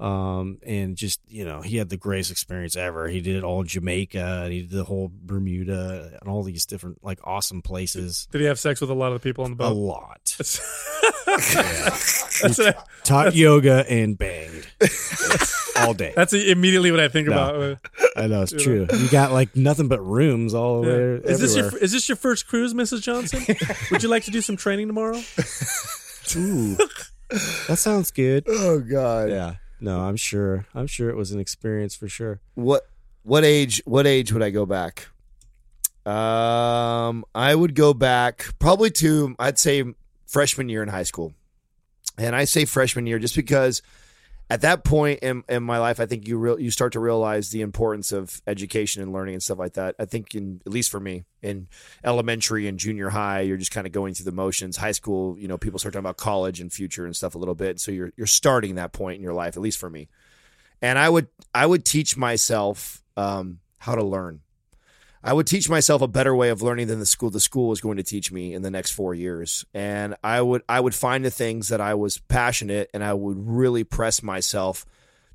Um 0.00 0.58
and 0.64 0.96
just 0.96 1.20
you 1.28 1.44
know 1.44 1.60
he 1.60 1.76
had 1.76 1.88
the 1.88 1.96
greatest 1.96 2.30
experience 2.30 2.76
ever. 2.76 3.08
He 3.08 3.20
did 3.20 3.34
it 3.36 3.42
all 3.42 3.60
in 3.62 3.66
Jamaica 3.66 4.42
and 4.44 4.52
he 4.52 4.60
did 4.62 4.70
the 4.70 4.84
whole 4.84 5.10
Bermuda 5.12 6.18
and 6.20 6.30
all 6.30 6.44
these 6.44 6.66
different 6.66 7.02
like 7.02 7.18
awesome 7.24 7.62
places. 7.62 8.28
Did 8.30 8.40
he 8.42 8.46
have 8.46 8.58
sex 8.60 8.80
with 8.80 8.90
a 8.90 8.94
lot 8.94 9.08
of 9.12 9.14
the 9.20 9.28
people 9.28 9.42
on 9.44 9.50
the 9.50 9.56
boat? 9.56 9.72
A 9.72 9.74
lot. 9.74 10.36
That's, 11.26 12.60
Taught 13.04 13.34
yoga 13.34 13.84
and 13.88 14.16
banged 14.16 14.66
all 15.76 15.94
day. 15.94 16.12
that's 16.14 16.32
immediately 16.32 16.90
what 16.90 17.00
I 17.00 17.08
think 17.08 17.28
No. 17.28 17.34
about. 17.34 17.78
I 18.16 18.26
know 18.26 18.42
it's 18.42 18.52
true. 18.52 18.86
You 18.92 19.08
got 19.10 19.32
like 19.32 19.56
nothing 19.56 19.88
but 19.88 20.00
rooms 20.00 20.54
all 20.54 20.84
Yeah. 20.84 20.92
over. 20.92 21.16
Is 21.24 21.40
this 21.40 21.56
your 21.56 21.76
is 21.78 21.92
this 21.92 22.08
your 22.08 22.16
first 22.16 22.46
cruise, 22.48 22.74
Mrs. 22.74 23.02
Johnson? 23.02 23.44
Would 23.90 24.02
you 24.02 24.08
like 24.08 24.24
to 24.24 24.30
do 24.30 24.40
some 24.40 24.56
training 24.56 24.86
tomorrow? 24.88 25.16
Ooh, 26.36 26.76
that 27.66 27.76
sounds 27.78 28.10
good. 28.10 28.44
Oh 28.48 28.80
God. 28.80 29.30
Yeah. 29.30 29.54
No, 29.80 30.00
I'm 30.00 30.16
sure. 30.16 30.66
I'm 30.74 30.86
sure 30.86 31.08
it 31.10 31.16
was 31.16 31.30
an 31.32 31.40
experience 31.40 31.94
for 31.94 32.08
sure. 32.08 32.40
What 32.54 32.88
what 33.22 33.44
age 33.44 33.82
what 33.84 34.06
age 34.06 34.32
would 34.32 34.42
I 34.42 34.50
go 34.50 34.66
back? 34.66 35.08
Um 36.06 37.24
I 37.34 37.54
would 37.54 37.74
go 37.74 37.94
back 37.94 38.46
probably 38.58 38.90
to 38.92 39.34
I'd 39.38 39.58
say 39.58 39.84
freshman 40.26 40.68
year 40.68 40.82
in 40.82 40.88
high 40.88 41.02
school. 41.02 41.32
And 42.16 42.34
I 42.34 42.44
say 42.44 42.64
freshman 42.64 43.06
year 43.06 43.18
just 43.18 43.36
because 43.36 43.82
at 44.50 44.62
that 44.62 44.84
point 44.84 45.20
in, 45.20 45.44
in 45.48 45.62
my 45.62 45.78
life 45.78 46.00
I 46.00 46.06
think 46.06 46.26
you 46.26 46.38
real 46.38 46.58
you 46.58 46.70
start 46.70 46.92
to 46.94 47.00
realize 47.00 47.50
the 47.50 47.60
importance 47.60 48.12
of 48.12 48.40
education 48.46 49.02
and 49.02 49.12
learning 49.12 49.34
and 49.34 49.42
stuff 49.42 49.58
like 49.58 49.74
that. 49.74 49.94
I 49.98 50.04
think 50.04 50.34
in 50.34 50.60
at 50.66 50.72
least 50.72 50.90
for 50.90 51.00
me 51.00 51.24
in 51.42 51.68
elementary 52.04 52.66
and 52.66 52.78
junior 52.78 53.10
high 53.10 53.40
you're 53.40 53.56
just 53.56 53.72
kind 53.72 53.86
of 53.86 53.92
going 53.92 54.14
through 54.14 54.24
the 54.24 54.32
motions. 54.32 54.76
High 54.76 54.92
school, 54.92 55.38
you 55.38 55.48
know, 55.48 55.58
people 55.58 55.78
start 55.78 55.92
talking 55.92 56.04
about 56.04 56.16
college 56.16 56.60
and 56.60 56.72
future 56.72 57.04
and 57.04 57.14
stuff 57.14 57.34
a 57.34 57.38
little 57.38 57.54
bit. 57.54 57.80
So 57.80 57.92
you're 57.92 58.12
you're 58.16 58.26
starting 58.26 58.76
that 58.76 58.92
point 58.92 59.16
in 59.16 59.22
your 59.22 59.34
life 59.34 59.56
at 59.56 59.62
least 59.62 59.78
for 59.78 59.90
me 59.90 60.08
and 60.80 60.98
I 60.98 61.08
would 61.08 61.28
I 61.54 61.66
would 61.66 61.84
teach 61.84 62.16
myself 62.16 63.02
um, 63.16 63.60
how 63.78 63.94
to 63.94 64.04
learn. 64.04 64.40
I 65.22 65.32
would 65.32 65.46
teach 65.46 65.68
myself 65.68 66.00
a 66.00 66.08
better 66.08 66.34
way 66.34 66.48
of 66.50 66.62
learning 66.62 66.86
than 66.86 67.00
the 67.00 67.06
school 67.06 67.30
the 67.30 67.40
school 67.40 67.68
was 67.68 67.80
going 67.80 67.96
to 67.96 68.02
teach 68.02 68.30
me 68.30 68.54
in 68.54 68.62
the 68.62 68.70
next 68.70 68.92
four 68.92 69.14
years. 69.14 69.64
And 69.74 70.14
I 70.22 70.40
would 70.40 70.62
I 70.68 70.80
would 70.80 70.94
find 70.94 71.24
the 71.24 71.30
things 71.30 71.68
that 71.68 71.80
I 71.80 71.94
was 71.94 72.18
passionate 72.18 72.90
and 72.94 73.02
I 73.02 73.14
would 73.14 73.36
really 73.38 73.84
press 73.84 74.22
myself 74.22 74.86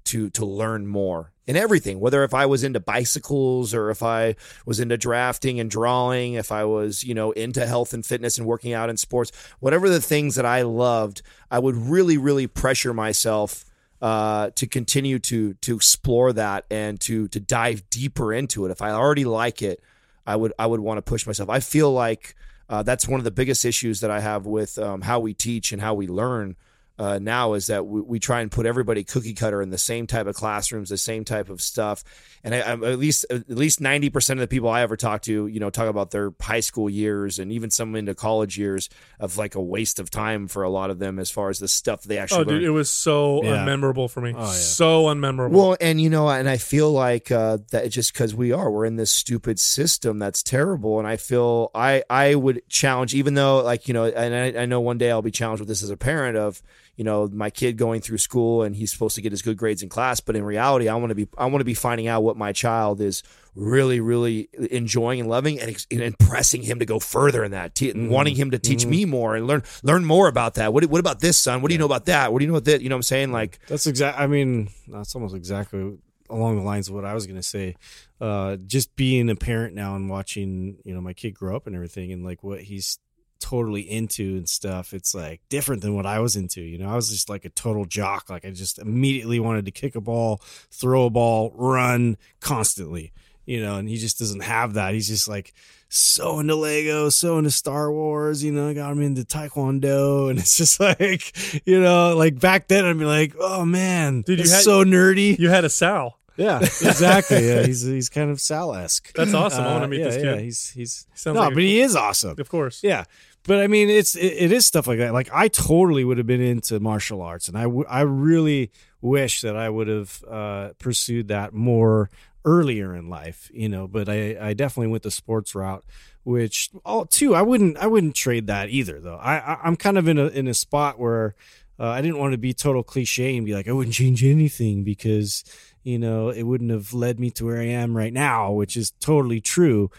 to 0.05 0.29
to 0.31 0.45
learn 0.45 0.88
more 0.88 1.31
in 1.45 1.57
everything. 1.57 1.99
Whether 1.99 2.23
if 2.23 2.34
I 2.34 2.45
was 2.45 2.63
into 2.63 2.79
bicycles 2.79 3.73
or 3.73 3.89
if 3.89 4.01
I 4.01 4.36
was 4.65 4.79
into 4.79 4.97
drafting 4.97 5.59
and 5.59 5.69
drawing, 5.69 6.34
if 6.34 6.51
I 6.51 6.63
was 6.63 7.03
you 7.03 7.13
know 7.13 7.31
into 7.31 7.65
health 7.65 7.93
and 7.93 8.05
fitness 8.05 8.38
and 8.38 8.47
working 8.47 8.73
out 8.73 8.89
and 8.89 8.99
sports, 8.99 9.31
whatever 9.59 9.89
the 9.89 10.01
things 10.01 10.36
that 10.36 10.45
I 10.45 10.61
loved, 10.61 11.21
I 11.51 11.59
would 11.59 11.75
really 11.75 12.17
really 12.17 12.47
pressure 12.47 12.93
myself 12.93 13.65
uh, 14.03 14.49
to 14.55 14.67
continue 14.67 15.17
to 15.17 15.53
to 15.53 15.75
explore 15.77 16.33
that 16.33 16.65
and 16.69 16.99
to 16.99 17.29
to 17.29 17.39
dive 17.39 17.89
deeper 17.89 18.33
into 18.33 18.65
it. 18.65 18.71
If 18.71 18.81
I 18.81 18.91
already 18.91 19.23
like 19.23 19.61
it, 19.61 19.81
I 20.27 20.35
would 20.35 20.51
I 20.59 20.65
would 20.65 20.81
want 20.81 20.97
to 20.97 21.01
push 21.01 21.25
myself. 21.25 21.49
I 21.49 21.61
feel 21.61 21.89
like 21.89 22.35
uh, 22.67 22.83
that's 22.83 23.07
one 23.07 23.21
of 23.21 23.23
the 23.23 23.31
biggest 23.31 23.63
issues 23.63 24.01
that 24.01 24.11
I 24.11 24.19
have 24.19 24.45
with 24.45 24.77
um, 24.77 25.01
how 25.01 25.21
we 25.21 25.33
teach 25.33 25.71
and 25.71 25.81
how 25.81 25.93
we 25.93 26.07
learn 26.07 26.57
uh, 26.99 27.17
now 27.19 27.53
is 27.53 27.67
that 27.67 27.85
we, 27.87 28.01
we 28.01 28.19
try 28.19 28.41
and 28.41 28.51
put 28.51 28.65
everybody 28.65 29.03
cookie 29.03 29.33
cutter 29.33 29.61
in 29.61 29.69
the 29.71 29.77
same 29.77 30.05
type 30.05 30.27
of 30.27 30.35
classrooms, 30.35 30.89
the 30.89 30.97
same 30.97 31.25
type 31.25 31.49
of 31.49 31.61
stuff. 31.61 32.03
And 32.43 32.53
I, 32.53 32.61
I'm 32.61 32.83
at 32.83 32.99
least 32.99 33.25
at 33.31 33.49
least 33.49 33.81
ninety 33.81 34.09
percent 34.09 34.39
of 34.39 34.41
the 34.41 34.47
people 34.47 34.69
I 34.69 34.81
ever 34.81 34.95
talk 34.95 35.21
to, 35.23 35.47
you 35.47 35.59
know, 35.59 35.69
talk 35.69 35.87
about 35.87 36.11
their 36.11 36.33
high 36.39 36.59
school 36.59 36.89
years 36.89 37.39
and 37.39 37.51
even 37.51 37.71
some 37.71 37.95
into 37.95 38.13
college 38.13 38.57
years 38.57 38.89
of 39.19 39.37
like 39.37 39.55
a 39.55 39.61
waste 39.61 39.99
of 39.99 40.09
time 40.11 40.47
for 40.47 40.61
a 40.63 40.69
lot 40.69 40.89
of 40.91 40.99
them 40.99 41.17
as 41.19 41.31
far 41.31 41.49
as 41.49 41.59
the 41.59 41.67
stuff 41.67 42.03
they 42.03 42.17
actually 42.17 42.41
Oh, 42.45 42.49
learn. 42.49 42.59
dude, 42.59 42.63
it 42.63 42.69
was 42.71 42.89
so 42.89 43.43
Yeah. 43.43 43.65
unmemorable 43.65 44.09
for 44.09 44.21
me. 44.21 44.33
Oh, 44.35 44.41
yeah. 44.41 44.51
So 44.51 45.05
unmemorable. 45.05 45.51
Well, 45.51 45.77
and 45.81 45.99
you 45.99 46.09
know, 46.09 46.29
and 46.29 46.47
I 46.49 46.57
feel 46.57 46.91
like 46.91 47.31
uh, 47.31 47.57
that 47.71 47.87
just 47.89 48.13
because 48.13 48.35
we 48.35 48.51
are, 48.51 48.69
we're 48.69 48.85
in 48.85 48.97
this 48.97 49.11
stupid 49.11 49.59
system 49.59 50.19
that's 50.19 50.43
terrible. 50.43 50.99
And 50.99 51.07
I 51.07 51.17
feel 51.17 51.71
I 51.73 52.03
I 52.09 52.35
would 52.35 52.61
challenge, 52.69 53.15
even 53.15 53.33
though 53.33 53.63
like 53.63 53.87
you 53.87 53.93
know, 53.93 54.05
and 54.05 54.57
I, 54.57 54.61
I 54.63 54.65
know 54.65 54.81
one 54.81 54.97
day 54.99 55.09
I'll 55.09 55.21
be 55.21 55.31
challenged 55.31 55.61
with 55.61 55.69
this 55.69 55.81
as 55.81 55.89
a 55.89 55.97
parent 55.97 56.37
of 56.37 56.61
you 56.95 57.03
know 57.03 57.27
my 57.31 57.49
kid 57.49 57.77
going 57.77 58.01
through 58.01 58.19
school 58.19 58.63
and 58.63 58.75
he's 58.75 58.91
supposed 58.91 59.15
to 59.15 59.21
get 59.21 59.31
his 59.31 59.41
good 59.41 59.57
grades 59.57 59.81
in 59.81 59.89
class, 59.89 60.19
but 60.19 60.35
in 60.35 60.43
reality, 60.43 60.87
I 60.87 60.95
want 60.95 61.09
to 61.09 61.15
be 61.15 61.27
I 61.37 61.45
want 61.47 61.61
to 61.61 61.65
be 61.65 61.73
finding 61.73 62.07
out 62.07 62.23
what 62.23 62.37
my 62.37 62.51
child 62.51 63.01
is 63.01 63.23
really 63.55 63.99
really 63.99 64.49
enjoying 64.71 65.19
and 65.19 65.29
loving 65.29 65.59
and, 65.59 65.85
and 65.91 66.17
pressing 66.17 66.63
him 66.63 66.79
to 66.79 66.85
go 66.85 66.99
further 66.99 67.43
in 67.43 67.51
that 67.51 67.75
te- 67.75 67.91
and 67.91 68.09
wanting 68.09 68.35
him 68.35 68.51
to 68.51 68.57
teach 68.59 68.85
me 68.85 69.05
more 69.05 69.35
and 69.35 69.47
learn 69.47 69.63
learn 69.83 70.05
more 70.05 70.27
about 70.27 70.55
that. 70.55 70.73
What, 70.73 70.85
what 70.85 70.99
about 70.99 71.19
this 71.19 71.39
son? 71.39 71.61
What 71.61 71.69
do 71.69 71.73
you 71.73 71.79
know 71.79 71.85
about 71.85 72.05
that? 72.05 72.31
What 72.31 72.39
do 72.39 72.45
you 72.45 72.51
know 72.51 72.57
about 72.57 72.65
that? 72.65 72.81
You 72.81 72.89
know 72.89 72.95
what 72.95 72.99
i'm 72.99 73.03
saying? 73.03 73.31
Like 73.31 73.59
That's 73.67 73.87
exact. 73.87 74.19
I 74.19 74.27
mean, 74.27 74.69
that's 74.87 75.15
almost 75.15 75.35
exactly 75.35 75.97
along 76.29 76.57
the 76.57 76.63
lines 76.63 76.89
of 76.89 76.95
what 76.95 77.05
I 77.05 77.13
was 77.13 77.25
going 77.25 77.37
to 77.37 77.43
say. 77.43 77.75
Uh, 78.19 78.57
just 78.57 78.95
being 78.95 79.29
a 79.29 79.35
parent 79.35 79.75
now 79.75 79.95
and 79.95 80.09
watching, 80.09 80.77
you 80.83 80.93
know, 80.93 81.01
my 81.01 81.13
kid 81.13 81.31
grow 81.31 81.55
up 81.55 81.67
and 81.67 81.75
everything, 81.75 82.11
and 82.11 82.23
like 82.23 82.43
what 82.43 82.61
he's 82.61 82.99
totally 83.43 83.81
into 83.81 84.37
and 84.37 84.47
stuff. 84.47 84.93
It's 84.93 85.13
like 85.13 85.41
different 85.49 85.81
than 85.81 85.95
what 85.95 86.05
I 86.05 86.19
was 86.19 86.37
into. 86.37 86.61
You 86.61 86.77
know, 86.77 86.89
I 86.89 86.95
was 86.95 87.09
just 87.09 87.27
like 87.29 87.43
a 87.43 87.49
total 87.49 87.83
jock. 87.83 88.29
Like 88.29 88.45
I 88.45 88.51
just 88.51 88.79
immediately 88.79 89.37
wanted 89.39 89.65
to 89.65 89.71
kick 89.71 89.95
a 89.95 90.01
ball, 90.01 90.41
throw 90.71 91.07
a 91.07 91.09
ball, 91.09 91.51
run 91.53 92.15
constantly. 92.39 93.11
You 93.45 93.61
know, 93.61 93.75
and 93.75 93.89
he 93.89 93.97
just 93.97 94.17
doesn't 94.17 94.39
have 94.43 94.75
that. 94.75 94.93
He's 94.93 95.09
just 95.09 95.27
like 95.27 95.53
so 95.89 96.39
into 96.39 96.55
Lego, 96.55 97.09
so 97.09 97.37
into 97.37 97.51
Star 97.51 97.91
Wars. 97.91 98.41
You 98.41 98.53
know, 98.53 98.73
got 98.73 98.93
him 98.93 99.01
into 99.01 99.23
Taekwondo, 99.23 100.29
and 100.29 100.39
it's 100.39 100.55
just 100.55 100.79
like, 100.79 101.35
you 101.67 101.81
know, 101.81 102.15
like 102.15 102.39
back 102.39 102.69
then 102.69 102.85
I'd 102.85 102.97
be 102.97 103.03
like, 103.03 103.35
oh 103.37 103.65
man, 103.65 104.21
Dude, 104.21 104.39
you 104.39 104.45
that's 104.45 104.55
had- 104.55 104.63
so 104.63 104.85
nerdy. 104.85 105.37
you 105.37 105.49
had 105.49 105.65
a 105.65 105.69
Sal. 105.69 106.17
Yeah, 106.35 106.61
exactly. 106.61 107.47
Yeah, 107.47 107.63
he's 107.63 107.83
he's 107.83 108.09
kind 108.09 108.31
of 108.31 108.41
Sal 108.41 108.73
esque. 108.73 109.13
That's 109.13 109.35
awesome. 109.35 109.65
I 109.65 109.67
want 109.67 109.81
to 109.81 109.85
uh, 109.85 109.87
meet 109.89 109.99
yeah, 109.99 110.05
this 110.05 110.15
yeah, 110.15 110.33
kid. 110.35 110.43
he's 110.43 110.69
he's 110.69 111.07
Sounds 111.13 111.35
no, 111.35 111.41
like 111.41 111.53
but 111.53 111.61
he 111.61 111.79
is 111.79 111.95
awesome. 111.95 112.39
Of 112.39 112.49
course. 112.49 112.81
Yeah, 112.83 113.03
but 113.45 113.59
I 113.59 113.67
mean, 113.67 113.89
it's 113.89 114.15
it, 114.15 114.33
it 114.33 114.51
is 114.51 114.65
stuff 114.65 114.87
like 114.87 114.99
that. 114.99 115.13
Like 115.13 115.29
I 115.33 115.47
totally 115.47 116.03
would 116.03 116.17
have 116.17 116.27
been 116.27 116.41
into 116.41 116.79
martial 116.79 117.21
arts, 117.21 117.47
and 117.47 117.57
I 117.57 117.63
w- 117.63 117.85
I 117.89 118.01
really 118.01 118.71
wish 119.01 119.41
that 119.41 119.55
I 119.55 119.69
would 119.69 119.87
have 119.87 120.23
uh, 120.29 120.69
pursued 120.79 121.27
that 121.27 121.53
more 121.53 122.09
earlier 122.45 122.95
in 122.95 123.09
life. 123.09 123.51
You 123.53 123.69
know, 123.69 123.87
but 123.87 124.07
I 124.09 124.37
I 124.39 124.53
definitely 124.53 124.91
went 124.91 125.03
the 125.03 125.11
sports 125.11 125.55
route, 125.55 125.83
which 126.23 126.69
all 126.85 127.05
too 127.05 127.35
I 127.35 127.41
wouldn't 127.41 127.77
I 127.77 127.87
wouldn't 127.87 128.15
trade 128.15 128.47
that 128.47 128.69
either 128.69 128.99
though. 128.99 129.17
I, 129.17 129.37
I 129.37 129.57
I'm 129.63 129.75
kind 129.75 129.97
of 129.97 130.07
in 130.07 130.17
a 130.17 130.27
in 130.27 130.47
a 130.47 130.53
spot 130.53 130.99
where. 130.99 131.35
Uh, 131.79 131.87
I 131.87 132.03
didn't 132.03 132.19
want 132.19 132.33
to 132.33 132.37
be 132.37 132.53
total 132.53 132.83
cliche 132.83 133.35
and 133.35 133.47
be 133.47 133.55
like, 133.55 133.67
I 133.67 133.71
wouldn't 133.71 133.95
change 133.95 134.23
anything 134.23 134.83
because, 134.83 135.43
you 135.81 135.97
know, 135.97 136.29
it 136.29 136.43
wouldn't 136.43 136.69
have 136.69 136.93
led 136.93 137.19
me 137.19 137.31
to 137.31 137.45
where 137.45 137.59
I 137.59 137.65
am 137.65 137.97
right 137.97 138.13
now, 138.13 138.51
which 138.51 138.77
is 138.77 138.91
totally 138.99 139.41
true 139.41 139.89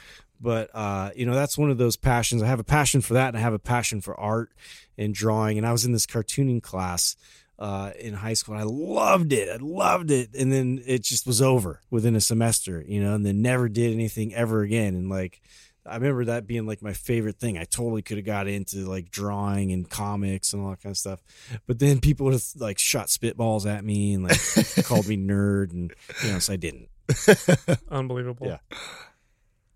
but 0.40 0.70
uh, 0.74 1.10
you 1.16 1.26
know 1.26 1.34
that's 1.34 1.56
one 1.56 1.70
of 1.70 1.78
those 1.78 1.96
passions. 1.96 2.42
I 2.42 2.46
have 2.46 2.60
a 2.60 2.64
passion 2.64 3.00
for 3.00 3.14
that 3.14 3.28
and 3.28 3.36
i 3.36 3.40
have 3.40 3.54
a 3.54 3.58
passion 3.58 4.00
for 4.00 4.18
art 4.18 4.50
and 4.98 5.14
drawing. 5.14 5.58
And 5.58 5.66
i 5.66 5.72
was 5.72 5.84
in 5.84 5.92
this 5.92 6.06
cartooning 6.06 6.62
class 6.62 7.16
uh, 7.58 7.92
in 7.98 8.14
high 8.14 8.34
school 8.34 8.54
and 8.54 8.62
i 8.62 8.66
loved 8.66 9.32
it. 9.32 9.48
I 9.48 9.56
loved 9.60 10.10
it. 10.10 10.34
And 10.34 10.52
then 10.52 10.82
it 10.86 11.02
just 11.02 11.26
was 11.26 11.40
over 11.40 11.80
within 11.90 12.16
a 12.16 12.20
semester 12.20 12.84
you 12.86 13.02
know 13.02 13.14
and 13.14 13.24
then 13.24 13.42
never 13.42 13.68
did 13.68 13.92
anything 13.92 14.34
ever 14.34 14.62
again. 14.62 14.94
And 14.94 15.08
like 15.08 15.40
i 15.86 15.94
remember 15.94 16.24
that 16.24 16.46
being 16.46 16.66
like 16.66 16.82
my 16.82 16.92
favorite 16.92 17.38
thing. 17.38 17.58
I 17.58 17.64
totally 17.64 18.02
could 18.02 18.16
have 18.16 18.26
got 18.26 18.48
into 18.48 18.86
like 18.86 19.10
drawing 19.10 19.72
and 19.72 19.88
comics 19.88 20.52
and 20.52 20.62
all 20.62 20.70
that 20.70 20.82
kind 20.82 20.92
of 20.92 20.98
stuff. 20.98 21.22
But 21.66 21.78
then 21.78 22.00
people 22.00 22.24
would 22.24 22.34
have 22.34 22.44
like 22.56 22.78
shot 22.78 23.06
spitballs 23.06 23.66
at 23.66 23.84
me 23.84 24.14
and 24.14 24.24
like 24.24 24.84
called 24.84 25.08
me 25.08 25.16
nerd 25.30 25.72
and 25.72 25.92
you 26.22 26.32
know 26.32 26.38
so 26.38 26.52
i 26.52 26.56
didn't. 26.56 26.88
Unbelievable. 27.90 28.46
Yeah. 28.46 28.58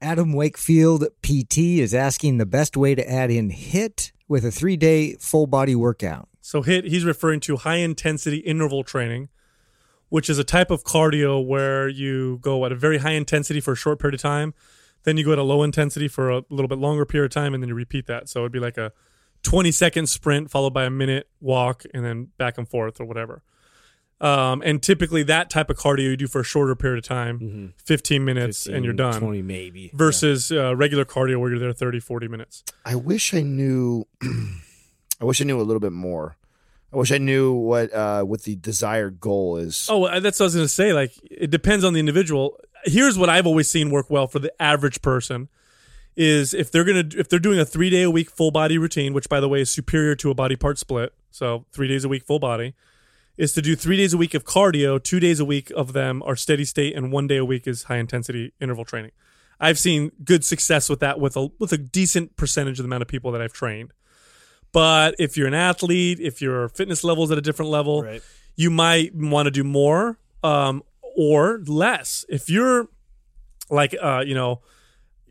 Adam 0.00 0.32
Wakefield, 0.32 1.06
PT, 1.22 1.58
is 1.58 1.92
asking 1.92 2.38
the 2.38 2.46
best 2.46 2.76
way 2.76 2.94
to 2.94 3.10
add 3.10 3.30
in 3.30 3.50
HIT 3.50 4.12
with 4.28 4.44
a 4.44 4.50
three 4.50 4.76
day 4.76 5.14
full 5.14 5.46
body 5.46 5.74
workout. 5.74 6.28
So 6.40 6.62
hit 6.62 6.84
he's 6.84 7.04
referring 7.04 7.40
to 7.40 7.56
high 7.56 7.76
intensity 7.76 8.38
interval 8.38 8.84
training, 8.84 9.28
which 10.08 10.30
is 10.30 10.38
a 10.38 10.44
type 10.44 10.70
of 10.70 10.84
cardio 10.84 11.44
where 11.44 11.88
you 11.88 12.38
go 12.40 12.64
at 12.64 12.72
a 12.72 12.76
very 12.76 12.98
high 12.98 13.12
intensity 13.12 13.60
for 13.60 13.72
a 13.72 13.76
short 13.76 13.98
period 13.98 14.14
of 14.14 14.22
time, 14.22 14.54
then 15.02 15.16
you 15.16 15.24
go 15.24 15.32
at 15.32 15.38
a 15.38 15.42
low 15.42 15.62
intensity 15.62 16.08
for 16.08 16.30
a 16.30 16.42
little 16.48 16.68
bit 16.68 16.78
longer 16.78 17.04
period 17.04 17.26
of 17.26 17.34
time, 17.34 17.54
and 17.54 17.62
then 17.62 17.68
you 17.68 17.74
repeat 17.74 18.06
that. 18.06 18.28
So 18.28 18.40
it'd 18.40 18.52
be 18.52 18.60
like 18.60 18.78
a 18.78 18.92
20 19.42 19.70
second 19.72 20.08
sprint 20.08 20.50
followed 20.50 20.72
by 20.74 20.84
a 20.84 20.90
minute 20.90 21.28
walk 21.40 21.84
and 21.92 22.04
then 22.04 22.28
back 22.38 22.56
and 22.56 22.68
forth 22.68 23.00
or 23.00 23.04
whatever. 23.04 23.42
Um, 24.20 24.62
and 24.64 24.82
typically 24.82 25.22
that 25.24 25.48
type 25.48 25.70
of 25.70 25.76
cardio 25.76 26.04
you 26.04 26.16
do 26.16 26.26
for 26.26 26.40
a 26.40 26.44
shorter 26.44 26.74
period 26.74 26.98
of 26.98 27.04
time, 27.04 27.74
15 27.84 28.24
minutes, 28.24 28.66
and 28.66 28.84
you're 28.84 28.94
done. 28.94 29.20
20 29.20 29.42
maybe 29.42 29.92
Versus 29.94 30.50
uh, 30.50 30.74
regular 30.74 31.04
cardio 31.04 31.38
where 31.38 31.50
you're 31.50 31.60
there 31.60 31.72
30, 31.72 32.00
40 32.00 32.26
minutes. 32.26 32.64
I 32.84 32.96
wish 32.96 33.32
I 33.32 33.42
knew. 33.42 34.06
I 35.20 35.24
wish 35.24 35.40
I 35.40 35.44
knew 35.44 35.60
a 35.60 35.62
little 35.62 35.80
bit 35.80 35.92
more. 35.92 36.36
I 36.92 36.96
wish 36.96 37.12
I 37.12 37.18
knew 37.18 37.52
what 37.52 37.92
uh, 37.92 38.22
what 38.22 38.42
the 38.42 38.56
desired 38.56 39.20
goal 39.20 39.56
is. 39.56 39.86
Oh, 39.90 40.04
uh, 40.04 40.20
that's 40.20 40.40
what 40.40 40.44
I 40.44 40.46
was 40.46 40.54
going 40.54 40.64
to 40.64 40.72
say. 40.72 40.92
Like, 40.92 41.12
it 41.30 41.50
depends 41.50 41.84
on 41.84 41.92
the 41.92 42.00
individual. 42.00 42.58
Here's 42.84 43.18
what 43.18 43.28
I've 43.28 43.46
always 43.46 43.70
seen 43.70 43.90
work 43.90 44.08
well 44.08 44.26
for 44.26 44.38
the 44.38 44.52
average 44.60 45.02
person 45.02 45.48
is 46.16 46.52
if 46.52 46.72
they're 46.72 46.84
gonna 46.84 47.04
if 47.16 47.28
they're 47.28 47.38
doing 47.38 47.60
a 47.60 47.64
three 47.64 47.90
day 47.90 48.02
a 48.02 48.10
week 48.10 48.30
full 48.30 48.50
body 48.50 48.78
routine, 48.78 49.12
which 49.12 49.28
by 49.28 49.38
the 49.38 49.48
way 49.48 49.60
is 49.60 49.70
superior 49.70 50.16
to 50.16 50.30
a 50.30 50.34
body 50.34 50.56
part 50.56 50.78
split. 50.78 51.12
So 51.30 51.66
three 51.72 51.86
days 51.86 52.04
a 52.04 52.08
week 52.08 52.24
full 52.24 52.40
body 52.40 52.74
is 53.38 53.52
to 53.54 53.62
do 53.62 53.74
three 53.74 53.96
days 53.96 54.12
a 54.12 54.18
week 54.18 54.34
of 54.34 54.44
cardio. 54.44 55.02
Two 55.02 55.20
days 55.20 55.40
a 55.40 55.44
week 55.44 55.70
of 55.74 55.94
them 55.94 56.22
are 56.26 56.36
steady 56.36 56.64
state, 56.66 56.94
and 56.94 57.10
one 57.10 57.26
day 57.26 57.36
a 57.38 57.44
week 57.44 57.66
is 57.66 57.84
high 57.84 57.96
intensity 57.96 58.52
interval 58.60 58.84
training. 58.84 59.12
I've 59.60 59.78
seen 59.78 60.12
good 60.24 60.44
success 60.44 60.88
with 60.90 61.00
that 61.00 61.18
with 61.18 61.36
a 61.36 61.48
with 61.58 61.72
a 61.72 61.78
decent 61.78 62.36
percentage 62.36 62.78
of 62.78 62.82
the 62.84 62.88
amount 62.88 63.02
of 63.02 63.08
people 63.08 63.32
that 63.32 63.40
I've 63.40 63.52
trained. 63.52 63.92
But 64.72 65.14
if 65.18 65.36
you're 65.36 65.46
an 65.48 65.54
athlete, 65.54 66.20
if 66.20 66.42
your 66.42 66.68
fitness 66.68 67.02
level's 67.02 67.30
at 67.30 67.38
a 67.38 67.40
different 67.40 67.70
level, 67.70 68.02
Right. 68.02 68.22
you 68.54 68.70
might 68.70 69.14
want 69.14 69.46
to 69.46 69.50
do 69.50 69.64
more 69.64 70.18
um, 70.44 70.82
or 71.16 71.60
less. 71.66 72.24
If 72.28 72.50
you're 72.50 72.88
like, 73.70 73.96
uh, 74.00 74.22
you 74.26 74.34
know, 74.34 74.60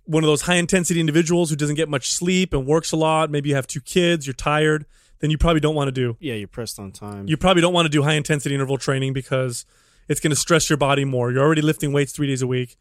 one 0.05 0.23
of 0.23 0.27
those 0.27 0.41
high 0.43 0.55
intensity 0.55 0.99
individuals 0.99 1.49
who 1.49 1.55
doesn't 1.55 1.75
get 1.75 1.87
much 1.89 2.09
sleep 2.09 2.53
and 2.53 2.65
works 2.65 2.91
a 2.91 2.95
lot, 2.97 3.29
maybe 3.29 3.49
you 3.49 3.55
have 3.55 3.67
two 3.67 3.81
kids, 3.81 4.25
you're 4.25 4.33
tired, 4.33 4.85
then 5.19 5.29
you 5.31 5.37
probably 5.37 5.59
don't 5.59 5.75
want 5.75 5.87
to 5.87 5.91
do. 5.91 6.17
Yeah, 6.19 6.35
you're 6.35 6.47
pressed 6.47 6.79
on 6.79 6.91
time. 6.91 7.27
You 7.27 7.37
probably 7.37 7.61
don't 7.61 7.73
want 7.73 7.85
to 7.85 7.89
do 7.89 8.03
high 8.03 8.13
intensity 8.13 8.55
interval 8.55 8.77
training 8.77 9.13
because 9.13 9.65
it's 10.07 10.19
going 10.19 10.31
to 10.31 10.35
stress 10.35 10.69
your 10.69 10.77
body 10.77 11.05
more. 11.05 11.31
You're 11.31 11.43
already 11.43 11.61
lifting 11.61 11.91
weights 11.93 12.11
three 12.11 12.27
days 12.27 12.41
a 12.41 12.47
week. 12.47 12.77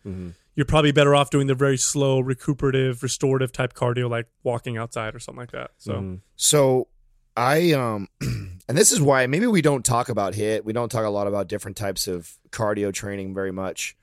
You're 0.55 0.67
probably 0.67 0.93
better 0.93 1.15
off 1.15 1.29
doing 1.31 1.49
the 1.49 1.55
very 1.55 1.77
slow, 1.77 2.21
recuperative, 2.21 3.03
restorative 3.03 3.53
type 3.53 3.75
cardio, 3.75 4.09
like 4.09 4.27
walking 4.43 4.79
outside 4.79 5.15
or 5.15 5.19
something 5.19 5.41
like 5.41 5.53
that. 5.53 5.73
So, 5.79 6.19
So 6.37 6.89
I 7.37 7.73
um 7.73 8.09
and 8.21 8.79
this 8.79 8.91
is 8.93 9.01
why 9.01 9.27
maybe 9.27 9.47
we 9.47 9.61
don't 9.61 9.85
talk 9.85 10.09
about 10.09 10.35
hit. 10.35 10.65
We 10.65 10.73
don't 10.73 10.89
talk 10.89 11.05
a 11.05 11.11
lot 11.11 11.27
about 11.27 11.49
different 11.49 11.77
types 11.77 12.09
of 12.09 12.39
cardio 12.51 12.93
training 12.93 13.35
very 13.35 13.53
much. 13.53 13.97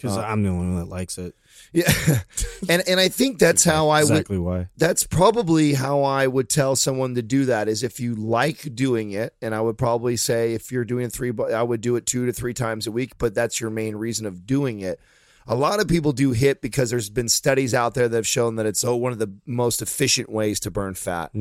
Because 0.00 0.16
I'm 0.16 0.42
the 0.42 0.48
only 0.48 0.66
one 0.68 0.76
that 0.76 0.88
likes 0.88 1.18
it. 1.18 1.34
Yeah. 1.72 1.92
and 2.68 2.82
and 2.86 2.98
I 2.98 3.08
think 3.08 3.38
that's 3.38 3.64
how 3.64 3.90
I 3.90 4.02
would 4.02 4.10
exactly 4.10 4.38
why. 4.38 4.68
that's 4.76 5.04
probably 5.04 5.74
how 5.74 6.02
I 6.02 6.26
would 6.26 6.48
tell 6.48 6.74
someone 6.74 7.14
to 7.14 7.22
do 7.22 7.44
that 7.46 7.68
is 7.68 7.82
if 7.82 8.00
you 8.00 8.14
like 8.14 8.74
doing 8.74 9.12
it 9.12 9.34
and 9.40 9.54
I 9.54 9.60
would 9.60 9.78
probably 9.78 10.16
say 10.16 10.54
if 10.54 10.72
you're 10.72 10.84
doing 10.84 11.10
three 11.10 11.32
I 11.52 11.62
would 11.62 11.80
do 11.80 11.96
it 11.96 12.06
2 12.06 12.26
to 12.26 12.32
3 12.32 12.54
times 12.54 12.86
a 12.86 12.92
week 12.92 13.18
but 13.18 13.34
that's 13.34 13.60
your 13.60 13.70
main 13.70 13.96
reason 13.96 14.26
of 14.26 14.46
doing 14.46 14.80
it. 14.80 15.00
A 15.46 15.54
lot 15.54 15.80
of 15.80 15.88
people 15.88 16.12
do 16.12 16.32
hit 16.32 16.60
because 16.60 16.90
there's 16.90 17.10
been 17.10 17.28
studies 17.28 17.74
out 17.74 17.94
there 17.94 18.08
that 18.08 18.16
have 18.16 18.26
shown 18.26 18.56
that 18.56 18.66
it's 18.66 18.84
oh, 18.84 18.96
one 18.96 19.12
of 19.12 19.18
the 19.18 19.32
most 19.46 19.82
efficient 19.82 20.30
ways 20.30 20.60
to 20.60 20.70
burn 20.70 20.94
fat. 20.94 21.32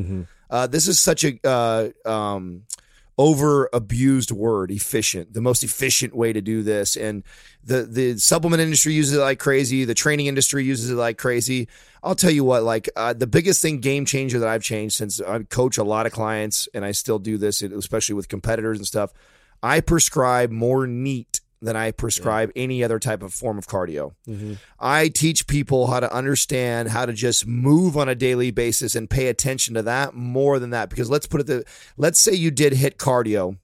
Uh, 0.50 0.68
this 0.68 0.88
is 0.88 1.00
such 1.00 1.24
a 1.24 1.40
uh, 1.44 1.90
um, 2.06 2.64
over 3.20 3.70
abused 3.74 4.32
word 4.32 4.72
efficient 4.72 5.34
the 5.34 5.42
most 5.42 5.62
efficient 5.62 6.16
way 6.16 6.32
to 6.32 6.42
do 6.42 6.64
this. 6.64 6.96
And 6.96 7.22
the 7.62 7.84
the 7.84 8.18
supplement 8.18 8.62
industry 8.62 8.94
uses 8.94 9.18
it 9.18 9.20
like 9.20 9.40
crazy. 9.40 9.84
The 9.84 9.94
training 9.94 10.28
industry 10.28 10.64
uses 10.64 10.90
it 10.90 10.96
like 10.96 11.18
crazy. 11.18 11.68
I'll 12.02 12.16
tell 12.16 12.32
you 12.32 12.46
what 12.46 12.64
like 12.64 12.90
uh, 12.96 13.12
the 13.12 13.28
biggest 13.28 13.62
thing 13.62 13.82
game 13.82 14.06
changer 14.06 14.40
that 14.40 14.48
i've 14.48 14.64
changed 14.64 14.96
since 14.96 15.20
i 15.20 15.40
coach 15.40 15.78
a 15.78 15.84
lot 15.84 16.06
of 16.06 16.14
clients 16.14 16.70
and 16.74 16.86
i 16.86 16.92
still 16.92 17.20
do 17.20 17.38
this 17.38 17.62
especially 17.62 18.16
with 18.16 18.30
competitors 18.30 18.78
and 18.78 18.88
stuff 18.88 19.12
i 19.62 19.82
prescribe 19.82 20.50
more 20.50 20.88
neat 20.88 21.42
than 21.62 21.76
I 21.76 21.92
prescribe 21.92 22.52
any 22.56 22.84
other 22.84 23.00
type 23.00 23.22
of 23.22 23.34
form 23.34 23.58
of 23.58 23.68
cardio. 23.68 24.14
Mm-hmm. 24.28 24.54
I 24.80 25.10
teach 25.10 25.48
people 25.48 25.88
how 25.88 26.00
to 26.00 26.14
understand 26.14 26.90
how 26.90 27.06
to 27.06 27.14
just 27.14 27.46
move 27.46 27.98
on 27.98 28.08
a 28.08 28.16
daily 28.16 28.52
basis 28.52 28.96
and 28.96 29.10
pay 29.10 29.28
attention 29.28 29.74
to 29.74 29.82
that 29.84 30.14
more 30.14 30.60
than 30.60 30.70
that. 30.70 30.90
Because 30.90 31.10
let's 31.10 31.28
put 31.28 31.42
it 31.42 31.48
the 31.48 31.66
let's 31.98 32.20
say 32.20 32.34
you 32.34 32.52
did 32.52 32.74
hit 32.74 32.98
cardio 32.98 33.58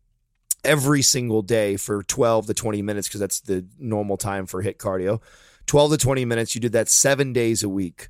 every 0.64 1.02
single 1.02 1.42
day 1.42 1.78
for 1.78 2.04
12 2.04 2.48
to 2.48 2.54
20 2.54 2.82
minutes 2.82 3.08
because 3.08 3.20
that's 3.20 3.40
the 3.42 3.66
normal 3.80 4.18
time 4.18 4.46
for 4.46 4.62
hit 4.62 4.78
cardio. 4.78 5.22
12 5.68 5.92
to 5.92 5.98
20 5.98 6.26
minutes, 6.26 6.54
you 6.54 6.62
did 6.62 6.74
that 6.74 6.90
7 6.90 7.34
days 7.34 7.64
a 7.64 7.70
week. 7.70 8.10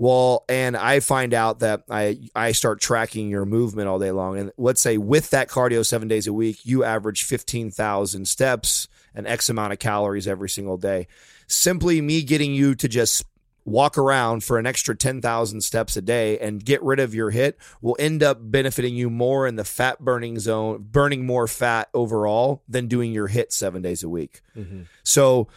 Well, 0.00 0.46
and 0.48 0.78
I 0.78 1.00
find 1.00 1.34
out 1.34 1.58
that 1.58 1.82
I 1.90 2.20
I 2.34 2.52
start 2.52 2.80
tracking 2.80 3.28
your 3.28 3.44
movement 3.44 3.86
all 3.86 3.98
day 3.98 4.12
long, 4.12 4.38
and 4.38 4.50
let's 4.56 4.80
say 4.80 4.96
with 4.96 5.28
that 5.28 5.50
cardio 5.50 5.84
seven 5.84 6.08
days 6.08 6.26
a 6.26 6.32
week, 6.32 6.64
you 6.64 6.82
average 6.84 7.24
fifteen 7.24 7.70
thousand 7.70 8.26
steps 8.26 8.88
and 9.14 9.26
X 9.26 9.48
amount 9.48 9.72
of 9.72 9.78
calories 9.78 10.26
every 10.26 10.48
single 10.48 10.76
day. 10.76 11.06
Simply 11.46 12.00
me 12.00 12.22
getting 12.22 12.54
you 12.54 12.74
to 12.76 12.88
just 12.88 13.24
walk 13.64 13.98
around 13.98 14.42
for 14.42 14.58
an 14.58 14.66
extra 14.66 14.96
10,000 14.96 15.60
steps 15.60 15.96
a 15.96 16.02
day 16.02 16.38
and 16.38 16.64
get 16.64 16.82
rid 16.82 16.98
of 16.98 17.14
your 17.14 17.30
hit 17.30 17.58
will 17.80 17.96
end 17.98 18.22
up 18.22 18.38
benefiting 18.40 18.94
you 18.94 19.10
more 19.10 19.46
in 19.46 19.56
the 19.56 19.64
fat 19.64 20.00
burning 20.00 20.38
zone, 20.38 20.84
burning 20.90 21.26
more 21.26 21.46
fat 21.46 21.88
overall 21.94 22.62
than 22.68 22.86
doing 22.86 23.12
your 23.12 23.28
hit 23.28 23.52
seven 23.52 23.82
days 23.82 24.02
a 24.02 24.08
week. 24.08 24.40
Mm-hmm. 24.56 24.82
So, 25.02 25.48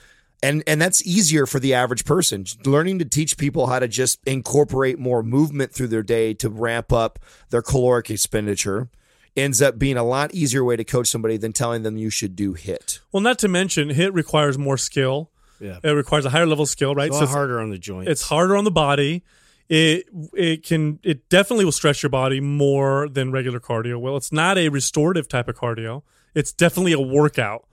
and 0.41 0.61
and 0.67 0.81
that's 0.81 1.05
easier 1.05 1.45
for 1.45 1.59
the 1.59 1.73
average 1.73 2.03
person. 2.03 2.45
Learning 2.65 2.99
to 2.99 3.05
teach 3.05 3.37
people 3.37 3.67
how 3.67 3.79
to 3.79 3.87
just 3.87 4.19
incorporate 4.27 4.99
more 4.99 5.23
movement 5.23 5.73
through 5.73 5.87
their 5.87 6.03
day 6.03 6.33
to 6.35 6.49
ramp 6.49 6.91
up 6.91 7.19
their 7.49 7.61
caloric 7.61 8.09
expenditure 8.09 8.89
ends 9.35 9.61
up 9.61 9.79
being 9.79 9.97
a 9.97 10.03
lot 10.03 10.33
easier 10.33 10.63
way 10.63 10.75
to 10.75 10.83
coach 10.83 11.07
somebody 11.07 11.37
than 11.37 11.51
telling 11.53 11.83
them 11.83 11.97
you 11.97 12.09
should 12.09 12.35
do 12.35 12.53
hit. 12.53 12.99
well, 13.11 13.21
not 13.21 13.39
to 13.39 13.47
mention, 13.47 13.89
hit 13.89 14.13
requires 14.13 14.57
more 14.57 14.77
skill. 14.77 15.29
Yeah. 15.59 15.79
It 15.83 15.91
requires 15.91 16.25
a 16.25 16.29
higher 16.29 16.45
level 16.45 16.63
of 16.63 16.69
skill, 16.69 16.93
right? 16.93 17.07
It's 17.07 17.17
a 17.17 17.21
lot 17.21 17.29
harder 17.29 17.59
on 17.61 17.69
the 17.69 17.77
joints. 17.77 18.11
it's 18.11 18.23
harder 18.23 18.55
on 18.57 18.63
the 18.63 18.71
body. 18.71 19.23
It 19.69 20.07
it 20.33 20.63
can 20.63 20.99
it 21.03 21.29
definitely 21.29 21.63
will 21.65 21.71
stress 21.71 22.03
your 22.03 22.09
body 22.09 22.41
more 22.41 23.07
than 23.07 23.31
regular 23.31 23.59
cardio. 23.61 23.99
Well, 23.99 24.17
it's 24.17 24.31
not 24.31 24.57
a 24.57 24.67
restorative 24.69 25.27
type 25.29 25.47
of 25.47 25.55
cardio. 25.55 26.03
It's 26.35 26.51
definitely 26.51 26.91
a 26.93 26.99
workout. 26.99 27.65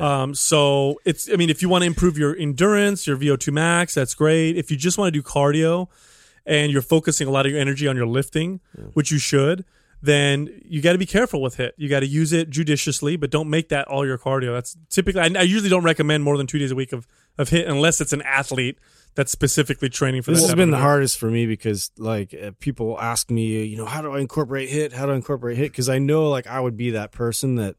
Um, 0.00 0.34
so 0.34 1.00
it's 1.04 1.28
I 1.30 1.36
mean, 1.36 1.50
if 1.50 1.60
you 1.60 1.68
want 1.68 1.82
to 1.82 1.86
improve 1.86 2.16
your 2.16 2.34
endurance, 2.36 3.06
your 3.06 3.16
VO2 3.16 3.52
max, 3.52 3.92
that's 3.94 4.14
great. 4.14 4.56
If 4.56 4.70
you 4.70 4.76
just 4.78 4.96
want 4.96 5.12
to 5.12 5.20
do 5.20 5.22
cardio 5.22 5.88
and 6.46 6.72
you're 6.72 6.80
focusing 6.80 7.28
a 7.28 7.30
lot 7.30 7.44
of 7.44 7.52
your 7.52 7.60
energy 7.60 7.86
on 7.88 7.96
your 7.96 8.06
lifting, 8.06 8.60
which 8.94 9.10
you 9.10 9.18
should, 9.18 9.64
then 10.02 10.60
you 10.64 10.82
got 10.82 10.92
to 10.92 10.98
be 10.98 11.06
careful 11.06 11.40
with 11.40 11.56
HIT. 11.56 11.74
You 11.78 11.88
got 11.88 12.00
to 12.00 12.06
use 12.06 12.32
it 12.32 12.50
judiciously, 12.50 13.16
but 13.16 13.30
don't 13.30 13.48
make 13.48 13.68
that 13.68 13.86
all 13.86 14.04
your 14.04 14.18
cardio. 14.18 14.52
That's 14.52 14.76
typically 14.90 15.20
I, 15.20 15.30
I 15.38 15.42
usually 15.42 15.70
don't 15.70 15.84
recommend 15.84 16.24
more 16.24 16.36
than 16.36 16.46
two 16.46 16.58
days 16.58 16.72
a 16.72 16.74
week 16.74 16.92
of 16.92 17.06
of 17.38 17.48
HIT 17.48 17.66
unless 17.66 18.00
it's 18.00 18.12
an 18.12 18.22
athlete 18.22 18.78
that's 19.14 19.30
specifically 19.30 19.88
training 19.88 20.22
for 20.22 20.32
This 20.32 20.44
has 20.44 20.54
been 20.54 20.70
the 20.70 20.78
hardest 20.78 21.18
for 21.18 21.30
me 21.30 21.46
because 21.46 21.90
like 21.98 22.34
uh, 22.34 22.50
people 22.58 22.98
ask 23.00 23.30
me, 23.30 23.64
you 23.64 23.76
know, 23.76 23.86
how 23.86 24.02
do 24.02 24.12
I 24.12 24.20
incorporate 24.20 24.68
hit? 24.68 24.92
How 24.92 25.06
do 25.06 25.12
I 25.12 25.16
incorporate 25.16 25.56
hit? 25.56 25.70
Because 25.70 25.88
I 25.88 25.98
know 25.98 26.28
like 26.28 26.46
I 26.46 26.60
would 26.60 26.76
be 26.76 26.90
that 26.90 27.12
person 27.12 27.56
that 27.56 27.76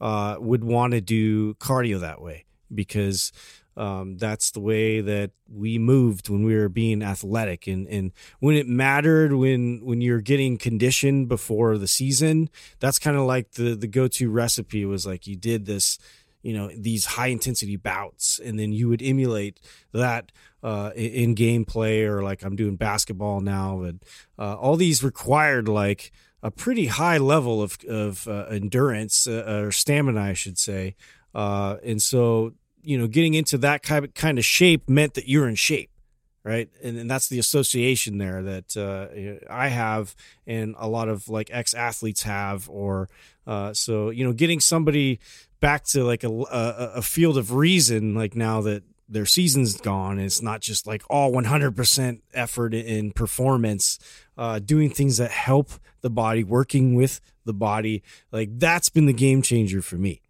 uh, 0.00 0.36
would 0.38 0.62
want 0.62 0.92
to 0.92 1.00
do 1.00 1.54
cardio 1.54 2.00
that 2.00 2.20
way 2.20 2.44
because 2.72 3.32
um, 3.76 4.16
that's 4.18 4.50
the 4.50 4.60
way 4.60 5.00
that 5.00 5.32
we 5.48 5.78
moved 5.78 6.28
when 6.28 6.44
we 6.44 6.54
were 6.54 6.68
being 6.68 7.02
athletic. 7.02 7.66
And, 7.66 7.86
and 7.88 8.12
when 8.40 8.56
it 8.56 8.68
mattered 8.68 9.32
when 9.32 9.84
when 9.84 10.00
you're 10.00 10.20
getting 10.20 10.56
conditioned 10.56 11.28
before 11.28 11.78
the 11.78 11.88
season 11.88 12.48
that's 12.80 12.98
kind 12.98 13.16
of 13.16 13.24
like 13.24 13.52
the 13.52 13.74
the 13.74 13.86
go-to 13.86 14.30
recipe 14.30 14.84
was 14.84 15.06
like 15.06 15.26
you 15.26 15.36
did 15.36 15.66
this 15.66 15.98
you 16.42 16.52
know 16.52 16.70
these 16.76 17.04
high 17.04 17.28
intensity 17.28 17.76
bouts 17.76 18.40
and 18.44 18.58
then 18.58 18.72
you 18.72 18.88
would 18.88 19.02
emulate 19.02 19.60
that 19.92 20.30
uh, 20.62 20.90
in 20.94 21.34
gameplay 21.34 22.04
or 22.06 22.22
like 22.22 22.42
i'm 22.42 22.56
doing 22.56 22.76
basketball 22.76 23.40
now 23.40 23.82
and 23.82 24.02
uh, 24.38 24.54
all 24.54 24.76
these 24.76 25.02
required 25.02 25.68
like 25.68 26.12
a 26.42 26.50
pretty 26.50 26.86
high 26.86 27.16
level 27.16 27.62
of, 27.62 27.78
of 27.88 28.28
uh, 28.28 28.44
endurance 28.50 29.26
uh, 29.26 29.62
or 29.64 29.72
stamina 29.72 30.20
i 30.20 30.34
should 30.34 30.58
say. 30.58 30.94
Uh, 31.34 31.78
and 31.82 32.00
so 32.00 32.52
you 32.84 32.98
know 32.98 33.06
getting 33.06 33.34
into 33.34 33.58
that 33.58 33.82
kind 33.82 34.38
of, 34.38 34.44
shape 34.44 34.88
meant 34.88 35.14
that 35.14 35.28
you're 35.28 35.48
in 35.48 35.54
shape 35.54 35.90
right? 36.42 36.68
And, 36.82 36.98
and 36.98 37.10
that's 37.10 37.28
the 37.28 37.38
association 37.38 38.18
there 38.18 38.42
that 38.42 38.76
uh, 38.76 39.52
i 39.52 39.68
have 39.68 40.14
and 40.46 40.74
a 40.78 40.86
lot 40.86 41.08
of 41.08 41.28
like 41.28 41.48
ex-athletes 41.50 42.22
have 42.24 42.68
or 42.68 43.08
uh, 43.46 43.72
so 43.72 44.10
you 44.10 44.24
know 44.24 44.32
getting 44.32 44.60
somebody 44.60 45.20
back 45.60 45.84
to 45.84 46.04
like 46.04 46.22
a, 46.22 46.28
a, 46.28 46.92
a 46.96 47.02
field 47.02 47.38
of 47.38 47.52
reason 47.52 48.14
like 48.14 48.36
now 48.36 48.60
that 48.60 48.82
their 49.08 49.26
season's 49.26 49.80
gone 49.80 50.18
it's 50.18 50.42
not 50.42 50.60
just 50.60 50.86
like 50.86 51.02
all 51.08 51.32
100% 51.32 52.20
effort 52.34 52.74
in 52.74 53.12
performance 53.12 53.98
uh, 54.36 54.58
doing 54.58 54.90
things 54.90 55.16
that 55.16 55.30
help 55.30 55.70
the 56.00 56.10
body 56.10 56.44
working 56.44 56.94
with 56.94 57.20
the 57.44 57.54
body 57.54 58.02
like 58.32 58.50
that's 58.58 58.88
been 58.88 59.06
the 59.06 59.12
game 59.12 59.42
changer 59.42 59.80
for 59.80 59.96
me. 59.96 60.20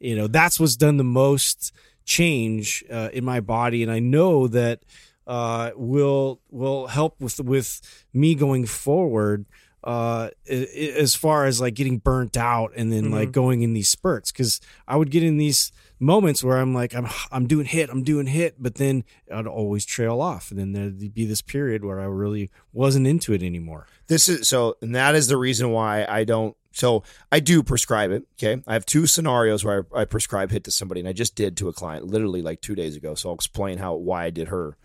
You 0.00 0.16
know 0.16 0.26
that's 0.26 0.58
what's 0.60 0.76
done 0.76 0.96
the 0.96 1.04
most 1.04 1.72
change 2.08 2.82
uh, 2.90 3.10
in 3.12 3.24
my 3.24 3.38
body. 3.40 3.82
And 3.82 3.92
i 3.92 4.00
know 4.00 4.48
that 4.48 4.80
uh, 5.26 5.72
will 5.76 6.40
will 6.50 6.86
help 6.86 7.20
with 7.20 7.38
with 7.38 7.82
me 8.14 8.34
going 8.34 8.64
forward 8.64 9.44
uh 9.84 10.30
as 10.48 11.14
far 11.14 11.44
as 11.44 11.60
like 11.60 11.74
getting 11.74 11.98
burnt 11.98 12.36
out 12.36 12.72
and 12.74 12.90
then 12.90 13.12
like 13.12 13.30
going 13.30 13.62
in 13.62 13.74
these 13.74 13.88
spurts. 13.88 14.32
Because 14.32 14.60
i 14.88 14.96
would 14.96 15.10
get 15.10 15.22
in 15.22 15.36
these 15.36 15.70
moments 16.00 16.42
where 16.42 16.56
i'm 16.56 16.72
like 16.74 16.94
i'm 16.94 17.06
i'm 17.30 17.46
doing 17.46 17.66
hit 17.66 17.90
i'm 17.90 18.02
doing 18.02 18.26
hit 18.26 18.54
but 18.58 18.76
then 18.76 19.04
i'd 19.32 19.46
always 19.46 19.84
trail 19.84 20.20
off. 20.20 20.50
And 20.50 20.58
then 20.58 20.72
there'd 20.72 21.14
be 21.14 21.26
this 21.26 21.42
period 21.42 21.84
where 21.84 22.00
i 22.00 22.04
really 22.04 22.50
wasn't 22.72 23.06
into 23.06 23.32
it 23.34 23.42
anymore. 23.42 23.86
This 24.08 24.28
is 24.28 24.48
so, 24.48 24.76
and 24.80 24.94
that 24.96 25.14
is 25.14 25.28
the 25.28 25.36
reason 25.36 25.70
why 25.70 26.06
I 26.08 26.24
don't. 26.24 26.56
So 26.72 27.02
I 27.32 27.40
do 27.40 27.62
prescribe 27.62 28.10
it. 28.10 28.24
Okay, 28.34 28.62
I 28.66 28.72
have 28.74 28.86
two 28.86 29.06
scenarios 29.06 29.64
where 29.64 29.86
I, 29.94 30.02
I 30.02 30.04
prescribe 30.04 30.50
hit 30.50 30.64
to 30.64 30.70
somebody, 30.70 31.00
and 31.00 31.08
I 31.08 31.12
just 31.12 31.34
did 31.34 31.56
to 31.56 31.68
a 31.68 31.72
client 31.72 32.06
literally 32.06 32.42
like 32.42 32.60
two 32.60 32.74
days 32.74 32.96
ago. 32.96 33.14
So 33.14 33.28
I'll 33.30 33.34
explain 33.34 33.78
how 33.78 33.94
why 33.94 34.24
I 34.24 34.30
did 34.30 34.48
her. 34.48 34.76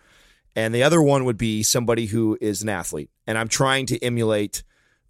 And 0.56 0.74
the 0.74 0.84
other 0.84 1.02
one 1.02 1.26
would 1.26 1.38
be 1.38 1.64
somebody 1.64 2.08
who 2.08 2.38
is 2.40 2.62
an 2.62 2.70
athlete, 2.70 3.10
and 3.26 3.38
I'm 3.38 3.48
trying 3.48 3.86
to 3.88 4.04
emulate 4.04 4.64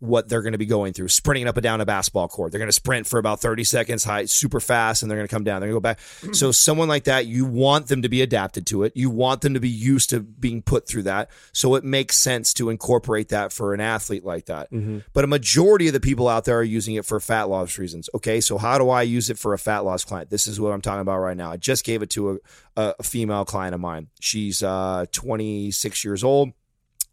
what 0.03 0.27
they're 0.27 0.41
going 0.41 0.51
to 0.51 0.57
be 0.57 0.65
going 0.65 0.91
through, 0.91 1.07
sprinting 1.07 1.47
up 1.47 1.55
and 1.55 1.63
down 1.63 1.79
a 1.79 1.85
basketball 1.85 2.27
court. 2.27 2.51
They're 2.51 2.59
going 2.59 2.67
to 2.67 2.73
sprint 2.73 3.07
for 3.07 3.19
about 3.19 3.39
30 3.39 3.63
seconds 3.63 4.03
high, 4.03 4.25
super 4.25 4.59
fast, 4.59 5.01
and 5.01 5.09
they're 5.09 5.17
going 5.17 5.27
to 5.27 5.33
come 5.33 5.45
down. 5.45 5.61
They're 5.61 5.69
going 5.69 5.81
to 5.81 5.87
go 5.87 5.95
back. 5.95 6.35
So 6.35 6.51
someone 6.51 6.89
like 6.89 7.05
that, 7.05 7.25
you 7.25 7.45
want 7.45 7.87
them 7.87 8.01
to 8.01 8.09
be 8.09 8.21
adapted 8.21 8.67
to 8.67 8.83
it. 8.83 8.91
You 8.95 9.09
want 9.09 9.41
them 9.41 9.53
to 9.53 9.61
be 9.61 9.69
used 9.69 10.09
to 10.09 10.19
being 10.19 10.61
put 10.61 10.87
through 10.87 11.03
that. 11.03 11.29
So 11.53 11.75
it 11.75 11.85
makes 11.85 12.17
sense 12.17 12.53
to 12.55 12.69
incorporate 12.69 13.29
that 13.29 13.53
for 13.53 13.73
an 13.73 13.79
athlete 13.79 14.25
like 14.25 14.47
that. 14.47 14.69
But 15.13 15.23
a 15.23 15.27
majority 15.27 15.87
of 15.87 15.93
the 15.93 16.01
people 16.01 16.27
out 16.27 16.43
there 16.43 16.57
are 16.57 16.63
using 16.63 16.95
it 16.95 17.05
for 17.05 17.19
fat 17.21 17.43
loss 17.43 17.77
reasons. 17.77 18.09
Okay, 18.13 18.41
so 18.41 18.57
how 18.57 18.77
do 18.77 18.89
I 18.89 19.03
use 19.03 19.29
it 19.29 19.37
for 19.37 19.53
a 19.53 19.57
fat 19.57 19.79
loss 19.85 20.03
client? 20.03 20.29
This 20.29 20.47
is 20.47 20.59
what 20.59 20.73
I'm 20.73 20.81
talking 20.81 21.01
about 21.01 21.19
right 21.19 21.37
now. 21.37 21.49
I 21.51 21.57
just 21.57 21.85
gave 21.85 22.01
it 22.01 22.09
to 22.11 22.41
a, 22.75 22.93
a 22.99 23.03
female 23.03 23.45
client 23.45 23.73
of 23.73 23.79
mine. 23.79 24.07
She's 24.19 24.61
uh, 24.61 25.05
26 25.13 26.03
years 26.03 26.23
old. 26.25 26.51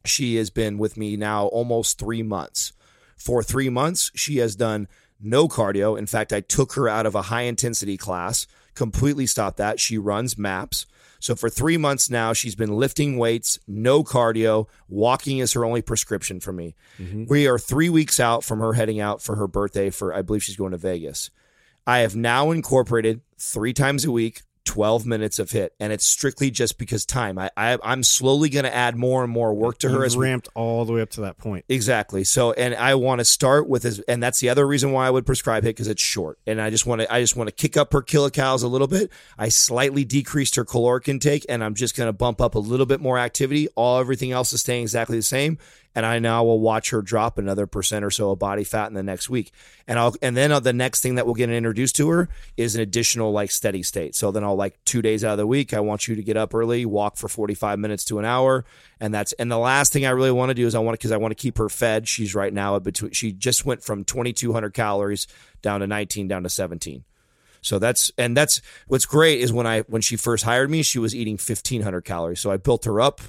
She 0.05 0.37
has 0.37 0.51
been 0.51 0.79
with 0.79 0.97
me 0.97 1.17
now 1.17 1.47
almost 1.47 1.99
three 1.99 2.23
months. 2.23 2.73
For 3.21 3.43
three 3.43 3.69
months, 3.69 4.11
she 4.15 4.39
has 4.39 4.57
done 4.57 4.89
no 5.21 5.47
cardio. 5.47 5.99
In 5.99 6.07
fact, 6.07 6.33
I 6.33 6.41
took 6.41 6.73
her 6.73 6.89
out 6.89 7.05
of 7.05 7.15
a 7.15 7.23
high 7.23 7.43
intensity 7.43 7.99
class, 7.99 8.47
completely 8.75 9.27
stopped 9.27 9.59
that. 9.59 9.79
She 9.79 9.99
runs 9.99 10.39
maps. 10.39 10.87
So 11.19 11.35
for 11.35 11.51
three 11.51 11.77
months 11.77 12.09
now, 12.09 12.33
she's 12.33 12.55
been 12.55 12.73
lifting 12.73 13.19
weights, 13.19 13.59
no 13.69 14.03
cardio. 14.03 14.69
Walking 14.89 15.37
is 15.37 15.53
her 15.53 15.67
only 15.67 15.83
prescription 15.83 16.41
for 16.41 16.51
me. 16.51 16.75
Mm-hmm. 16.99 17.27
We 17.29 17.47
are 17.47 17.59
three 17.59 17.91
weeks 17.91 18.19
out 18.19 18.43
from 18.43 18.61
her 18.61 18.73
heading 18.73 19.01
out 19.01 19.21
for 19.21 19.37
her 19.37 19.47
birthday. 19.47 19.91
For 19.91 20.15
I 20.15 20.23
believe 20.23 20.43
she's 20.43 20.57
going 20.57 20.73
to 20.73 20.79
Vegas. 20.79 21.31
I 21.87 21.99
have 21.99 22.17
now 22.17 22.53
incorporated 22.53 23.21
three 23.37 23.75
times 23.75 24.07
a 24.07 24.11
week, 24.11 24.43
12 24.65 25.07
minutes 25.07 25.39
of 25.39 25.51
hit, 25.51 25.75
and 25.81 25.93
it's 25.93 26.05
strictly 26.05 26.51
just 26.51 26.79
because 26.79 27.07
time. 27.07 27.39
I, 27.39 27.51
I 27.57 27.79
I'm 27.83 28.03
slowly 28.03 28.49
going 28.49 28.65
to 28.65 28.75
add 28.75 28.97
more 28.97 29.23
and 29.25 29.33
more 29.33 29.55
work 29.55 29.79
to 29.79 29.89
her 29.89 29.97
You've 29.97 30.05
as 30.05 30.17
we 30.17 30.27
ramped 30.27 30.49
all 30.55 30.85
the 30.85 30.93
way 30.93 31.01
up 31.01 31.11
to 31.11 31.23
that 31.23 31.39
point 31.39 31.65
Exactly. 31.69 32.25
So, 32.25 32.53
and 32.53 32.75
I 32.75 32.95
want 32.95 33.21
to 33.21 33.25
start 33.25 33.69
with 33.69 33.85
as, 33.85 34.01
and 34.01 34.23
that's 34.23 34.41
the 34.41 34.49
other 34.49 34.67
reason 34.67 34.93
why 34.93 35.07
I 35.07 35.11
would 35.11 35.27
prescribe 35.27 35.65
HIT 35.65 35.71
because 35.71 35.89
it's 35.89 36.03
short, 36.03 36.39
and 36.47 36.61
I 36.61 36.71
just 36.71 36.87
want 36.87 37.01
to, 37.01 37.13
I 37.13 37.21
just 37.21 37.37
want 37.37 37.49
to 37.49 37.55
kick 37.55 37.77
up 37.77 37.93
her 37.93 38.03
kilocalories 38.03 38.63
a 38.63 38.67
little 38.67 38.87
bit. 38.87 39.11
I 39.39 39.49
slightly 39.49 40.05
decreased 40.05 40.57
her 40.57 40.65
caloric 40.65 41.09
intake, 41.09 41.47
and 41.49 41.65
I'm 41.65 41.75
just 41.75 41.97
going 41.97 42.09
to 42.09 42.13
bump 42.13 42.41
up 42.41 42.55
a 42.55 42.59
little 42.59 42.87
bit 42.87 43.01
more 43.01 43.19
activity. 43.19 43.69
All 43.77 43.99
everything 43.99 44.33
else 44.33 44.53
is 44.53 44.61
staying 44.61 44.83
exactly 44.83 45.17
the 45.17 45.23
same, 45.23 45.59
and 45.95 46.07
I 46.07 46.19
now 46.19 46.45
will 46.45 46.61
watch 46.61 46.91
her 46.91 47.03
drop 47.03 47.39
another 47.39 47.67
percent 47.67 48.05
or 48.05 48.11
so 48.11 48.31
of 48.31 48.39
body 48.39 48.65
fat 48.65 48.89
in 48.89 48.95
the 48.95 49.03
next 49.03 49.29
week, 49.29 49.53
and 49.87 49.99
I'll, 49.99 50.15
and 50.23 50.37
then 50.37 50.53
uh, 50.53 50.61
the 50.61 50.73
next 50.73 51.01
thing 51.01 51.17
that 51.17 51.27
we'll 51.27 51.35
get 51.35 51.51
introduced 51.51 51.97
to 51.97 52.09
her 52.11 52.29
is 52.57 52.75
an 52.75 52.81
additional 52.81 53.33
like 53.33 53.51
steady 53.51 53.83
state. 53.83 54.15
So 54.15 54.31
then 54.31 54.45
I'll 54.45 54.57
like 54.57 54.83
two 54.85 55.03
days 55.03 55.25
out 55.25 55.33
of 55.33 55.39
the 55.39 55.47
week, 55.47 55.75
I 55.75 55.81
want 55.81 56.09
you 56.09 56.15
to 56.15 56.23
get 56.23 56.37
up 56.37 56.55
early, 56.55 56.85
walk 56.87 57.17
for 57.17 57.29
45 57.29 57.79
minutes 57.79 58.05
to 58.07 58.19
an 58.19 58.25
hour, 58.25 58.65
and 59.01 59.13
that's 59.13 59.33
and 59.35 59.51
the 59.51 59.59
last 59.59 59.93
thing 59.93 60.07
I 60.07 60.11
really 60.11 60.31
want 60.33 60.51
to 60.51 60.55
do 60.55 60.67
is 60.67 60.75
I 60.75 60.79
want 60.79 60.99
because 60.99 61.13
I 61.13 61.17
want 61.17 61.33
to 61.33 61.43
keep 61.43 61.59
her 61.59 61.69
fed. 61.69 62.09
She's 62.09 62.35
right 62.35 62.53
now 62.53 62.79
between. 62.79 63.13
She 63.13 63.33
just 63.33 63.65
went 63.65 63.83
from 63.83 64.05
2,200 64.05 64.73
calories 64.75 65.27
down 65.63 65.81
to 65.81 65.87
19, 65.87 66.29
down 66.29 66.43
to 66.43 66.49
17. 66.49 67.05
So 67.63 67.79
that's 67.79 68.11
and 68.17 68.37
that's 68.37 68.61
what's 68.89 69.07
great 69.07 69.41
is 69.41 69.53
when 69.53 69.67
I 69.67 69.81
when 69.83 70.03
she 70.03 70.17
first 70.17 70.45
hired 70.45 70.71
me, 70.71 70.83
she 70.83 70.99
was 70.99 71.15
eating 71.15 71.35
1,500 71.35 72.03
calories. 72.03 72.41
So 72.41 72.51
I 72.51 72.57
built 72.57 72.85
her 72.85 73.01
up. 73.01 73.21